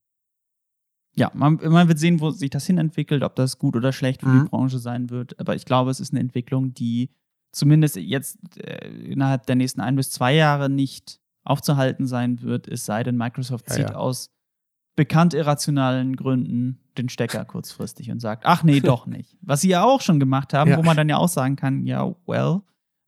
ja, 1.14 1.31
man, 1.35 1.59
man, 1.62 1.89
wird 1.89 1.99
sehen, 1.99 2.20
wo 2.20 2.31
sich 2.31 2.51
das 2.51 2.66
hinentwickelt, 2.66 3.22
ob 3.22 3.37
das 3.37 3.59
gut 3.59 3.74
oder 3.74 3.93
schlecht 3.93 4.20
für 4.20 4.29
mhm. 4.29 4.45
die 4.45 4.49
Branche 4.51 4.79
sein 4.79 5.09
wird. 5.11 5.39
Aber 5.41 5.55
ich 5.55 5.64
glaube, 5.64 5.91
es 5.91 6.01
ist 6.01 6.12
eine 6.12 6.20
Entwicklung, 6.20 6.74
die 6.74 7.11
zumindest 7.53 7.97
jetzt 7.97 8.39
äh, 8.59 8.89
innerhalb 8.89 9.47
der 9.47 9.57
nächsten 9.57 9.81
ein 9.81 9.97
bis 9.97 10.11
zwei 10.11 10.35
Jahre 10.35 10.68
nicht 10.68 11.20
aufzuhalten 11.43 12.07
sein 12.07 12.43
wird, 12.43 12.68
es 12.68 12.85
sei 12.85 13.03
denn, 13.03 13.16
Microsoft 13.16 13.68
ja, 13.68 13.74
zieht 13.77 13.91
ja. 13.91 13.97
aus 13.97 14.31
bekannt 14.97 15.34
irrationalen 15.34 16.16
Gründen 16.16 16.80
den 16.99 17.09
Stecker 17.09 17.44
kurzfristig 17.44 18.11
und 18.11 18.20
sagt, 18.20 18.44
ach 18.47 18.62
nee, 18.62 18.80
doch 18.80 19.07
nicht. 19.07 19.36
Was 19.42 19.61
sie 19.61 19.68
ja 19.68 19.84
auch 19.84 20.01
schon 20.01 20.18
gemacht 20.18 20.55
haben, 20.55 20.70
ja. 20.70 20.78
wo 20.78 20.82
man 20.82 20.97
dann 20.97 21.09
ja 21.09 21.18
auch 21.18 21.28
sagen 21.28 21.57
kann, 21.57 21.86
ja, 21.86 22.14
well, 22.26 22.62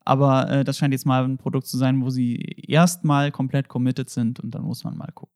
aber 0.05 0.51
äh, 0.51 0.65
das 0.65 0.79
scheint 0.79 0.93
jetzt 0.93 1.07
mal 1.07 1.25
ein 1.25 1.39
Produkt 1.39 1.67
zu 1.67 1.77
sein, 1.77 2.03
wo 2.03 2.11
sie 2.11 2.37
erstmal 2.37 3.33
komplett 3.33 3.69
committed 3.69 4.11
sind 4.11 4.39
und 4.41 4.55
dann 4.55 4.63
muss 4.63 4.85
man 4.85 4.97
mal 4.97 5.11
gucken. 5.13 5.35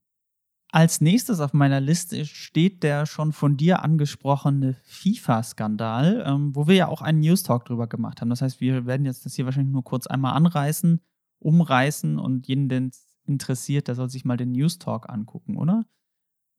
Als 0.71 1.03
nächstes 1.03 1.41
auf 1.41 1.53
meiner 1.53 1.81
Liste 1.81 2.25
steht 2.25 2.83
der 2.83 3.05
schon 3.05 3.33
von 3.33 3.59
dir 3.59 3.83
angesprochene 3.83 4.77
FIFA-Skandal, 4.85 6.25
ähm, 6.27 6.57
wo 6.57 6.67
wir 6.67 6.75
ja 6.75 6.89
auch 6.89 7.03
einen 7.03 7.21
News-Talk 7.21 7.67
drüber 7.67 7.87
gemacht 7.87 8.23
haben. 8.23 8.31
Das 8.31 8.41
heißt, 8.41 8.63
wir 8.63 8.87
werden 8.87 9.05
jetzt 9.05 9.27
das 9.27 9.35
hier 9.35 9.45
wahrscheinlich 9.45 9.73
nur 9.73 9.85
kurz 9.85 10.07
einmal 10.07 10.33
anreißen, 10.33 11.01
umreißen 11.41 12.19
und 12.19 12.49
jeden, 12.49 12.71
den 12.71 12.89
es 12.89 13.07
interessiert, 13.27 13.89
der 13.89 13.95
soll 13.95 14.09
sich 14.09 14.25
mal 14.25 14.39
den 14.39 14.53
News 14.53 14.79
Talk 14.79 15.11
angucken, 15.11 15.59
oder? 15.59 15.85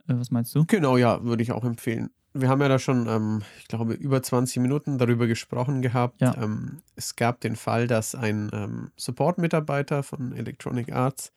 Äh, 0.08 0.16
was 0.18 0.32
meinst 0.32 0.54
du? 0.56 0.66
Genau, 0.66 0.98
ja, 0.98 1.24
würde 1.24 1.44
ich 1.44 1.52
auch 1.52 1.64
empfehlen. 1.64 2.10
Wir 2.34 2.50
haben 2.50 2.62
ja 2.62 2.68
da 2.68 2.80
schon, 2.80 3.08
ähm, 3.08 3.44
ich 3.60 3.68
glaube, 3.68 3.94
über 3.94 4.22
20 4.22 4.62
Minuten 4.62 4.98
darüber 4.98 5.28
gesprochen 5.28 5.82
gehabt. 5.82 6.20
Ja. 6.20 6.36
Ähm, 6.36 6.82
es 6.96 7.16
gab 7.16 7.42
den 7.42 7.56
Fall, 7.56 7.88
dass 7.88 8.16
ein 8.16 8.50
ähm, 8.54 8.92
Support-Mitarbeiter 8.98 10.02
von 10.02 10.34
Electronic 10.34 10.92
Arts 10.92 11.32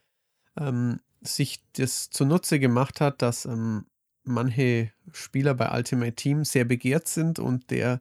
ähm, 0.58 1.00
sich 1.20 1.62
das 1.74 2.08
zunutze 2.08 2.58
gemacht 2.58 3.00
hat, 3.00 3.20
dass 3.20 3.44
ähm, 3.44 3.84
manche 4.24 4.90
Spieler 5.12 5.54
bei 5.54 5.70
Ultimate 5.70 6.14
Team 6.14 6.44
sehr 6.44 6.64
begehrt 6.64 7.08
sind 7.08 7.38
und 7.38 7.70
der 7.70 8.00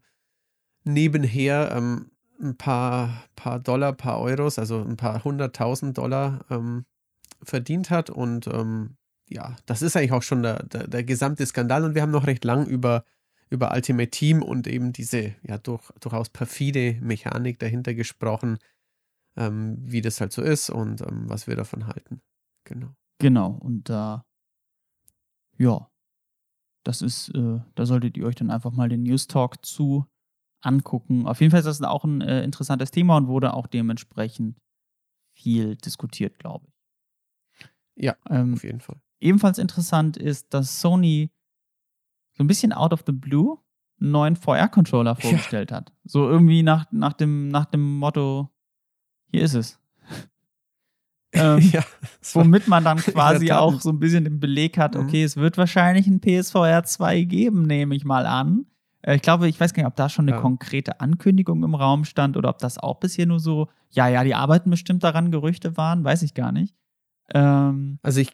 nebenher 0.85 1.71
ähm, 1.75 2.11
ein 2.41 2.55
paar, 2.55 3.25
paar 3.35 3.59
Dollar, 3.59 3.91
paar 3.93 4.21
Euros, 4.21 4.57
also 4.57 4.81
ein 4.81 4.97
paar 4.97 5.23
hunderttausend 5.23 5.97
Dollar 5.97 6.43
verdient 7.41 7.89
hat. 7.89 8.09
Und 8.09 8.47
ähm, 8.47 8.97
ja, 9.27 9.55
das 9.65 9.81
ist 9.81 9.95
eigentlich 9.95 10.11
auch 10.11 10.23
schon 10.23 10.43
der, 10.43 10.63
der, 10.63 10.87
der, 10.87 11.03
gesamte 11.03 11.45
Skandal. 11.45 11.83
Und 11.83 11.95
wir 11.95 12.01
haben 12.01 12.11
noch 12.11 12.27
recht 12.27 12.43
lang 12.43 12.67
über, 12.67 13.05
über 13.49 13.71
Ultimate 13.73 14.09
Team 14.09 14.43
und 14.43 14.67
eben 14.67 14.93
diese 14.93 15.35
ja 15.43 15.57
durch, 15.57 15.91
durchaus 15.99 16.29
perfide 16.29 16.97
Mechanik 17.01 17.59
dahinter 17.59 17.93
gesprochen, 17.93 18.59
ähm, 19.35 19.77
wie 19.79 20.01
das 20.01 20.21
halt 20.21 20.31
so 20.31 20.41
ist 20.41 20.69
und 20.69 21.01
ähm, 21.01 21.27
was 21.27 21.47
wir 21.47 21.55
davon 21.55 21.87
halten. 21.87 22.21
Genau. 22.65 22.95
Genau. 23.19 23.51
Und 23.51 23.89
da, 23.89 24.25
äh, 25.57 25.63
ja, 25.63 25.89
das 26.83 27.01
ist, 27.01 27.29
äh, 27.29 27.59
da 27.73 27.85
solltet 27.85 28.17
ihr 28.17 28.25
euch 28.25 28.35
dann 28.35 28.51
einfach 28.51 28.71
mal 28.71 28.89
den 28.89 29.03
News 29.03 29.27
Talk 29.27 29.65
zu 29.65 30.05
angucken. 30.61 31.27
Auf 31.27 31.41
jeden 31.41 31.51
Fall 31.51 31.59
ist 31.59 31.65
das 31.65 31.81
auch 31.81 32.03
ein 32.03 32.21
äh, 32.21 32.43
interessantes 32.43 32.91
Thema 32.91 33.17
und 33.17 33.27
wurde 33.27 33.53
auch 33.53 33.67
dementsprechend 33.67 34.57
viel 35.33 35.75
diskutiert, 35.75 36.39
glaube 36.39 36.67
ich. 36.67 36.75
Ja, 37.97 38.15
ähm, 38.29 38.53
auf 38.55 38.63
jeden 38.63 38.81
Fall. 38.81 38.99
Ebenfalls 39.25 39.57
interessant 39.57 40.17
ist, 40.17 40.53
dass 40.53 40.81
Sony 40.81 41.31
so 42.33 42.43
ein 42.43 42.47
bisschen 42.47 42.71
out 42.71 42.93
of 42.93 43.03
the 43.07 43.11
blue 43.11 43.57
einen 43.99 44.11
neuen 44.11 44.35
VR-Controller 44.35 45.15
vorgestellt 45.15 45.71
ja. 45.71 45.77
hat. 45.77 45.91
So 46.03 46.29
irgendwie 46.29 46.61
nach, 46.61 46.85
nach, 46.91 47.13
dem, 47.13 47.47
nach 47.47 47.65
dem 47.65 47.97
Motto, 47.97 48.49
hier 49.31 49.41
ist 49.41 49.55
es. 49.55 49.79
ähm, 51.33 51.59
ja, 51.71 51.83
womit 52.33 52.67
man 52.67 52.83
dann 52.83 52.97
quasi 52.99 53.51
auch 53.51 53.81
so 53.81 53.89
ein 53.89 53.99
bisschen 53.99 54.25
den 54.25 54.39
Beleg 54.39 54.77
hat, 54.77 54.95
mhm. 54.95 55.01
okay, 55.01 55.21
mhm. 55.21 55.25
es 55.25 55.37
wird 55.37 55.57
wahrscheinlich 55.57 56.05
ein 56.05 56.21
PSVR 56.21 56.83
2 56.83 57.23
geben, 57.23 57.63
nehme 57.63 57.95
ich 57.95 58.05
mal 58.05 58.27
an. 58.27 58.67
Äh, 59.01 59.15
ich 59.15 59.23
glaube, 59.23 59.47
ich 59.47 59.59
weiß 59.59 59.73
gar 59.73 59.81
nicht, 59.81 59.87
ob 59.87 59.95
da 59.95 60.07
schon 60.07 60.25
eine 60.25 60.37
ja. 60.37 60.41
konkrete 60.41 60.99
Ankündigung 60.99 61.63
im 61.63 61.73
Raum 61.73 62.05
stand 62.05 62.37
oder 62.37 62.49
ob 62.49 62.59
das 62.59 62.77
auch 62.77 62.99
bisher 62.99 63.25
nur 63.25 63.39
so, 63.39 63.69
ja, 63.89 64.07
ja, 64.07 64.23
die 64.23 64.35
arbeiten 64.35 64.69
bestimmt 64.69 65.03
daran, 65.03 65.31
Gerüchte 65.31 65.77
waren, 65.77 66.03
weiß 66.03 66.21
ich 66.21 66.35
gar 66.35 66.51
nicht. 66.51 66.75
Ähm, 67.33 67.97
also 68.03 68.19
ich, 68.19 68.31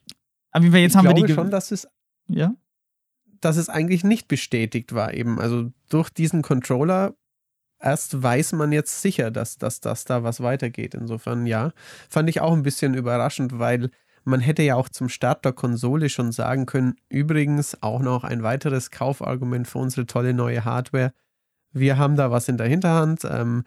aber 0.51 0.65
jetzt 0.77 0.91
ich 0.91 0.97
haben 0.97 1.05
glaube 1.05 1.21
wir 1.21 1.27
die 1.27 1.33
schon, 1.33 1.51
dass 1.51 1.71
es, 1.71 1.87
ja? 2.27 2.55
dass 3.39 3.57
es 3.57 3.69
eigentlich 3.69 4.03
nicht 4.03 4.27
bestätigt 4.27 4.93
war 4.93 5.13
eben. 5.13 5.39
Also 5.39 5.71
durch 5.89 6.09
diesen 6.09 6.41
Controller 6.41 7.15
erst 7.79 8.21
weiß 8.21 8.53
man 8.53 8.71
jetzt 8.71 9.01
sicher, 9.01 9.31
dass, 9.31 9.57
dass, 9.57 9.81
dass 9.81 10.05
da 10.05 10.23
was 10.23 10.41
weitergeht. 10.41 10.93
Insofern 10.93 11.45
ja, 11.45 11.71
fand 12.09 12.29
ich 12.29 12.41
auch 12.41 12.53
ein 12.53 12.63
bisschen 12.63 12.93
überraschend, 12.93 13.59
weil 13.59 13.89
man 14.23 14.39
hätte 14.39 14.61
ja 14.61 14.75
auch 14.75 14.89
zum 14.89 15.09
Start 15.09 15.45
der 15.45 15.53
Konsole 15.53 16.09
schon 16.09 16.31
sagen 16.31 16.67
können, 16.67 16.95
übrigens 17.09 17.81
auch 17.81 18.01
noch 18.01 18.23
ein 18.23 18.43
weiteres 18.43 18.91
Kaufargument 18.91 19.67
für 19.67 19.79
unsere 19.79 20.05
tolle 20.05 20.33
neue 20.33 20.63
Hardware. 20.63 21.13
Wir 21.73 21.97
haben 21.97 22.15
da 22.15 22.29
was 22.29 22.47
in 22.47 22.57
der 22.57 22.67
Hinterhand. 22.67 23.25
Ähm, 23.25 23.63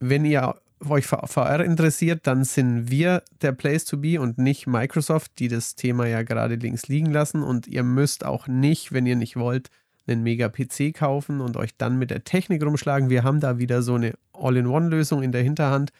wenn 0.00 0.24
ihr 0.24 0.54
euch 0.88 1.06
für 1.06 1.20
VR 1.26 1.64
interessiert, 1.64 2.26
dann 2.26 2.44
sind 2.44 2.90
wir 2.90 3.22
der 3.40 3.52
Place 3.52 3.84
to 3.84 3.96
be 3.96 4.20
und 4.20 4.38
nicht 4.38 4.66
Microsoft, 4.66 5.38
die 5.38 5.48
das 5.48 5.74
Thema 5.74 6.06
ja 6.06 6.22
gerade 6.22 6.56
links 6.56 6.88
liegen 6.88 7.12
lassen. 7.12 7.42
Und 7.42 7.66
ihr 7.66 7.82
müsst 7.82 8.24
auch 8.24 8.46
nicht, 8.46 8.92
wenn 8.92 9.06
ihr 9.06 9.16
nicht 9.16 9.36
wollt, 9.36 9.68
einen 10.06 10.22
Mega-PC 10.22 10.94
kaufen 10.94 11.40
und 11.40 11.56
euch 11.56 11.76
dann 11.76 11.98
mit 11.98 12.10
der 12.10 12.24
Technik 12.24 12.64
rumschlagen. 12.64 13.08
Wir 13.08 13.22
haben 13.22 13.40
da 13.40 13.58
wieder 13.58 13.82
so 13.82 13.94
eine 13.94 14.14
All-in-One-Lösung 14.32 15.22
in 15.22 15.32
der 15.32 15.42
Hinterhand 15.42 15.92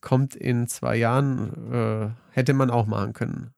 kommt 0.00 0.34
in 0.34 0.66
zwei 0.66 0.96
Jahren, 0.96 1.72
äh, 1.72 2.10
hätte 2.30 2.54
man 2.54 2.70
auch 2.70 2.86
machen 2.86 3.12
können. 3.12 3.52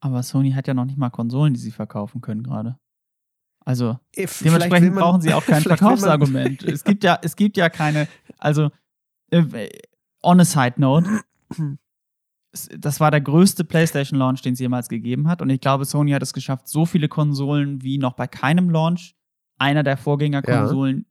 Aber 0.00 0.22
Sony 0.22 0.52
hat 0.52 0.66
ja 0.66 0.74
noch 0.74 0.84
nicht 0.84 0.98
mal 0.98 1.10
Konsolen, 1.10 1.54
die 1.54 1.60
sie 1.60 1.70
verkaufen 1.70 2.20
können 2.20 2.42
gerade. 2.42 2.78
Also 3.64 3.98
If, 4.16 4.40
äh, 4.40 4.44
dementsprechend 4.44 4.94
man, 4.94 5.02
brauchen 5.02 5.20
sie 5.22 5.32
auch 5.32 5.44
kein 5.46 5.62
Verkaufsargument. 5.62 6.62
es 6.64 6.84
gibt 6.84 7.04
ja, 7.04 7.18
es 7.22 7.36
gibt 7.36 7.56
ja 7.56 7.70
keine, 7.70 8.08
also 8.38 8.70
äh, 9.30 9.68
on 10.22 10.40
a 10.40 10.44
side 10.44 10.74
note, 10.76 11.08
das 12.78 13.00
war 13.00 13.10
der 13.10 13.20
größte 13.20 13.64
PlayStation 13.64 14.18
Launch, 14.18 14.42
den 14.42 14.54
es 14.54 14.60
jemals 14.60 14.88
gegeben 14.88 15.28
hat. 15.28 15.42
Und 15.42 15.50
ich 15.50 15.60
glaube, 15.60 15.84
Sony 15.84 16.12
hat 16.12 16.22
es 16.22 16.32
geschafft, 16.32 16.68
so 16.68 16.86
viele 16.86 17.08
Konsolen 17.08 17.82
wie 17.82 17.98
noch 17.98 18.14
bei 18.14 18.26
keinem 18.26 18.70
Launch 18.70 19.16
einer 19.58 19.82
der 19.82 19.96
Vorgängerkonsolen 19.96 20.98
ja. 20.98 21.04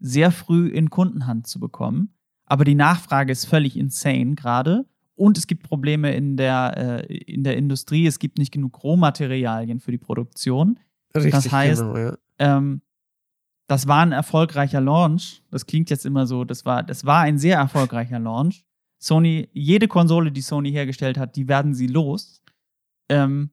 sehr 0.00 0.30
früh 0.30 0.68
in 0.68 0.90
Kundenhand 0.90 1.46
zu 1.46 1.60
bekommen 1.60 2.14
aber 2.48 2.64
die 2.64 2.74
Nachfrage 2.74 3.30
ist 3.30 3.44
völlig 3.44 3.76
insane 3.76 4.34
gerade. 4.34 4.86
Und 5.14 5.36
es 5.36 5.46
gibt 5.46 5.64
Probleme 5.64 6.14
in 6.14 6.36
der, 6.36 7.06
äh, 7.08 7.16
in 7.16 7.44
der 7.44 7.56
Industrie. 7.56 8.06
Es 8.06 8.18
gibt 8.18 8.38
nicht 8.38 8.52
genug 8.52 8.82
Rohmaterialien 8.82 9.80
für 9.80 9.90
die 9.90 9.98
Produktion. 9.98 10.78
Richtig, 11.14 11.32
das 11.32 11.52
heißt, 11.52 11.82
genau, 11.82 11.96
ja. 11.96 12.18
ähm, 12.38 12.80
das 13.68 13.86
war 13.86 14.00
ein 14.00 14.12
erfolgreicher 14.12 14.80
Launch. 14.80 15.42
Das 15.50 15.66
klingt 15.66 15.90
jetzt 15.90 16.06
immer 16.06 16.26
so, 16.26 16.44
das 16.44 16.64
war, 16.64 16.82
das 16.82 17.04
war 17.04 17.20
ein 17.20 17.38
sehr 17.38 17.58
erfolgreicher 17.58 18.18
Launch. 18.18 18.64
Sony, 18.98 19.48
jede 19.52 19.86
Konsole, 19.86 20.32
die 20.32 20.40
Sony 20.40 20.72
hergestellt 20.72 21.18
hat, 21.18 21.36
die 21.36 21.46
werden 21.46 21.74
sie 21.74 21.86
los. 21.86 22.42
Ähm, 23.08 23.50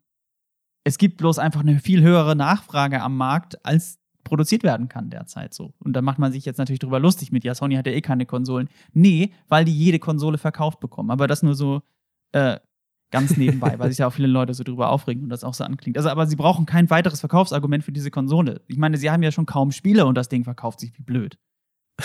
es 0.85 0.97
gibt 0.97 1.17
bloß 1.17 1.37
einfach 1.37 1.59
eine 1.59 1.79
viel 1.79 2.01
höhere 2.01 2.35
Nachfrage 2.35 3.01
am 3.01 3.17
Markt, 3.17 3.63
als 3.65 3.99
produziert 4.23 4.63
werden 4.63 4.87
kann 4.87 5.09
derzeit 5.09 5.53
so. 5.53 5.73
Und 5.79 5.93
da 5.93 6.01
macht 6.01 6.17
man 6.17 6.31
sich 6.31 6.45
jetzt 6.45 6.57
natürlich 6.57 6.79
drüber 6.79 6.99
lustig 6.99 7.31
mit, 7.31 7.43
ja, 7.43 7.53
Sony 7.53 7.75
hat 7.75 7.85
ja 7.85 7.93
eh 7.93 8.01
keine 8.01 8.25
Konsolen. 8.25 8.69
Nee, 8.93 9.33
weil 9.49 9.65
die 9.65 9.77
jede 9.77 9.99
Konsole 9.99 10.37
verkauft 10.37 10.79
bekommen. 10.79 11.11
Aber 11.11 11.27
das 11.27 11.43
nur 11.43 11.55
so 11.55 11.81
äh, 12.31 12.57
ganz 13.11 13.37
nebenbei, 13.37 13.77
weil 13.79 13.89
sich 13.89 13.99
ja 13.99 14.07
auch 14.07 14.13
viele 14.13 14.27
Leute 14.27 14.53
so 14.53 14.63
drüber 14.63 14.89
aufregen 14.89 15.23
und 15.23 15.29
das 15.29 15.43
auch 15.43 15.53
so 15.53 15.63
anklingt. 15.63 15.97
Also, 15.97 16.09
aber 16.09 16.27
sie 16.27 16.35
brauchen 16.35 16.65
kein 16.65 16.89
weiteres 16.89 17.19
Verkaufsargument 17.19 17.83
für 17.83 17.91
diese 17.91 18.11
Konsole. 18.11 18.61
Ich 18.67 18.77
meine, 18.77 18.97
sie 18.97 19.09
haben 19.09 19.23
ja 19.23 19.31
schon 19.31 19.45
kaum 19.45 19.71
Spiele 19.71 20.05
und 20.05 20.15
das 20.15 20.29
Ding 20.29 20.43
verkauft 20.43 20.79
sich 20.79 20.97
wie 20.97 21.03
blöd. 21.03 21.37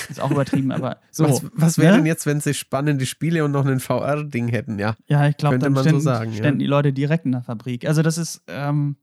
Ist 0.09 0.21
auch 0.21 0.31
übertrieben, 0.31 0.71
aber 0.71 0.99
so. 1.11 1.29
Was, 1.29 1.45
was 1.53 1.79
wäre 1.79 1.93
ne? 1.93 1.99
denn 1.99 2.07
jetzt, 2.07 2.27
wenn 2.27 2.41
sie 2.41 2.55
spannende 2.55 3.07
Spiele 3.07 3.45
und 3.45 3.51
noch 3.51 3.67
ein 3.67 3.81
VR-Ding 3.81 4.49
hätten, 4.49 4.79
ja? 4.79 4.95
Ja, 5.09 5.27
ich 5.27 5.37
glaube, 5.37 5.59
dann 5.59 5.73
man 5.73 5.83
ständen, 5.83 6.01
so 6.01 6.05
sagen, 6.05 6.33
ständen 6.33 6.61
ja. 6.61 6.65
die 6.65 6.71
Leute 6.71 6.93
direkt 6.93 7.25
in 7.27 7.33
der 7.33 7.43
Fabrik. 7.43 7.87
Also, 7.87 8.03
das 8.03 8.19
ist, 8.19 8.43
ähm, 8.47 8.97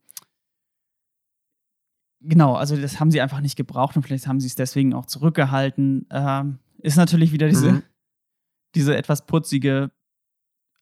Genau, 2.19 2.55
also 2.55 2.75
das 2.75 2.99
haben 2.99 3.11
sie 3.11 3.21
einfach 3.21 3.41
nicht 3.41 3.55
gebraucht 3.55 3.95
und 3.95 4.03
vielleicht 4.03 4.27
haben 4.27 4.39
sie 4.39 4.47
es 4.47 4.55
deswegen 4.55 4.93
auch 4.93 5.05
zurückgehalten. 5.05 6.07
Ähm, 6.09 6.59
ist 6.79 6.97
natürlich 6.97 7.31
wieder 7.31 7.47
diese, 7.47 7.73
mhm. 7.73 7.83
diese 8.75 8.97
etwas 8.97 9.25
putzige 9.27 9.91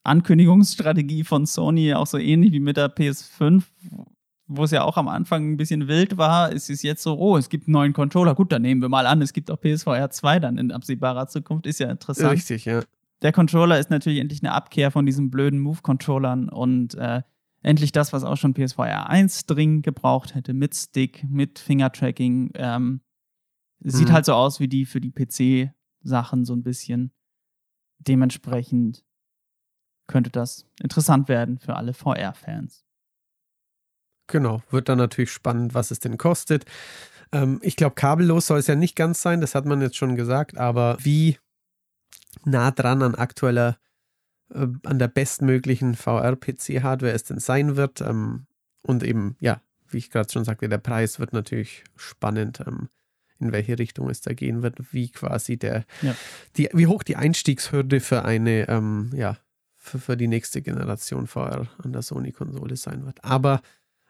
Ankündigungsstrategie 0.06 1.24
von 1.24 1.46
Sony, 1.46 1.94
auch 1.94 2.08
so 2.08 2.18
ähnlich 2.18 2.52
wie 2.52 2.60
mit 2.60 2.78
der 2.78 2.94
PS5, 2.94 3.64
wo 4.48 4.64
es 4.64 4.72
ja 4.72 4.84
auch 4.84 4.98
am 4.98 5.08
Anfang 5.08 5.52
ein 5.52 5.58
bisschen 5.58 5.88
wild 5.88 6.18
war, 6.18 6.52
ist 6.52 6.70
es 6.70 6.84
jetzt 6.84 7.02
so, 7.02 7.18
oh, 7.18 7.38
es 7.38 7.50
gibt 7.50 7.68
einen 7.68 7.74
neuen 7.74 7.94
Controller. 7.94 8.36
Gut, 8.36 8.52
dann 8.52 8.62
nehmen 8.62 8.82
wir 8.82 8.90
mal 8.90 9.08
an, 9.08 9.22
es 9.22 9.34
gibt 9.34 9.50
auch 9.50 9.60
PSVR 9.60 10.10
2 10.10 10.40
dann 10.40 10.58
in 10.58 10.72
absehbarer 10.72 11.28
Zukunft, 11.28 11.66
ist 11.66 11.80
ja 11.80 11.90
interessant. 11.90 12.32
Richtig, 12.32 12.66
ja. 12.66 12.82
Der 13.22 13.32
Controller 13.32 13.80
ist 13.80 13.90
natürlich 13.90 14.20
endlich 14.20 14.44
eine 14.44 14.52
Abkehr 14.52 14.92
von 14.92 15.06
diesen 15.06 15.32
blöden 15.32 15.60
Move-Controllern 15.60 16.50
und 16.50 16.96
äh, 16.96 17.24
endlich 17.64 17.92
das, 17.92 18.14
was 18.14 18.24
auch 18.24 18.38
schon 18.38 18.54
PSVR 18.54 19.10
1 19.10 19.48
dringend 19.48 19.84
gebraucht 19.84 20.36
hätte, 20.36 20.54
mit 20.54 20.76
Stick, 20.76 21.26
mit 21.28 21.58
Fingertracking. 21.58 22.52
Ähm, 22.54 23.02
sieht 23.80 24.10
mhm. 24.10 24.14
halt 24.14 24.26
so 24.26 24.34
aus 24.34 24.60
wie 24.60 24.68
die 24.68 24.86
für 24.86 25.02
die 25.02 25.12
PC-Sachen 25.12 26.46
so 26.46 26.54
ein 26.54 26.62
bisschen. 26.62 27.12
Dementsprechend 28.00 29.04
könnte 30.08 30.30
das 30.30 30.66
interessant 30.82 31.28
werden 31.30 31.60
für 31.60 31.76
alle 31.76 31.94
VR-Fans. 31.94 32.86
Genau, 34.28 34.62
wird 34.72 34.90
dann 34.90 34.98
natürlich 34.98 35.32
spannend, 35.32 35.74
was 35.74 35.92
es 35.92 36.00
denn 36.00 36.18
kostet. 36.18 36.66
Ähm, 37.32 37.60
ich 37.62 37.76
glaube, 37.76 37.96
kabellos 37.96 38.48
soll 38.48 38.60
es 38.60 38.68
ja 38.68 38.76
nicht 38.76 38.96
ganz 38.96 39.22
sein, 39.22 39.42
das 39.42 39.56
hat 39.56 39.66
man 39.66 39.82
jetzt 39.82 39.98
schon 39.98 40.16
gesagt, 40.16 40.58
aber 40.58 40.98
wie 41.00 41.38
nah 42.44 42.72
dran 42.72 43.02
an 43.02 43.16
aktueller 43.16 43.78
äh, 44.54 44.68
an 44.84 45.00
der 45.00 45.08
bestmöglichen 45.08 45.96
VR-PC-Hardware 45.96 47.14
es 47.14 47.24
denn 47.24 47.40
sein 47.40 47.76
wird. 47.76 48.02
Ähm, 48.02 48.48
und 48.82 49.04
eben, 49.04 49.36
ja, 49.40 49.62
wie 49.90 49.98
ich 49.98 50.12
gerade 50.12 50.32
schon 50.32 50.46
sagte, 50.46 50.70
der 50.70 50.78
Preis 50.78 51.20
wird 51.20 51.34
natürlich 51.34 51.84
spannend, 51.96 52.62
ähm, 52.66 52.90
in 53.40 53.52
welche 53.52 53.78
Richtung 53.78 54.10
es 54.10 54.22
da 54.22 54.34
gehen 54.34 54.62
wird, 54.62 54.94
wie 54.94 55.10
quasi 55.10 55.58
der, 55.58 55.86
ja. 56.02 56.16
die, 56.58 56.70
wie 56.74 56.88
hoch 56.88 57.04
die 57.04 57.16
Einstiegshürde 57.16 58.00
für 58.00 58.24
eine, 58.24 58.70
ähm, 58.70 59.12
ja, 59.14 59.38
für, 59.86 60.00
für 60.00 60.18
die 60.18 60.28
nächste 60.28 60.62
Generation 60.62 61.28
VR 61.28 61.68
an 61.84 61.94
der 61.94 62.02
Sony-Konsole 62.02 62.76
sein 62.76 63.06
wird. 63.06 63.24
Aber 63.24 63.62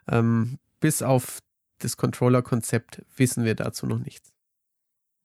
ähm, 0.08 0.58
bis 0.80 1.02
auf 1.02 1.40
das 1.80 1.98
Controller-Konzept 1.98 3.04
wissen 3.18 3.44
wir 3.44 3.56
dazu 3.56 3.86
noch 3.86 4.00
nichts. 4.00 4.32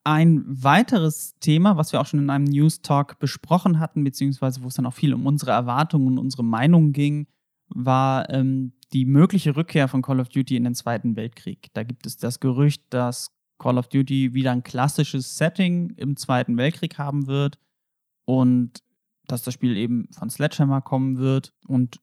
Ein 0.02 0.44
weiteres 0.46 1.38
Thema, 1.40 1.76
was 1.76 1.92
wir 1.92 2.00
auch 2.00 2.06
schon 2.06 2.20
in 2.20 2.30
einem 2.30 2.46
News 2.46 2.82
Talk 2.82 3.18
besprochen 3.18 3.78
hatten, 3.78 4.02
beziehungsweise 4.02 4.62
wo 4.62 4.68
es 4.68 4.74
dann 4.74 4.86
auch 4.86 4.94
viel 4.94 5.14
um 5.14 5.26
unsere 5.26 5.52
Erwartungen 5.52 6.06
und 6.06 6.18
unsere 6.18 6.42
Meinungen 6.42 6.92
ging, 6.92 7.26
war 7.68 8.28
ähm, 8.30 8.72
die 8.92 9.04
mögliche 9.04 9.54
Rückkehr 9.54 9.88
von 9.88 10.02
Call 10.02 10.20
of 10.20 10.28
Duty 10.28 10.56
in 10.56 10.64
den 10.64 10.74
Zweiten 10.74 11.16
Weltkrieg. 11.16 11.68
Da 11.74 11.84
gibt 11.84 12.06
es 12.06 12.16
das 12.16 12.40
Gerücht, 12.40 12.82
dass 12.90 13.30
Call 13.58 13.78
of 13.78 13.88
Duty 13.88 14.34
wieder 14.34 14.52
ein 14.52 14.64
klassisches 14.64 15.36
Setting 15.36 15.90
im 15.96 16.16
Zweiten 16.16 16.56
Weltkrieg 16.56 16.98
haben 16.98 17.26
wird 17.26 17.58
und 18.24 18.82
dass 19.32 19.42
das 19.42 19.54
Spiel 19.54 19.76
eben 19.76 20.08
von 20.12 20.30
Sledgehammer 20.30 20.80
kommen 20.80 21.18
wird. 21.18 21.52
Und 21.66 22.00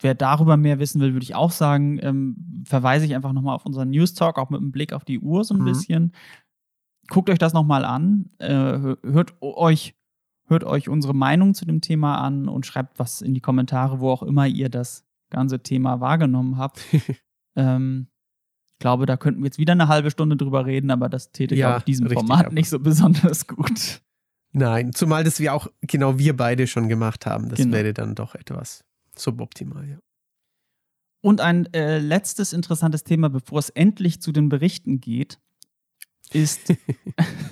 wer 0.00 0.14
darüber 0.14 0.56
mehr 0.56 0.78
wissen 0.78 1.00
will, 1.00 1.12
würde 1.12 1.24
ich 1.24 1.34
auch 1.34 1.50
sagen, 1.50 1.98
ähm, 2.02 2.64
verweise 2.64 3.04
ich 3.06 3.14
einfach 3.14 3.32
nochmal 3.32 3.54
auf 3.54 3.66
unseren 3.66 3.90
News 3.90 4.14
Talk, 4.14 4.38
auch 4.38 4.50
mit 4.50 4.60
einem 4.60 4.72
Blick 4.72 4.92
auf 4.92 5.04
die 5.04 5.20
Uhr 5.20 5.44
so 5.44 5.54
ein 5.54 5.60
mhm. 5.60 5.66
bisschen. 5.66 6.12
Guckt 7.08 7.28
euch 7.30 7.38
das 7.38 7.52
nochmal 7.52 7.84
an, 7.84 8.30
äh, 8.38 8.78
hört 9.02 9.34
euch 9.40 9.96
hört 10.50 10.64
euch 10.64 10.88
unsere 10.88 11.14
Meinung 11.14 11.54
zu 11.54 11.64
dem 11.64 11.80
Thema 11.80 12.16
an 12.16 12.48
und 12.48 12.66
schreibt 12.66 12.98
was 12.98 13.22
in 13.22 13.34
die 13.34 13.40
Kommentare, 13.40 14.00
wo 14.00 14.10
auch 14.10 14.24
immer 14.24 14.48
ihr 14.48 14.68
das 14.68 15.06
ganze 15.30 15.62
Thema 15.62 16.00
wahrgenommen 16.00 16.58
habt. 16.58 16.84
ähm, 17.56 18.08
glaube, 18.80 19.06
da 19.06 19.16
könnten 19.16 19.40
wir 19.40 19.46
jetzt 19.46 19.58
wieder 19.58 19.72
eine 19.72 19.86
halbe 19.86 20.10
Stunde 20.10 20.36
drüber 20.36 20.66
reden, 20.66 20.90
aber 20.90 21.08
das 21.08 21.30
täte, 21.30 21.54
ja, 21.54 21.70
glaube 21.70 21.84
diesem 21.84 22.10
Format 22.10 22.46
aber. 22.46 22.54
nicht 22.54 22.68
so 22.68 22.80
besonders 22.80 23.46
gut. 23.46 24.02
Nein, 24.52 24.92
zumal 24.92 25.24
das 25.24 25.38
wir 25.38 25.54
auch 25.54 25.68
genau 25.82 26.18
wir 26.18 26.36
beide 26.36 26.66
schon 26.66 26.88
gemacht 26.88 27.26
haben. 27.26 27.48
Das 27.48 27.58
genau. 27.58 27.76
wäre 27.76 27.94
dann 27.94 28.14
doch 28.14 28.34
etwas 28.34 28.84
suboptimal, 29.16 29.88
ja. 29.88 29.98
Und 31.22 31.40
ein 31.40 31.72
äh, 31.74 31.98
letztes 31.98 32.52
interessantes 32.52 33.04
Thema, 33.04 33.28
bevor 33.28 33.58
es 33.58 33.68
endlich 33.68 34.22
zu 34.22 34.32
den 34.32 34.48
Berichten 34.48 35.00
geht, 35.00 35.38
ist, 36.32 36.72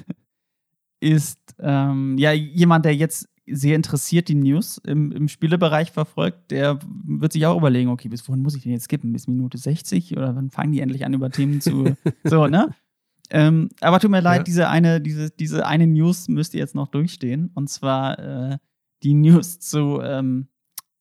ist 1.00 1.38
ähm, 1.58 2.16
ja 2.16 2.32
jemand, 2.32 2.86
der 2.86 2.96
jetzt 2.96 3.28
sehr 3.50 3.76
interessiert 3.76 4.28
die 4.28 4.34
News 4.34 4.78
im, 4.86 5.12
im 5.12 5.28
Spielebereich 5.28 5.92
verfolgt, 5.92 6.50
der 6.50 6.78
wird 7.04 7.32
sich 7.32 7.46
auch 7.46 7.56
überlegen, 7.56 7.90
okay, 7.90 8.08
bis 8.08 8.26
wohin 8.28 8.42
muss 8.42 8.54
ich 8.54 8.62
denn 8.62 8.72
jetzt 8.72 8.84
skippen? 8.84 9.12
Bis 9.12 9.26
Minute 9.26 9.58
60 9.58 10.16
oder 10.16 10.34
wann 10.34 10.50
fangen 10.50 10.72
die 10.72 10.80
endlich 10.80 11.04
an, 11.04 11.14
über 11.14 11.30
Themen 11.30 11.60
zu. 11.60 11.96
so, 12.24 12.46
ne? 12.46 12.74
Ähm, 13.30 13.68
aber 13.80 14.00
tut 14.00 14.10
mir 14.10 14.20
leid, 14.20 14.38
ja. 14.38 14.44
diese, 14.44 14.68
eine, 14.68 15.00
diese, 15.00 15.30
diese 15.30 15.66
eine 15.66 15.86
News 15.86 16.28
müsst 16.28 16.54
ihr 16.54 16.60
jetzt 16.60 16.74
noch 16.74 16.88
durchstehen. 16.88 17.50
Und 17.54 17.68
zwar 17.68 18.18
äh, 18.18 18.58
die 19.02 19.14
News 19.14 19.60
zu 19.60 20.00
ähm, 20.02 20.48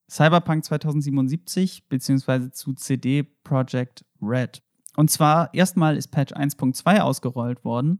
Cyberpunk 0.09 0.65
2077 0.65 1.88
beziehungsweise 1.88 2.51
zu 2.51 2.73
CD 2.73 3.23
Projekt 3.23 4.05
Red. 4.21 4.61
Und 4.95 5.11
zwar 5.11 5.53
erstmal 5.53 5.95
ist 5.95 6.09
Patch 6.09 6.34
1.2 6.34 6.99
ausgerollt 6.99 7.63
worden, 7.63 7.99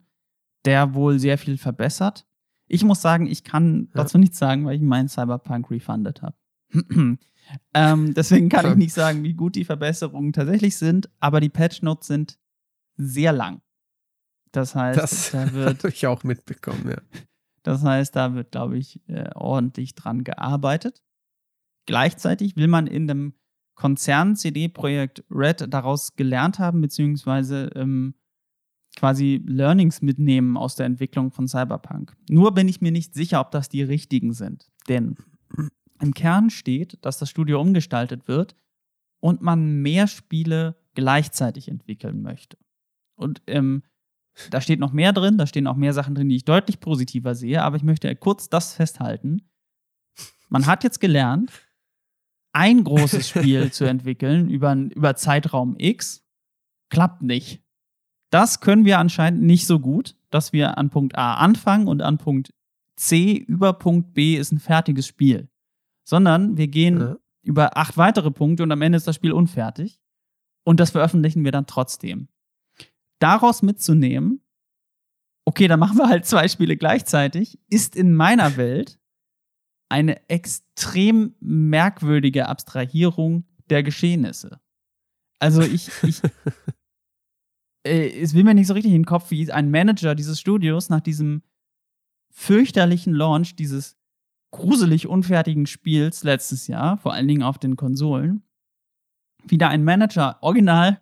der 0.66 0.94
wohl 0.94 1.20
sehr 1.20 1.38
viel 1.38 1.58
verbessert. 1.58 2.26
Ich 2.68 2.84
muss 2.84 3.02
sagen, 3.02 3.28
ich 3.28 3.44
kann 3.44 3.90
ja. 3.94 4.04
dazu 4.04 4.18
nichts 4.18 4.38
sagen, 4.38 4.66
weil 4.66 4.76
ich 4.76 4.82
meinen 4.82 5.08
Cyberpunk 5.08 5.70
refunded 5.72 6.22
habe. 6.22 6.36
ähm, 7.74 8.14
deswegen 8.14 8.50
kann 8.50 8.70
ich 8.70 8.76
nicht 8.76 8.94
sagen, 8.94 9.24
wie 9.24 9.34
gut 9.34 9.56
die 9.56 9.64
Verbesserungen 9.64 10.34
tatsächlich 10.34 10.78
sind, 10.78 11.10
aber 11.20 11.40
die 11.40 11.50
Patch 11.50 11.82
Notes 11.82 12.08
sind 12.08 12.40
sehr 12.98 13.32
lang. 13.32 13.62
Das 14.52 14.76
heißt, 14.76 15.00
das 15.00 15.32
da 15.32 15.52
wird. 15.54 15.84
ich 15.86 16.08
auch 16.08 16.24
mitbekommen, 16.24 16.90
ja. 16.90 17.02
Das 17.64 17.84
heißt, 17.84 18.16
da 18.16 18.34
wird, 18.34 18.52
glaube 18.52 18.78
ich, 18.78 19.02
äh, 19.10 19.30
ordentlich 19.36 19.94
dran 19.96 20.24
gearbeitet. 20.24 21.04
Gleichzeitig 21.86 22.56
will 22.56 22.68
man 22.68 22.88
in 22.88 23.08
dem 23.08 23.34
Konzern 23.76 24.36
CD-Projekt 24.36 25.24
Red 25.30 25.72
daraus 25.74 26.16
gelernt 26.16 26.60
haben, 26.60 26.82
beziehungsweise 26.82 27.70
ähm, 27.76 28.16
quasi 28.96 29.42
Learnings 29.46 30.02
mitnehmen 30.02 30.58
aus 30.58 30.76
der 30.76 30.86
Entwicklung 30.86 31.32
von 31.32 31.48
Cyberpunk. 31.48 32.16
Nur 32.30 32.54
bin 32.54 32.68
ich 32.68 32.82
mir 32.82 32.92
nicht 32.92 33.14
sicher, 33.14 33.40
ob 33.40 33.52
das 33.52 33.70
die 33.70 33.84
richtigen 33.84 34.34
sind. 34.34 34.72
Denn 34.88 35.16
im 36.02 36.14
Kern 36.14 36.50
steht, 36.50 36.98
dass 37.06 37.18
das 37.18 37.30
Studio 37.30 37.62
umgestaltet 37.62 38.28
wird 38.28 38.56
und 39.20 39.42
man 39.42 39.82
mehr 39.82 40.08
Spiele 40.08 40.76
gleichzeitig 40.96 41.68
entwickeln 41.68 42.22
möchte. 42.22 42.58
Und 43.16 43.42
ähm, 43.48 43.84
da 44.50 44.62
steht 44.62 44.80
noch 44.80 44.92
mehr 44.92 45.14
drin, 45.14 45.38
da 45.38 45.48
stehen 45.48 45.68
auch 45.68 45.76
mehr 45.76 45.94
Sachen 45.94 46.16
drin, 46.16 46.30
die 46.30 46.36
ich 46.36 46.46
deutlich 46.46 46.80
positiver 46.80 47.36
sehe, 47.36 47.64
aber 47.64 47.78
ich 47.78 47.84
möchte 47.84 48.16
kurz 48.16 48.50
das 48.50 48.74
festhalten. 48.74 49.50
Man 50.50 50.66
hat 50.66 50.84
jetzt 50.84 51.00
gelernt, 51.00 51.52
ein 52.54 52.84
großes 52.84 53.30
Spiel 53.30 53.72
zu 53.72 53.86
entwickeln 53.86 54.50
über, 54.50 54.74
über 54.74 55.16
Zeitraum 55.16 55.76
X 55.78 56.26
klappt 56.90 57.22
nicht. 57.22 57.62
Das 58.30 58.60
können 58.60 58.86
wir 58.86 59.00
anscheinend 59.00 59.44
nicht 59.44 59.66
so 59.66 59.80
gut, 59.80 60.16
dass 60.30 60.54
wir 60.54 60.78
an 60.78 60.90
Punkt 60.90 61.18
A 61.18 61.36
anfangen 61.36 61.88
und 61.88 62.02
an 62.02 62.18
Punkt 62.18 62.54
C 62.96 63.34
über 63.34 63.74
Punkt 63.74 64.14
B 64.14 64.36
ist 64.36 64.52
ein 64.52 64.60
fertiges 64.60 65.08
Spiel. 65.08 65.50
Sondern 66.04 66.58
wir 66.58 66.68
gehen 66.68 67.00
ja. 67.00 67.16
über 67.42 67.78
acht 67.78 67.98
weitere 67.98 68.32
Punkte 68.32 68.64
und 68.64 68.72
am 68.72 68.82
Ende 68.82 68.98
ist 68.98 69.08
das 69.08 69.16
Spiel 69.16 69.32
unfertig. 69.32 70.00
Und 70.64 70.80
das 70.80 70.92
veröffentlichen 70.92 71.46
wir 71.46 71.52
dann 71.52 71.68
trotzdem. 71.68 72.28
Daraus 73.20 73.62
mitzunehmen, 73.62 74.42
okay, 75.48 75.68
dann 75.68 75.80
machen 75.80 75.98
wir 75.98 76.10
halt 76.10 76.26
zwei 76.26 76.50
Spiele 76.50 76.76
gleichzeitig, 76.76 77.58
ist 77.70 77.96
in 77.96 78.14
meiner 78.14 78.58
Welt 78.58 79.00
eine 79.90 80.30
extrem 80.30 81.36
merkwürdige 81.40 82.50
Abstrahierung 82.50 83.46
der 83.70 83.82
Geschehnisse. 83.82 84.60
Also 85.40 85.62
ich, 85.62 85.90
ich 86.04 86.22
äh, 87.88 88.10
es 88.20 88.34
will 88.34 88.44
mir 88.44 88.56
nicht 88.56 88.68
so 88.68 88.74
richtig 88.74 88.92
in 88.92 89.04
den 89.04 89.06
Kopf, 89.06 89.32
wie 89.32 89.50
ein 89.50 89.72
Manager 89.72 90.16
dieses 90.16 90.38
Studios 90.40 90.90
nach 90.90 91.00
diesem 91.00 91.44
fürchterlichen 92.30 93.14
Launch 93.14 93.56
dieses 93.56 93.96
gruselig 94.52 95.08
unfertigen 95.08 95.66
Spiels 95.66 96.24
letztes 96.24 96.68
Jahr, 96.68 96.98
vor 96.98 97.14
allen 97.14 97.28
Dingen 97.28 97.44
auf 97.44 97.58
den 97.58 97.78
Konsolen, 97.78 98.44
wieder 99.46 99.70
ein 99.70 99.86
Manager 99.86 100.38
original 100.42 101.00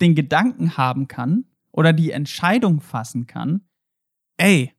den 0.00 0.14
Gedanken 0.14 0.76
haben 0.76 1.08
kann 1.08 1.47
oder 1.72 1.92
die 1.92 2.10
Entscheidung 2.10 2.80
fassen 2.80 3.26
kann, 3.26 3.62
ey, 4.36 4.72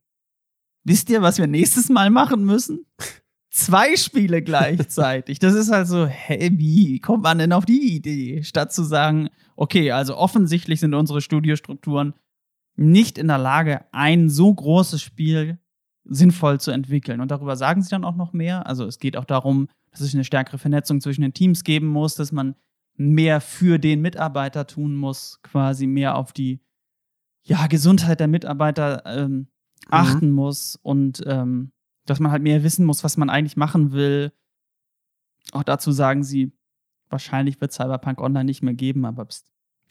wisst 0.83 1.09
ihr, 1.09 1.21
was 1.21 1.37
wir 1.37 1.47
nächstes 1.47 1.89
Mal 1.89 2.09
machen 2.09 2.45
müssen? 2.45 2.85
Zwei 3.51 3.95
Spiele 3.95 4.43
gleichzeitig. 4.43 5.39
Das 5.39 5.55
ist 5.55 5.71
halt 5.71 5.87
so, 5.87 6.05
hey, 6.05 6.51
wie 6.53 6.99
kommt 6.99 7.23
man 7.23 7.39
denn 7.39 7.51
auf 7.51 7.65
die 7.65 7.95
Idee? 7.95 8.43
Statt 8.43 8.71
zu 8.71 8.83
sagen, 8.83 9.29
okay, 9.55 9.91
also 9.91 10.15
offensichtlich 10.15 10.79
sind 10.79 10.93
unsere 10.93 11.21
Studiostrukturen 11.21 12.13
nicht 12.75 13.17
in 13.17 13.27
der 13.27 13.39
Lage, 13.39 13.85
ein 13.91 14.29
so 14.29 14.53
großes 14.53 15.01
Spiel 15.01 15.59
sinnvoll 16.05 16.59
zu 16.59 16.71
entwickeln. 16.71 17.21
Und 17.21 17.31
darüber 17.31 17.55
sagen 17.55 17.81
sie 17.81 17.89
dann 17.89 18.05
auch 18.05 18.15
noch 18.15 18.33
mehr. 18.33 18.67
Also 18.67 18.85
es 18.85 18.99
geht 18.99 19.17
auch 19.17 19.25
darum, 19.25 19.67
dass 19.91 20.01
es 20.01 20.13
eine 20.13 20.23
stärkere 20.23 20.57
Vernetzung 20.57 21.01
zwischen 21.01 21.21
den 21.21 21.33
Teams 21.33 21.63
geben 21.63 21.87
muss, 21.87 22.15
dass 22.15 22.31
man 22.31 22.55
mehr 22.95 23.41
für 23.41 23.79
den 23.79 24.01
Mitarbeiter 24.01 24.67
tun 24.67 24.95
muss, 24.95 25.41
quasi 25.41 25.87
mehr 25.87 26.15
auf 26.15 26.33
die 26.33 26.61
ja, 27.43 27.67
Gesundheit 27.67 28.19
der 28.19 28.27
Mitarbeiter 28.27 29.03
ähm, 29.05 29.31
mhm. 29.31 29.47
achten 29.89 30.29
mhm. 30.29 30.35
muss 30.35 30.75
und 30.81 31.23
ähm, 31.25 31.71
dass 32.05 32.19
man 32.19 32.31
halt 32.31 32.43
mehr 32.43 32.63
wissen 32.63 32.85
muss, 32.85 33.03
was 33.03 33.17
man 33.17 33.29
eigentlich 33.29 33.57
machen 33.57 33.91
will. 33.91 34.31
Auch 35.51 35.63
dazu 35.63 35.91
sagen 35.91 36.23
sie, 36.23 36.51
wahrscheinlich 37.09 37.59
wird 37.61 37.71
Cyberpunk 37.71 38.19
Online 38.19 38.45
nicht 38.45 38.63
mehr 38.63 38.73
geben, 38.73 39.05
aber 39.05 39.27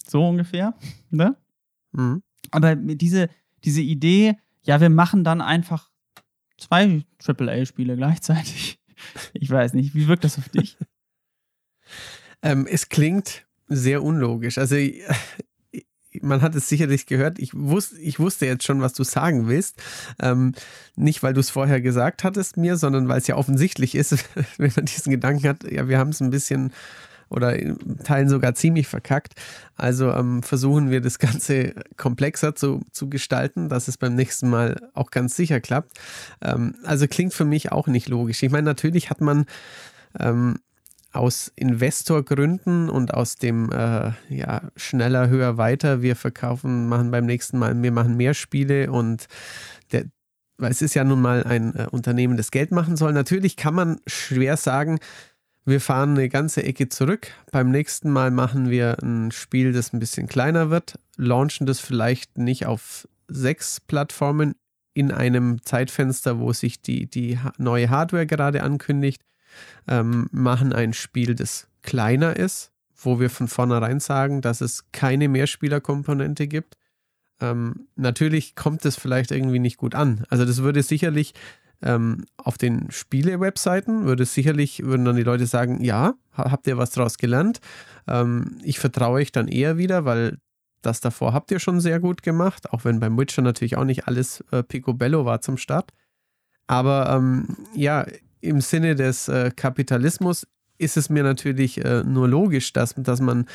so 0.07 0.27
ungefähr. 0.27 0.75
Ne? 1.11 1.37
Mhm. 1.93 2.23
Aber 2.51 2.77
diese, 2.77 3.31
diese 3.65 3.81
Idee, 3.81 4.37
ja, 4.63 4.81
wir 4.81 4.91
machen 4.91 5.25
dann 5.25 5.41
einfach 5.41 5.91
zwei 6.59 7.05
AAA-Spiele 7.27 7.97
gleichzeitig. 7.97 8.77
Ich 9.33 9.49
weiß 9.49 9.75
nicht, 9.75 9.95
wie 9.95 10.09
wirkt 10.09 10.25
das 10.25 10.39
auf 10.39 10.49
dich? 10.49 10.77
ähm, 12.43 12.67
es 12.69 12.89
klingt 12.89 13.47
sehr 13.69 14.03
unlogisch. 14.03 14.59
Also 14.59 14.75
man 16.23 16.43
hat 16.43 16.55
es 16.55 16.69
sicherlich 16.69 17.07
gehört. 17.07 17.39
Ich, 17.39 17.53
wus 17.55 17.93
ich 17.93 18.19
wusste 18.19 18.47
jetzt 18.47 18.65
schon, 18.65 18.81
was 18.81 18.93
du 18.93 19.05
sagen 19.05 19.49
willst. 19.49 19.83
Ähm, 20.21 20.55
nicht, 20.97 21.23
weil 21.23 21.35
du 21.35 21.41
es 21.41 21.51
vorher 21.51 21.81
gesagt 21.81 22.25
hattest 22.25 22.57
mir, 22.57 22.77
sondern 22.77 23.09
weil 23.09 23.19
es 23.19 23.27
ja 23.27 23.37
offensichtlich 23.37 23.95
ist, 23.95 24.25
wenn 24.59 24.73
man 24.75 24.87
diesen 24.87 25.11
Gedanken 25.11 25.49
hat, 25.49 25.71
ja, 25.71 25.89
wir 25.89 25.99
haben 25.99 26.11
es 26.11 26.21
ein 26.21 26.31
bisschen 26.31 26.73
oder 27.31 27.59
in 27.59 27.99
Teilen 28.05 28.29
sogar 28.29 28.55
ziemlich 28.55 28.89
verkackt. 28.89 29.35
Also 29.77 30.11
ähm, 30.13 30.43
versuchen 30.43 30.91
wir 30.91 31.01
das 31.01 31.19
Ganze 31.19 31.75
komplexer 31.97 32.55
zu, 32.55 32.81
zu 32.91 33.11
gestalten, 33.11 33.69
dass 33.69 33.89
es 33.89 33.99
beim 33.99 34.15
nächsten 34.15 34.49
Mal 34.49 34.89
auch 34.95 35.11
ganz 35.11 35.37
sicher 35.37 35.61
klappt. 35.61 35.93
Ähm, 36.41 36.77
also 36.85 37.07
klingt 37.07 37.35
für 37.35 37.45
mich 37.45 37.71
auch 37.71 37.87
nicht 37.87 38.09
logisch. 38.09 38.43
Ich 38.43 38.51
meine, 38.51 38.65
natürlich 38.65 39.11
hat 39.11 39.21
man 39.21 39.45
ähm, 40.19 40.57
aus 41.13 41.51
Investorgründen 41.57 42.91
und 42.91 43.15
aus 43.15 43.37
dem 43.37 43.71
äh, 43.73 44.13
ja, 44.29 44.63
schneller, 44.77 45.29
höher, 45.29 45.57
weiter, 45.57 46.03
wir 46.03 46.17
verkaufen, 46.17 46.89
machen 46.89 47.11
beim 47.11 47.27
nächsten 47.27 47.59
Mal, 47.59 47.81
wir 47.83 47.93
machen 47.93 48.17
mehr 48.17 48.35
Spiele 48.35 48.93
und 48.93 49.27
der, 49.93 50.05
weil 50.59 50.71
es 50.71 50.83
ist 50.83 50.95
ja 50.95 51.05
nun 51.05 51.21
mal 51.21 51.45
ein 51.45 51.75
äh, 51.75 51.87
Unternehmen, 51.91 52.37
das 52.37 52.51
Geld 52.51 52.73
machen 52.73 52.97
soll. 52.97 53.13
Natürlich 53.13 53.57
kann 53.57 53.75
man 53.75 54.01
schwer 54.07 54.57
sagen, 54.57 54.99
wir 55.65 55.81
fahren 55.81 56.11
eine 56.11 56.29
ganze 56.29 56.63
Ecke 56.63 56.89
zurück. 56.89 57.29
Beim 57.53 57.71
nächsten 57.71 58.11
Mal 58.11 58.31
machen 58.31 58.71
wir 58.71 59.03
ein 59.03 59.31
Spiel, 59.31 59.73
das 59.73 59.93
ein 59.93 60.01
bisschen 60.01 60.27
kleiner 60.27 60.71
wird, 60.71 60.99
launchen 61.17 61.67
das 61.67 61.81
vielleicht 61.81 62.39
nicht 62.39 62.67
auf 62.67 63.07
sechs 63.29 63.81
Plattformen 63.81 64.55
in 64.95 65.13
einem 65.13 65.63
Zeitfenster, 65.63 66.39
wo 66.39 66.53
sich 66.53 66.83
die, 66.83 67.09
die 67.09 67.39
neue 67.59 67.91
Hardware 67.91 68.27
gerade 68.27 68.63
ankündigt, 68.63 69.23
ähm, 69.87 70.29
machen 70.33 70.73
ein 70.73 70.93
Spiel, 70.93 71.35
das 71.35 71.69
kleiner 71.83 72.37
ist, 72.37 72.73
wo 72.97 73.21
wir 73.21 73.31
von 73.31 73.49
vornherein 73.49 74.01
sagen, 74.01 74.41
dass 74.43 74.61
es 74.61 74.91
keine 74.93 75.29
Mehrspielerkomponente 75.29 76.47
gibt. 76.49 76.77
Ähm, 77.41 77.87
natürlich 77.97 78.57
kommt 78.57 78.85
es 78.85 78.97
vielleicht 78.97 79.31
irgendwie 79.31 79.61
nicht 79.61 79.77
gut 79.77 79.95
an. 79.95 80.25
Also 80.29 80.45
das 80.45 80.63
würde 80.63 80.83
sicherlich 80.83 81.35
ähm, 81.81 82.25
auf 82.37 82.59
den 82.59 82.91
Spiele-Webseiten 82.91 84.05
würde 84.05 84.25
sicherlich, 84.25 84.83
würden 84.83 85.05
dann 85.05 85.17
die 85.17 85.23
Leute 85.23 85.47
sagen, 85.47 85.83
ja, 85.83 86.15
habt 86.33 86.67
ihr 86.67 86.77
was 86.77 86.91
draus 86.91 87.19
gelernt? 87.19 87.61
Ähm, 88.09 88.59
ich 88.65 88.79
vertraue 88.79 89.15
euch 89.15 89.33
dann 89.33 89.47
eher 89.49 89.79
wieder, 89.79 90.05
weil 90.05 90.39
das 90.83 91.01
davor 91.01 91.33
habt 91.33 91.51
ihr 91.51 91.61
schon 91.61 91.81
sehr 91.81 92.01
gut 92.01 92.23
gemacht, 92.23 92.73
auch 92.73 92.85
wenn 92.85 93.01
beim 93.01 93.19
Witcher 93.19 93.43
natürlich 93.43 93.77
auch 93.77 93.85
nicht 93.85 94.07
alles 94.07 94.45
äh, 94.51 94.63
picobello 94.63 95.25
war 95.25 95.41
zum 95.41 95.57
Start. 95.57 95.93
Aber 96.67 97.11
ähm, 97.11 97.57
ja, 97.75 98.07
im 98.41 98.61
Sinne 98.61 98.95
des 98.95 99.29
äh, 99.29 99.51
Kapitalismus 99.55 100.47
ist 100.79 100.97
es 100.97 101.11
mir 101.11 101.23
natürlich 101.23 101.85
äh, 101.85 102.05
nur 102.05 102.29
logisch, 102.29 102.73
dass, 102.73 102.95
dass 102.97 103.21
man 103.21 103.47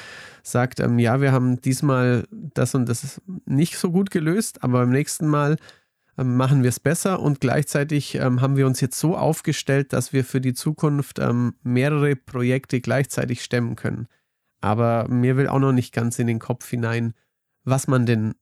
sagt, 0.43 0.79
ähm, 0.79 0.99
ja, 0.99 1.21
wir 1.21 1.31
haben 1.31 1.61
diesmal 1.61 2.27
das 2.31 2.75
und 2.75 2.87
das 2.87 3.21
nicht 3.45 3.77
so 3.77 3.91
gut 3.91 4.11
gelöst, 4.11 4.63
aber 4.63 4.79
beim 4.79 4.91
nächsten 4.91 5.27
Mal 5.27 5.57
ähm, 6.17 6.35
machen 6.35 6.63
wir 6.63 6.69
es 6.69 6.79
besser 6.79 7.21
und 7.21 7.39
gleichzeitig 7.39 8.15
ähm, 8.15 8.41
haben 8.41 8.57
wir 8.57 8.67
uns 8.67 8.81
jetzt 8.81 8.99
so 8.99 9.17
aufgestellt, 9.17 9.93
dass 9.93 10.13
wir 10.13 10.23
für 10.23 10.41
die 10.41 10.53
Zukunft 10.53 11.19
ähm, 11.19 11.55
mehrere 11.63 12.15
Projekte 12.15 12.81
gleichzeitig 12.81 13.43
stemmen 13.43 13.75
können. 13.75 14.07
Aber 14.61 15.07
mir 15.09 15.37
will 15.37 15.47
auch 15.47 15.59
noch 15.59 15.73
nicht 15.73 15.93
ganz 15.93 16.19
in 16.19 16.27
den 16.27 16.39
Kopf 16.39 16.69
hinein, 16.69 17.13
was 17.63 17.87
man 17.87 18.05
denn, 18.05 18.35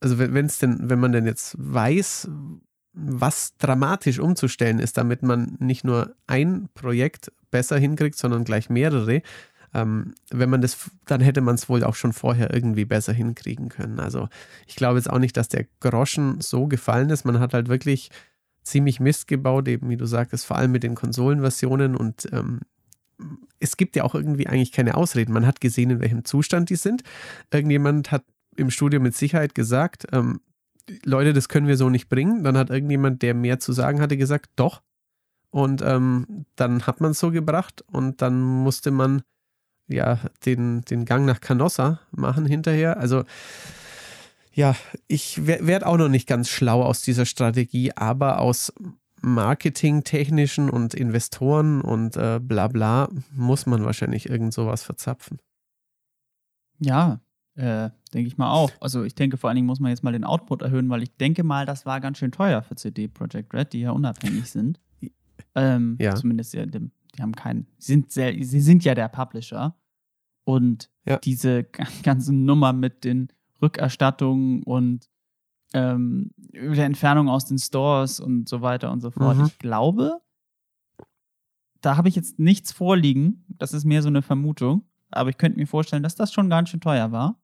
also 0.00 0.18
wenn 0.18 0.46
es 0.46 0.58
denn, 0.58 0.90
wenn 0.90 0.98
man 0.98 1.12
denn 1.12 1.26
jetzt 1.26 1.54
weiß, 1.58 2.28
was 2.92 3.56
dramatisch 3.56 4.18
umzustellen 4.18 4.78
ist, 4.78 4.98
damit 4.98 5.22
man 5.22 5.56
nicht 5.58 5.84
nur 5.84 6.14
ein 6.26 6.68
Projekt 6.74 7.32
besser 7.50 7.78
hinkriegt, 7.78 8.18
sondern 8.18 8.44
gleich 8.44 8.68
mehrere. 8.68 9.22
Ähm, 9.74 10.14
wenn 10.30 10.50
man 10.50 10.60
das, 10.60 10.90
dann 11.06 11.20
hätte 11.22 11.40
man 11.40 11.54
es 11.54 11.68
wohl 11.68 11.84
auch 11.84 11.94
schon 11.94 12.12
vorher 12.12 12.52
irgendwie 12.52 12.84
besser 12.84 13.12
hinkriegen 13.12 13.70
können. 13.70 14.00
Also 14.00 14.28
ich 14.66 14.76
glaube 14.76 14.98
jetzt 14.98 15.08
auch 15.08 15.18
nicht, 15.18 15.36
dass 15.36 15.48
der 15.48 15.66
Groschen 15.80 16.40
so 16.40 16.66
gefallen 16.66 17.08
ist. 17.08 17.24
Man 17.24 17.40
hat 17.40 17.54
halt 17.54 17.68
wirklich 17.68 18.10
ziemlich 18.62 19.00
Mist 19.00 19.26
gebaut, 19.26 19.68
eben 19.68 19.88
wie 19.88 19.96
du 19.96 20.06
sagtest, 20.06 20.44
vor 20.44 20.56
allem 20.56 20.72
mit 20.72 20.82
den 20.82 20.94
Konsolenversionen 20.94 21.96
und 21.96 22.28
ähm, 22.32 22.60
es 23.60 23.76
gibt 23.76 23.96
ja 23.96 24.04
auch 24.04 24.14
irgendwie 24.14 24.46
eigentlich 24.46 24.72
keine 24.72 24.96
Ausreden. 24.96 25.32
Man 25.32 25.46
hat 25.46 25.60
gesehen, 25.60 25.90
in 25.90 26.00
welchem 26.00 26.24
Zustand 26.24 26.70
die 26.70 26.76
sind. 26.76 27.02
Irgendjemand 27.52 28.10
hat 28.10 28.24
im 28.56 28.70
Studio 28.70 29.00
mit 29.00 29.14
Sicherheit 29.14 29.54
gesagt, 29.54 30.06
ähm, 30.12 30.40
Leute, 31.04 31.32
das 31.32 31.48
können 31.48 31.66
wir 31.66 31.76
so 31.76 31.88
nicht 31.90 32.08
bringen. 32.08 32.42
Dann 32.44 32.56
hat 32.56 32.70
irgendjemand, 32.70 33.22
der 33.22 33.34
mehr 33.34 33.58
zu 33.60 33.72
sagen 33.72 34.00
hatte, 34.00 34.16
gesagt, 34.16 34.50
doch. 34.56 34.82
Und 35.50 35.82
ähm, 35.82 36.46
dann 36.56 36.86
hat 36.86 37.00
man 37.00 37.10
es 37.10 37.20
so 37.20 37.30
gebracht 37.30 37.84
und 37.86 38.22
dann 38.22 38.40
musste 38.40 38.90
man 38.90 39.22
ja 39.86 40.18
den, 40.46 40.82
den 40.82 41.04
Gang 41.04 41.26
nach 41.26 41.40
Canossa 41.40 42.00
machen 42.10 42.46
hinterher. 42.46 42.96
Also 42.96 43.24
ja, 44.54 44.76
ich 45.08 45.46
werde 45.46 45.86
auch 45.86 45.96
noch 45.96 46.08
nicht 46.08 46.26
ganz 46.26 46.48
schlau 46.48 46.82
aus 46.82 47.02
dieser 47.02 47.26
Strategie, 47.26 47.92
aber 47.94 48.38
aus 48.38 48.72
marketingtechnischen 49.22 50.68
und 50.68 50.94
Investoren 50.94 51.80
und 51.80 52.16
äh, 52.16 52.40
bla 52.42 52.68
bla 52.68 53.08
muss 53.32 53.66
man 53.66 53.84
wahrscheinlich 53.84 54.28
irgend 54.28 54.52
sowas 54.52 54.82
verzapfen. 54.82 55.38
Ja, 56.78 57.20
äh, 57.54 57.90
denke 58.14 58.28
ich 58.28 58.38
mal 58.38 58.50
auch. 58.50 58.70
Also 58.80 59.02
ich 59.04 59.14
denke 59.14 59.36
vor 59.36 59.48
allen 59.48 59.56
Dingen 59.56 59.66
muss 59.66 59.80
man 59.80 59.90
jetzt 59.90 60.02
mal 60.02 60.12
den 60.12 60.24
Output 60.24 60.62
erhöhen, 60.62 60.88
weil 60.88 61.02
ich 61.02 61.16
denke 61.16 61.44
mal, 61.44 61.66
das 61.66 61.84
war 61.84 62.00
ganz 62.00 62.18
schön 62.18 62.32
teuer 62.32 62.62
für 62.62 62.76
CD 62.76 63.08
Projekt 63.08 63.52
Red, 63.52 63.72
die 63.72 63.80
ja 63.80 63.90
unabhängig 63.90 64.50
sind. 64.50 64.80
Ähm, 65.54 65.96
ja. 66.00 66.14
Zumindest 66.14 66.54
ja, 66.54 66.64
die 66.64 66.90
haben 67.20 67.34
keinen, 67.34 67.66
sind 67.78 68.10
sehr, 68.10 68.32
sie 68.32 68.60
sind 68.60 68.84
ja 68.84 68.94
der 68.94 69.08
Publisher. 69.08 69.76
Und 70.44 70.90
ja. 71.06 71.18
diese 71.18 71.64
ganze 72.02 72.34
Nummer 72.34 72.72
mit 72.72 73.04
den 73.04 73.28
Rückerstattungen 73.60 74.62
und 74.64 75.08
ähm, 75.74 76.32
der 76.52 76.84
Entfernung 76.84 77.28
aus 77.28 77.46
den 77.46 77.58
Stores 77.58 78.18
und 78.18 78.48
so 78.48 78.60
weiter 78.60 78.90
und 78.90 79.00
so 79.00 79.10
fort. 79.10 79.36
Mhm. 79.36 79.46
Ich 79.46 79.58
glaube, 79.58 80.20
da 81.80 81.96
habe 81.96 82.08
ich 82.08 82.16
jetzt 82.16 82.38
nichts 82.38 82.72
vorliegen. 82.72 83.44
Das 83.48 83.72
ist 83.72 83.84
mehr 83.84 84.02
so 84.02 84.08
eine 84.08 84.22
Vermutung. 84.22 84.84
Aber 85.10 85.30
ich 85.30 85.36
könnte 85.36 85.58
mir 85.58 85.66
vorstellen, 85.66 86.02
dass 86.02 86.14
das 86.14 86.32
schon 86.32 86.48
ganz 86.48 86.70
schön 86.70 86.80
teuer 86.80 87.12
war. 87.12 87.41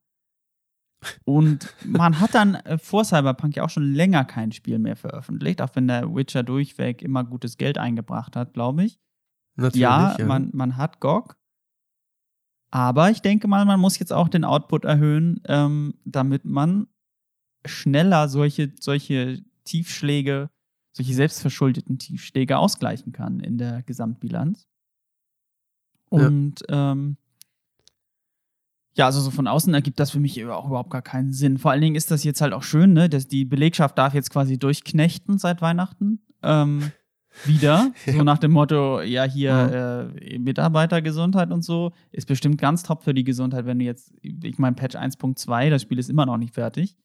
Und 1.24 1.74
man 1.84 2.18
hat 2.20 2.34
dann 2.34 2.56
äh, 2.56 2.78
vor 2.78 3.04
Cyberpunk 3.04 3.56
ja 3.56 3.64
auch 3.64 3.70
schon 3.70 3.92
länger 3.92 4.24
kein 4.24 4.52
Spiel 4.52 4.78
mehr 4.78 4.96
veröffentlicht, 4.96 5.62
auch 5.62 5.70
wenn 5.74 5.86
der 5.86 6.14
Witcher 6.14 6.42
durchweg 6.42 7.02
immer 7.02 7.24
gutes 7.24 7.56
Geld 7.56 7.78
eingebracht 7.78 8.36
hat, 8.36 8.52
glaube 8.54 8.84
ich. 8.84 8.98
Natürlich, 9.56 9.82
ja, 9.82 10.16
ja, 10.18 10.24
Man, 10.24 10.50
man 10.52 10.76
hat 10.76 11.00
GOG. 11.00 11.36
Aber 12.70 13.10
ich 13.10 13.22
denke 13.22 13.48
mal, 13.48 13.64
man 13.64 13.80
muss 13.80 13.98
jetzt 13.98 14.12
auch 14.12 14.28
den 14.28 14.44
Output 14.44 14.84
erhöhen, 14.84 15.40
ähm, 15.46 15.94
damit 16.04 16.44
man 16.44 16.88
schneller 17.64 18.28
solche, 18.28 18.72
solche 18.78 19.42
Tiefschläge, 19.64 20.50
solche 20.92 21.14
selbstverschuldeten 21.14 21.98
Tiefschläge 21.98 22.58
ausgleichen 22.58 23.12
kann 23.12 23.40
in 23.40 23.58
der 23.58 23.82
Gesamtbilanz. 23.82 24.68
Und 26.10 26.62
ja. 26.68 26.92
ähm, 26.92 27.16
ja, 28.98 29.06
also 29.06 29.20
so 29.20 29.30
von 29.30 29.46
außen 29.46 29.72
ergibt 29.72 30.00
das 30.00 30.10
für 30.10 30.18
mich 30.18 30.44
auch 30.44 30.66
überhaupt 30.66 30.90
gar 30.90 31.02
keinen 31.02 31.32
Sinn. 31.32 31.56
Vor 31.56 31.70
allen 31.70 31.80
Dingen 31.80 31.94
ist 31.94 32.10
das 32.10 32.24
jetzt 32.24 32.40
halt 32.40 32.52
auch 32.52 32.64
schön, 32.64 32.92
ne, 32.92 33.08
dass 33.08 33.28
die 33.28 33.44
Belegschaft 33.44 33.96
darf 33.96 34.12
jetzt 34.12 34.30
quasi 34.30 34.58
durchknechten 34.58 35.38
seit 35.38 35.62
Weihnachten. 35.62 36.20
Ähm, 36.42 36.90
wieder. 37.44 37.92
ja. 38.06 38.12
So 38.12 38.24
nach 38.24 38.38
dem 38.38 38.50
Motto, 38.50 39.00
ja, 39.00 39.22
hier 39.22 40.10
mhm. 40.12 40.18
äh, 40.18 40.38
Mitarbeitergesundheit 40.40 41.52
und 41.52 41.62
so 41.62 41.92
ist 42.10 42.26
bestimmt 42.26 42.58
ganz 42.58 42.82
top 42.82 43.04
für 43.04 43.14
die 43.14 43.22
Gesundheit, 43.22 43.66
wenn 43.66 43.78
du 43.78 43.84
jetzt, 43.84 44.12
ich 44.20 44.58
meine, 44.58 44.74
Patch 44.74 44.96
1.2, 44.96 45.70
das 45.70 45.82
Spiel 45.82 46.00
ist 46.00 46.10
immer 46.10 46.26
noch 46.26 46.36
nicht 46.36 46.54
fertig. 46.54 46.96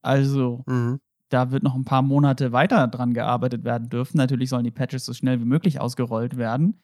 Also, 0.00 0.64
mhm. 0.66 1.00
da 1.28 1.50
wird 1.50 1.64
noch 1.64 1.74
ein 1.74 1.84
paar 1.84 2.00
Monate 2.00 2.52
weiter 2.52 2.88
dran 2.88 3.12
gearbeitet 3.12 3.62
werden 3.62 3.90
dürfen. 3.90 4.16
Natürlich 4.16 4.48
sollen 4.48 4.64
die 4.64 4.70
Patches 4.70 5.04
so 5.04 5.12
schnell 5.12 5.38
wie 5.38 5.44
möglich 5.44 5.80
ausgerollt 5.80 6.38
werden 6.38 6.80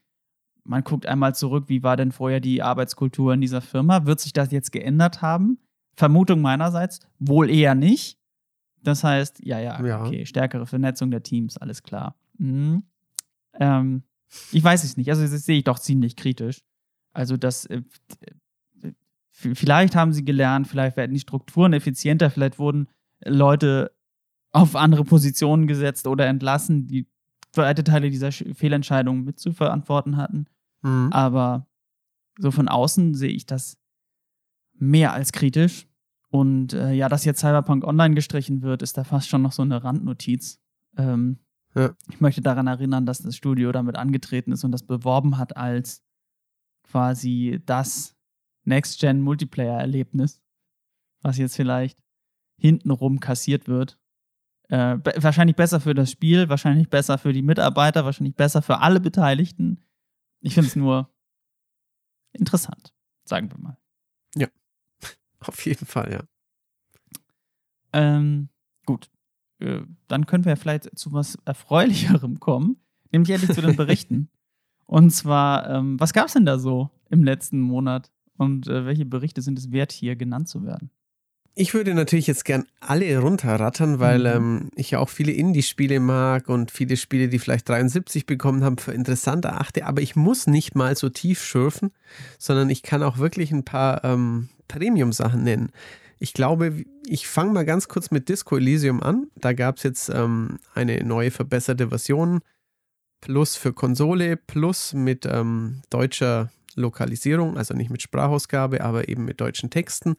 man 0.68 0.84
guckt 0.84 1.06
einmal 1.06 1.34
zurück, 1.34 1.64
wie 1.68 1.82
war 1.82 1.96
denn 1.96 2.12
vorher 2.12 2.40
die 2.40 2.62
Arbeitskultur 2.62 3.32
in 3.32 3.40
dieser 3.40 3.62
Firma? 3.62 4.04
Wird 4.04 4.20
sich 4.20 4.34
das 4.34 4.52
jetzt 4.52 4.70
geändert 4.70 5.22
haben? 5.22 5.58
Vermutung 5.96 6.42
meinerseits, 6.42 7.00
wohl 7.18 7.50
eher 7.50 7.74
nicht. 7.74 8.18
Das 8.82 9.02
heißt, 9.02 9.44
ja, 9.44 9.58
ja, 9.58 9.84
ja. 9.84 10.04
okay, 10.04 10.26
stärkere 10.26 10.66
Vernetzung 10.66 11.10
der 11.10 11.22
Teams, 11.22 11.56
alles 11.56 11.82
klar. 11.82 12.16
Mhm. 12.36 12.84
Ähm, 13.54 14.02
ich 14.52 14.62
weiß 14.62 14.84
es 14.84 14.96
nicht. 14.96 15.08
Also, 15.10 15.22
das 15.22 15.44
sehe 15.44 15.58
ich 15.58 15.64
doch 15.64 15.78
ziemlich 15.78 16.16
kritisch. 16.16 16.60
Also, 17.12 17.36
das. 17.36 17.66
Äh, 17.66 17.82
vielleicht 19.32 19.96
haben 19.96 20.12
sie 20.12 20.24
gelernt, 20.24 20.68
vielleicht 20.68 20.96
werden 20.96 21.14
die 21.14 21.20
Strukturen 21.20 21.72
effizienter, 21.72 22.30
vielleicht 22.30 22.58
wurden 22.58 22.88
Leute 23.24 23.92
auf 24.50 24.76
andere 24.76 25.04
Positionen 25.04 25.66
gesetzt 25.66 26.06
oder 26.06 26.26
entlassen, 26.26 26.86
die 26.86 27.06
weite 27.54 27.84
Teile 27.84 28.10
dieser 28.10 28.32
Fehlentscheidungen 28.32 29.24
mitzuverantworten 29.24 30.16
hatten. 30.16 30.46
Mhm. 30.82 31.12
Aber 31.12 31.66
so 32.38 32.50
von 32.50 32.68
außen 32.68 33.14
sehe 33.14 33.30
ich 33.30 33.46
das 33.46 33.78
mehr 34.74 35.12
als 35.12 35.32
kritisch. 35.32 35.88
Und 36.30 36.72
äh, 36.72 36.92
ja, 36.92 37.08
dass 37.08 37.24
jetzt 37.24 37.40
Cyberpunk 37.40 37.84
online 37.84 38.14
gestrichen 38.14 38.62
wird, 38.62 38.82
ist 38.82 38.98
da 38.98 39.04
fast 39.04 39.28
schon 39.28 39.42
noch 39.42 39.52
so 39.52 39.62
eine 39.62 39.82
Randnotiz. 39.82 40.60
Ähm, 40.96 41.38
ja. 41.74 41.94
Ich 42.10 42.20
möchte 42.20 42.42
daran 42.42 42.66
erinnern, 42.66 43.06
dass 43.06 43.20
das 43.20 43.36
Studio 43.36 43.72
damit 43.72 43.96
angetreten 43.96 44.52
ist 44.52 44.64
und 44.64 44.72
das 44.72 44.82
beworben 44.82 45.38
hat 45.38 45.56
als 45.56 46.02
quasi 46.82 47.60
das 47.64 48.16
Next-Gen-Multiplayer-Erlebnis, 48.64 50.42
was 51.22 51.38
jetzt 51.38 51.56
vielleicht 51.56 51.98
hintenrum 52.58 53.20
kassiert 53.20 53.68
wird. 53.68 53.98
Äh, 54.68 54.98
wahrscheinlich 55.16 55.56
besser 55.56 55.80
für 55.80 55.94
das 55.94 56.10
Spiel, 56.10 56.48
wahrscheinlich 56.48 56.90
besser 56.90 57.16
für 57.16 57.32
die 57.32 57.42
Mitarbeiter, 57.42 58.04
wahrscheinlich 58.04 58.36
besser 58.36 58.60
für 58.60 58.80
alle 58.80 59.00
Beteiligten. 59.00 59.82
Ich 60.40 60.54
finde 60.54 60.68
es 60.68 60.76
nur 60.76 61.10
interessant, 62.32 62.94
sagen 63.24 63.50
wir 63.50 63.58
mal. 63.58 63.78
Ja, 64.34 64.48
auf 65.40 65.64
jeden 65.64 65.86
Fall, 65.86 66.12
ja. 66.12 66.22
Ähm, 67.92 68.48
gut. 68.86 69.10
Äh, 69.60 69.82
dann 70.06 70.26
können 70.26 70.44
wir 70.44 70.56
vielleicht 70.56 70.96
zu 70.98 71.12
was 71.12 71.36
Erfreulicherem 71.44 72.38
kommen, 72.38 72.76
nämlich 73.10 73.30
endlich 73.30 73.52
zu 73.52 73.62
den 73.62 73.76
Berichten. 73.76 74.30
Und 74.86 75.10
zwar, 75.10 75.68
ähm, 75.68 75.98
was 76.00 76.12
gab 76.12 76.26
es 76.26 76.32
denn 76.32 76.46
da 76.46 76.58
so 76.58 76.90
im 77.10 77.22
letzten 77.22 77.60
Monat 77.60 78.10
und 78.38 78.68
äh, 78.68 78.86
welche 78.86 79.04
Berichte 79.04 79.42
sind 79.42 79.58
es 79.58 79.70
wert, 79.70 79.92
hier 79.92 80.16
genannt 80.16 80.48
zu 80.48 80.64
werden? 80.64 80.90
Ich 81.54 81.74
würde 81.74 81.92
natürlich 81.94 82.28
jetzt 82.28 82.44
gern 82.44 82.66
alle 82.78 83.18
runterrattern, 83.18 83.98
weil 83.98 84.20
mhm. 84.20 84.26
ähm, 84.26 84.70
ich 84.76 84.92
ja 84.92 85.00
auch 85.00 85.08
viele 85.08 85.32
Indie-Spiele 85.32 85.98
mag 85.98 86.48
und 86.48 86.70
viele 86.70 86.96
Spiele, 86.96 87.28
die 87.28 87.40
vielleicht 87.40 87.68
73 87.68 88.26
bekommen 88.26 88.62
haben, 88.62 88.78
für 88.78 88.92
interessant 88.92 89.44
erachte. 89.44 89.84
Aber 89.84 90.00
ich 90.00 90.14
muss 90.14 90.46
nicht 90.46 90.76
mal 90.76 90.96
so 90.96 91.08
tief 91.08 91.42
schürfen, 91.42 91.90
sondern 92.38 92.70
ich 92.70 92.82
kann 92.82 93.02
auch 93.02 93.18
wirklich 93.18 93.50
ein 93.50 93.64
paar 93.64 94.04
ähm, 94.04 94.50
Premium-Sachen 94.68 95.42
nennen. 95.42 95.72
Ich 96.20 96.32
glaube, 96.32 96.84
ich 97.06 97.26
fange 97.26 97.52
mal 97.52 97.64
ganz 97.64 97.88
kurz 97.88 98.10
mit 98.10 98.28
Disco 98.28 98.56
Elysium 98.56 99.02
an. 99.02 99.28
Da 99.36 99.52
gab 99.52 99.76
es 99.76 99.82
jetzt 99.82 100.08
ähm, 100.10 100.58
eine 100.74 101.02
neue 101.04 101.30
verbesserte 101.30 101.88
Version. 101.88 102.40
Plus 103.20 103.56
für 103.56 103.72
Konsole, 103.72 104.36
plus 104.36 104.92
mit 104.92 105.26
ähm, 105.26 105.82
deutscher 105.90 106.50
Lokalisierung, 106.76 107.56
also 107.56 107.74
nicht 107.74 107.90
mit 107.90 108.02
Sprachausgabe, 108.02 108.80
aber 108.82 109.08
eben 109.08 109.24
mit 109.24 109.40
deutschen 109.40 109.70
Texten. 109.70 110.14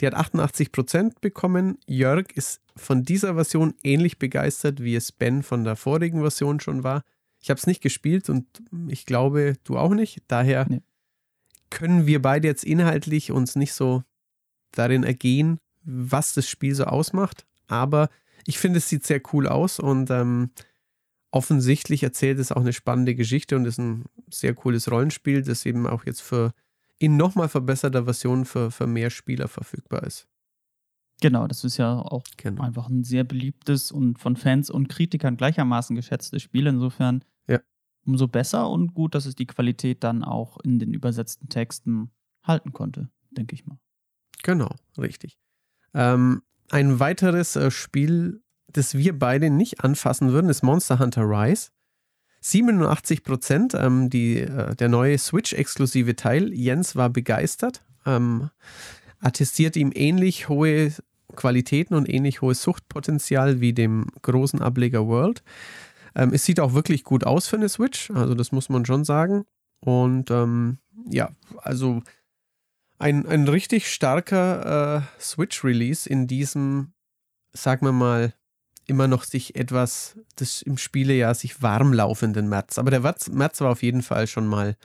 Die 0.00 0.06
hat 0.06 0.14
88% 0.14 1.20
bekommen. 1.20 1.78
Jörg 1.86 2.26
ist 2.34 2.60
von 2.76 3.02
dieser 3.02 3.34
Version 3.34 3.74
ähnlich 3.82 4.18
begeistert, 4.18 4.82
wie 4.82 4.94
es 4.94 5.12
Ben 5.12 5.42
von 5.42 5.64
der 5.64 5.76
vorigen 5.76 6.20
Version 6.20 6.60
schon 6.60 6.84
war. 6.84 7.02
Ich 7.40 7.50
habe 7.50 7.58
es 7.58 7.66
nicht 7.66 7.82
gespielt 7.82 8.28
und 8.28 8.46
ich 8.88 9.06
glaube, 9.06 9.54
du 9.64 9.78
auch 9.78 9.94
nicht. 9.94 10.22
Daher 10.28 10.66
nee. 10.68 10.82
können 11.70 12.06
wir 12.06 12.20
beide 12.20 12.48
jetzt 12.48 12.64
inhaltlich 12.64 13.32
uns 13.32 13.56
nicht 13.56 13.72
so 13.72 14.02
darin 14.72 15.04
ergehen, 15.04 15.58
was 15.82 16.34
das 16.34 16.48
Spiel 16.48 16.74
so 16.74 16.84
ausmacht. 16.84 17.46
Aber 17.68 18.10
ich 18.46 18.58
finde, 18.58 18.78
es 18.78 18.88
sieht 18.88 19.04
sehr 19.04 19.20
cool 19.32 19.46
aus 19.46 19.78
und 19.78 20.10
ähm, 20.10 20.50
offensichtlich 21.30 22.02
erzählt 22.02 22.38
es 22.38 22.52
auch 22.52 22.60
eine 22.60 22.72
spannende 22.72 23.14
Geschichte 23.14 23.56
und 23.56 23.64
ist 23.64 23.78
ein 23.78 24.04
sehr 24.30 24.54
cooles 24.54 24.90
Rollenspiel, 24.90 25.42
das 25.42 25.66
eben 25.66 25.86
auch 25.86 26.04
jetzt 26.04 26.22
für 26.22 26.52
in 26.98 27.16
nochmal 27.16 27.48
verbesserter 27.48 28.04
Version 28.04 28.44
für, 28.44 28.70
für 28.70 28.86
mehr 28.86 29.10
Spieler 29.10 29.48
verfügbar 29.48 30.02
ist. 30.04 30.28
Genau, 31.20 31.46
das 31.46 31.64
ist 31.64 31.78
ja 31.78 31.98
auch 31.98 32.24
genau. 32.36 32.62
einfach 32.62 32.88
ein 32.88 33.02
sehr 33.02 33.24
beliebtes 33.24 33.90
und 33.90 34.18
von 34.18 34.36
Fans 34.36 34.68
und 34.68 34.88
Kritikern 34.88 35.36
gleichermaßen 35.36 35.96
geschätztes 35.96 36.42
Spiel. 36.42 36.66
Insofern 36.66 37.24
ja. 37.48 37.60
umso 38.04 38.28
besser 38.28 38.68
und 38.68 38.92
gut, 38.92 39.14
dass 39.14 39.24
es 39.24 39.34
die 39.34 39.46
Qualität 39.46 40.04
dann 40.04 40.22
auch 40.22 40.58
in 40.60 40.78
den 40.78 40.92
übersetzten 40.92 41.48
Texten 41.48 42.10
halten 42.42 42.72
konnte, 42.72 43.08
denke 43.30 43.54
ich 43.54 43.66
mal. 43.66 43.78
Genau, 44.42 44.70
richtig. 44.98 45.38
Ähm, 45.94 46.42
ein 46.70 47.00
weiteres 47.00 47.56
äh, 47.56 47.70
Spiel, 47.70 48.42
das 48.68 48.94
wir 48.94 49.18
beide 49.18 49.48
nicht 49.48 49.82
anfassen 49.82 50.32
würden, 50.32 50.50
ist 50.50 50.62
Monster 50.62 50.98
Hunter 50.98 51.22
Rise. 51.22 51.70
87 52.40 53.22
Prozent, 53.22 53.74
ähm, 53.74 54.10
die, 54.10 54.40
äh, 54.40 54.74
der 54.76 54.88
neue 54.88 55.18
Switch-exklusive 55.18 56.16
Teil. 56.16 56.52
Jens 56.52 56.96
war 56.96 57.10
begeistert, 57.10 57.82
ähm, 58.04 58.50
attestiert 59.20 59.76
ihm 59.76 59.92
ähnlich 59.94 60.48
hohe 60.48 60.92
Qualitäten 61.34 61.94
und 61.94 62.08
ähnlich 62.08 62.40
hohes 62.42 62.62
Suchtpotenzial 62.62 63.60
wie 63.60 63.72
dem 63.72 64.06
großen 64.22 64.62
Ableger 64.62 65.06
World. 65.06 65.42
Ähm, 66.14 66.30
es 66.32 66.44
sieht 66.44 66.60
auch 66.60 66.74
wirklich 66.74 67.04
gut 67.04 67.24
aus 67.24 67.46
für 67.46 67.56
eine 67.56 67.68
Switch, 67.68 68.10
also 68.10 68.34
das 68.34 68.52
muss 68.52 68.68
man 68.68 68.86
schon 68.86 69.04
sagen. 69.04 69.44
Und 69.80 70.30
ähm, 70.30 70.78
ja, 71.10 71.30
also 71.58 72.02
ein, 72.98 73.26
ein 73.26 73.46
richtig 73.48 73.92
starker 73.92 75.06
äh, 75.18 75.20
Switch-Release 75.22 76.08
in 76.08 76.26
diesem, 76.26 76.92
sagen 77.52 77.86
wir 77.86 77.92
mal, 77.92 78.32
immer 78.86 79.08
noch 79.08 79.24
sich 79.24 79.56
etwas 79.56 80.18
das 80.36 80.62
im 80.62 80.78
Spielejahr 80.78 81.34
sich 81.34 81.62
warm 81.62 81.92
laufenden 81.92 82.48
März. 82.48 82.78
Aber 82.78 82.90
der 82.90 83.00
März 83.00 83.60
war 83.60 83.70
auf 83.70 83.82
jeden 83.82 84.02
Fall 84.02 84.26
schon 84.26 84.46
mal 84.46 84.76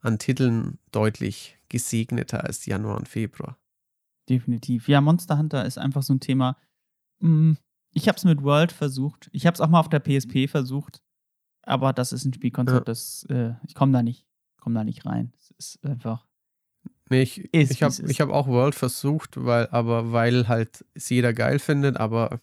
an 0.00 0.18
Titeln 0.18 0.78
deutlich 0.92 1.58
gesegneter 1.68 2.44
als 2.44 2.66
Januar 2.66 2.96
und 2.96 3.08
Februar. 3.08 3.58
Definitiv. 4.28 4.88
Ja, 4.88 5.00
Monster 5.00 5.38
Hunter 5.38 5.64
ist 5.64 5.78
einfach 5.78 6.02
so 6.02 6.14
ein 6.14 6.20
Thema. 6.20 6.56
Mm, 7.20 7.54
ich 7.92 8.08
habe 8.08 8.16
es 8.16 8.24
mit 8.24 8.42
World 8.42 8.72
versucht. 8.72 9.30
Ich 9.32 9.46
habe 9.46 9.54
es 9.54 9.60
auch 9.60 9.68
mal 9.68 9.80
auf 9.80 9.88
der 9.88 10.00
PSP 10.00 10.48
versucht. 10.48 11.02
Aber 11.62 11.92
das 11.92 12.12
ist 12.12 12.24
ein 12.24 12.32
Spielkonzept, 12.32 12.78
ja. 12.78 12.84
das 12.84 13.26
äh, 13.28 13.52
ich 13.66 13.74
komme 13.74 13.92
da 13.92 14.02
nicht, 14.02 14.26
komme 14.58 14.74
da 14.74 14.84
nicht 14.84 15.04
rein. 15.04 15.32
Es 15.36 15.50
ist 15.58 15.84
einfach. 15.84 16.26
Nee, 17.10 17.22
ich, 17.22 17.52
ist, 17.52 17.70
ich 17.70 17.82
habe 17.82 17.94
hab 17.94 18.28
auch 18.30 18.46
World 18.48 18.74
versucht, 18.74 19.42
weil, 19.42 19.66
aber 19.68 20.12
weil 20.12 20.48
halt 20.48 20.84
es 20.94 21.08
jeder 21.08 21.32
geil 21.32 21.58
findet, 21.58 21.96
aber 21.96 22.40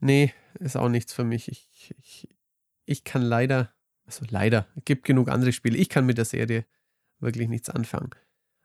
Nee, 0.00 0.32
ist 0.58 0.76
auch 0.76 0.88
nichts 0.88 1.12
für 1.12 1.24
mich. 1.24 1.48
Ich, 1.48 1.94
ich, 1.98 2.28
ich 2.84 3.04
kann 3.04 3.22
leider, 3.22 3.72
also 4.06 4.24
leider, 4.28 4.66
gibt 4.84 5.04
genug 5.04 5.28
andere 5.28 5.52
Spiele. 5.52 5.76
Ich 5.76 5.88
kann 5.88 6.06
mit 6.06 6.18
der 6.18 6.24
Serie 6.24 6.64
wirklich 7.20 7.48
nichts 7.48 7.68
anfangen. 7.68 8.10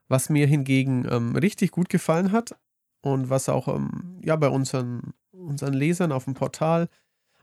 Was 0.08 0.30
mir 0.30 0.48
hingegen 0.48 1.08
ähm, 1.10 1.36
richtig 1.36 1.72
gut 1.72 1.90
gefallen 1.90 2.32
hat 2.32 2.56
und 3.02 3.30
was 3.30 3.50
auch 3.50 3.68
ähm, 3.68 4.20
ja, 4.24 4.36
bei 4.36 4.50
unseren, 4.50 5.14
unseren 5.32 5.74
Lesern 5.74 6.12
auf 6.12 6.26
dem 6.26 6.34
Portal 6.34 6.90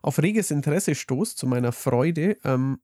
auf 0.02 0.18
reges 0.18 0.50
Interesse 0.50 0.94
stoßt, 0.94 1.36
zu 1.36 1.46
meiner 1.46 1.72
Freude, 1.72 2.38
ähm, 2.44 2.80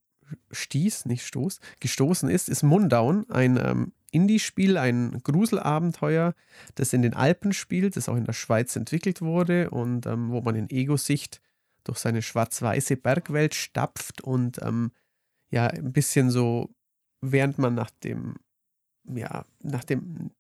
stieß, 0.50 1.06
nicht 1.06 1.24
stoß, 1.24 1.60
gestoßen 1.80 2.28
ist, 2.28 2.48
ist 2.48 2.62
Mundown, 2.62 3.28
ein 3.30 3.56
ähm, 3.56 3.92
Indie-Spiel, 4.12 4.78
ein 4.78 5.20
Gruselabenteuer, 5.22 6.34
das 6.74 6.92
in 6.92 7.02
den 7.02 7.14
Alpen 7.14 7.52
spielt, 7.52 7.96
das 7.96 8.08
auch 8.08 8.16
in 8.16 8.24
der 8.24 8.32
Schweiz 8.32 8.76
entwickelt 8.76 9.20
wurde 9.20 9.70
und 9.70 10.06
ähm, 10.06 10.30
wo 10.30 10.40
man 10.40 10.54
in 10.56 10.70
Ego-Sicht 10.70 11.40
durch 11.84 11.98
seine 11.98 12.22
schwarz-weiße 12.22 12.96
Bergwelt 12.96 13.54
stapft 13.54 14.20
und 14.20 14.60
ähm, 14.62 14.92
ja, 15.50 15.68
ein 15.68 15.92
bisschen 15.92 16.30
so, 16.30 16.74
während 17.20 17.58
man 17.58 17.74
nach 17.74 17.90
dem, 17.90 18.34
ja, 19.04 19.44
nach 19.62 19.84
dem, 19.84 20.30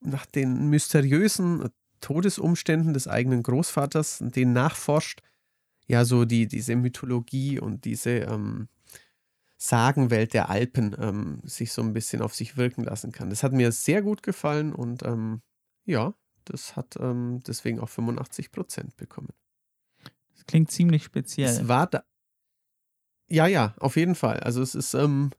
nach 0.00 0.26
den 0.26 0.68
mysteriösen 0.68 1.68
Todesumständen 2.00 2.92
des 2.92 3.06
eigenen 3.06 3.42
Großvaters, 3.42 4.18
den 4.20 4.52
nachforscht, 4.52 5.22
ja, 5.86 6.04
so 6.04 6.24
die, 6.24 6.46
diese 6.46 6.74
Mythologie 6.76 7.60
und 7.60 7.84
diese, 7.84 8.10
ähm, 8.10 8.68
Sagenwelt 9.64 10.34
der 10.34 10.50
Alpen 10.50 10.96
ähm, 10.98 11.38
sich 11.44 11.72
so 11.72 11.82
ein 11.82 11.92
bisschen 11.92 12.20
auf 12.20 12.34
sich 12.34 12.56
wirken 12.56 12.82
lassen 12.82 13.12
kann. 13.12 13.30
Das 13.30 13.44
hat 13.44 13.52
mir 13.52 13.70
sehr 13.70 14.02
gut 14.02 14.24
gefallen 14.24 14.72
und 14.72 15.04
ähm, 15.04 15.40
ja, 15.84 16.14
das 16.44 16.74
hat 16.74 16.96
ähm, 16.98 17.40
deswegen 17.46 17.78
auch 17.78 17.88
85 17.88 18.50
Prozent 18.50 18.96
bekommen. 18.96 19.28
Das 20.34 20.46
klingt 20.46 20.72
ziemlich 20.72 21.04
speziell. 21.04 21.48
Es 21.48 21.68
war 21.68 21.86
da. 21.86 22.02
Ja, 23.28 23.46
ja, 23.46 23.74
auf 23.78 23.94
jeden 23.94 24.16
Fall. 24.16 24.40
Also 24.40 24.62
es 24.62 24.74
ist, 24.74 24.94
ähm, 24.94 25.30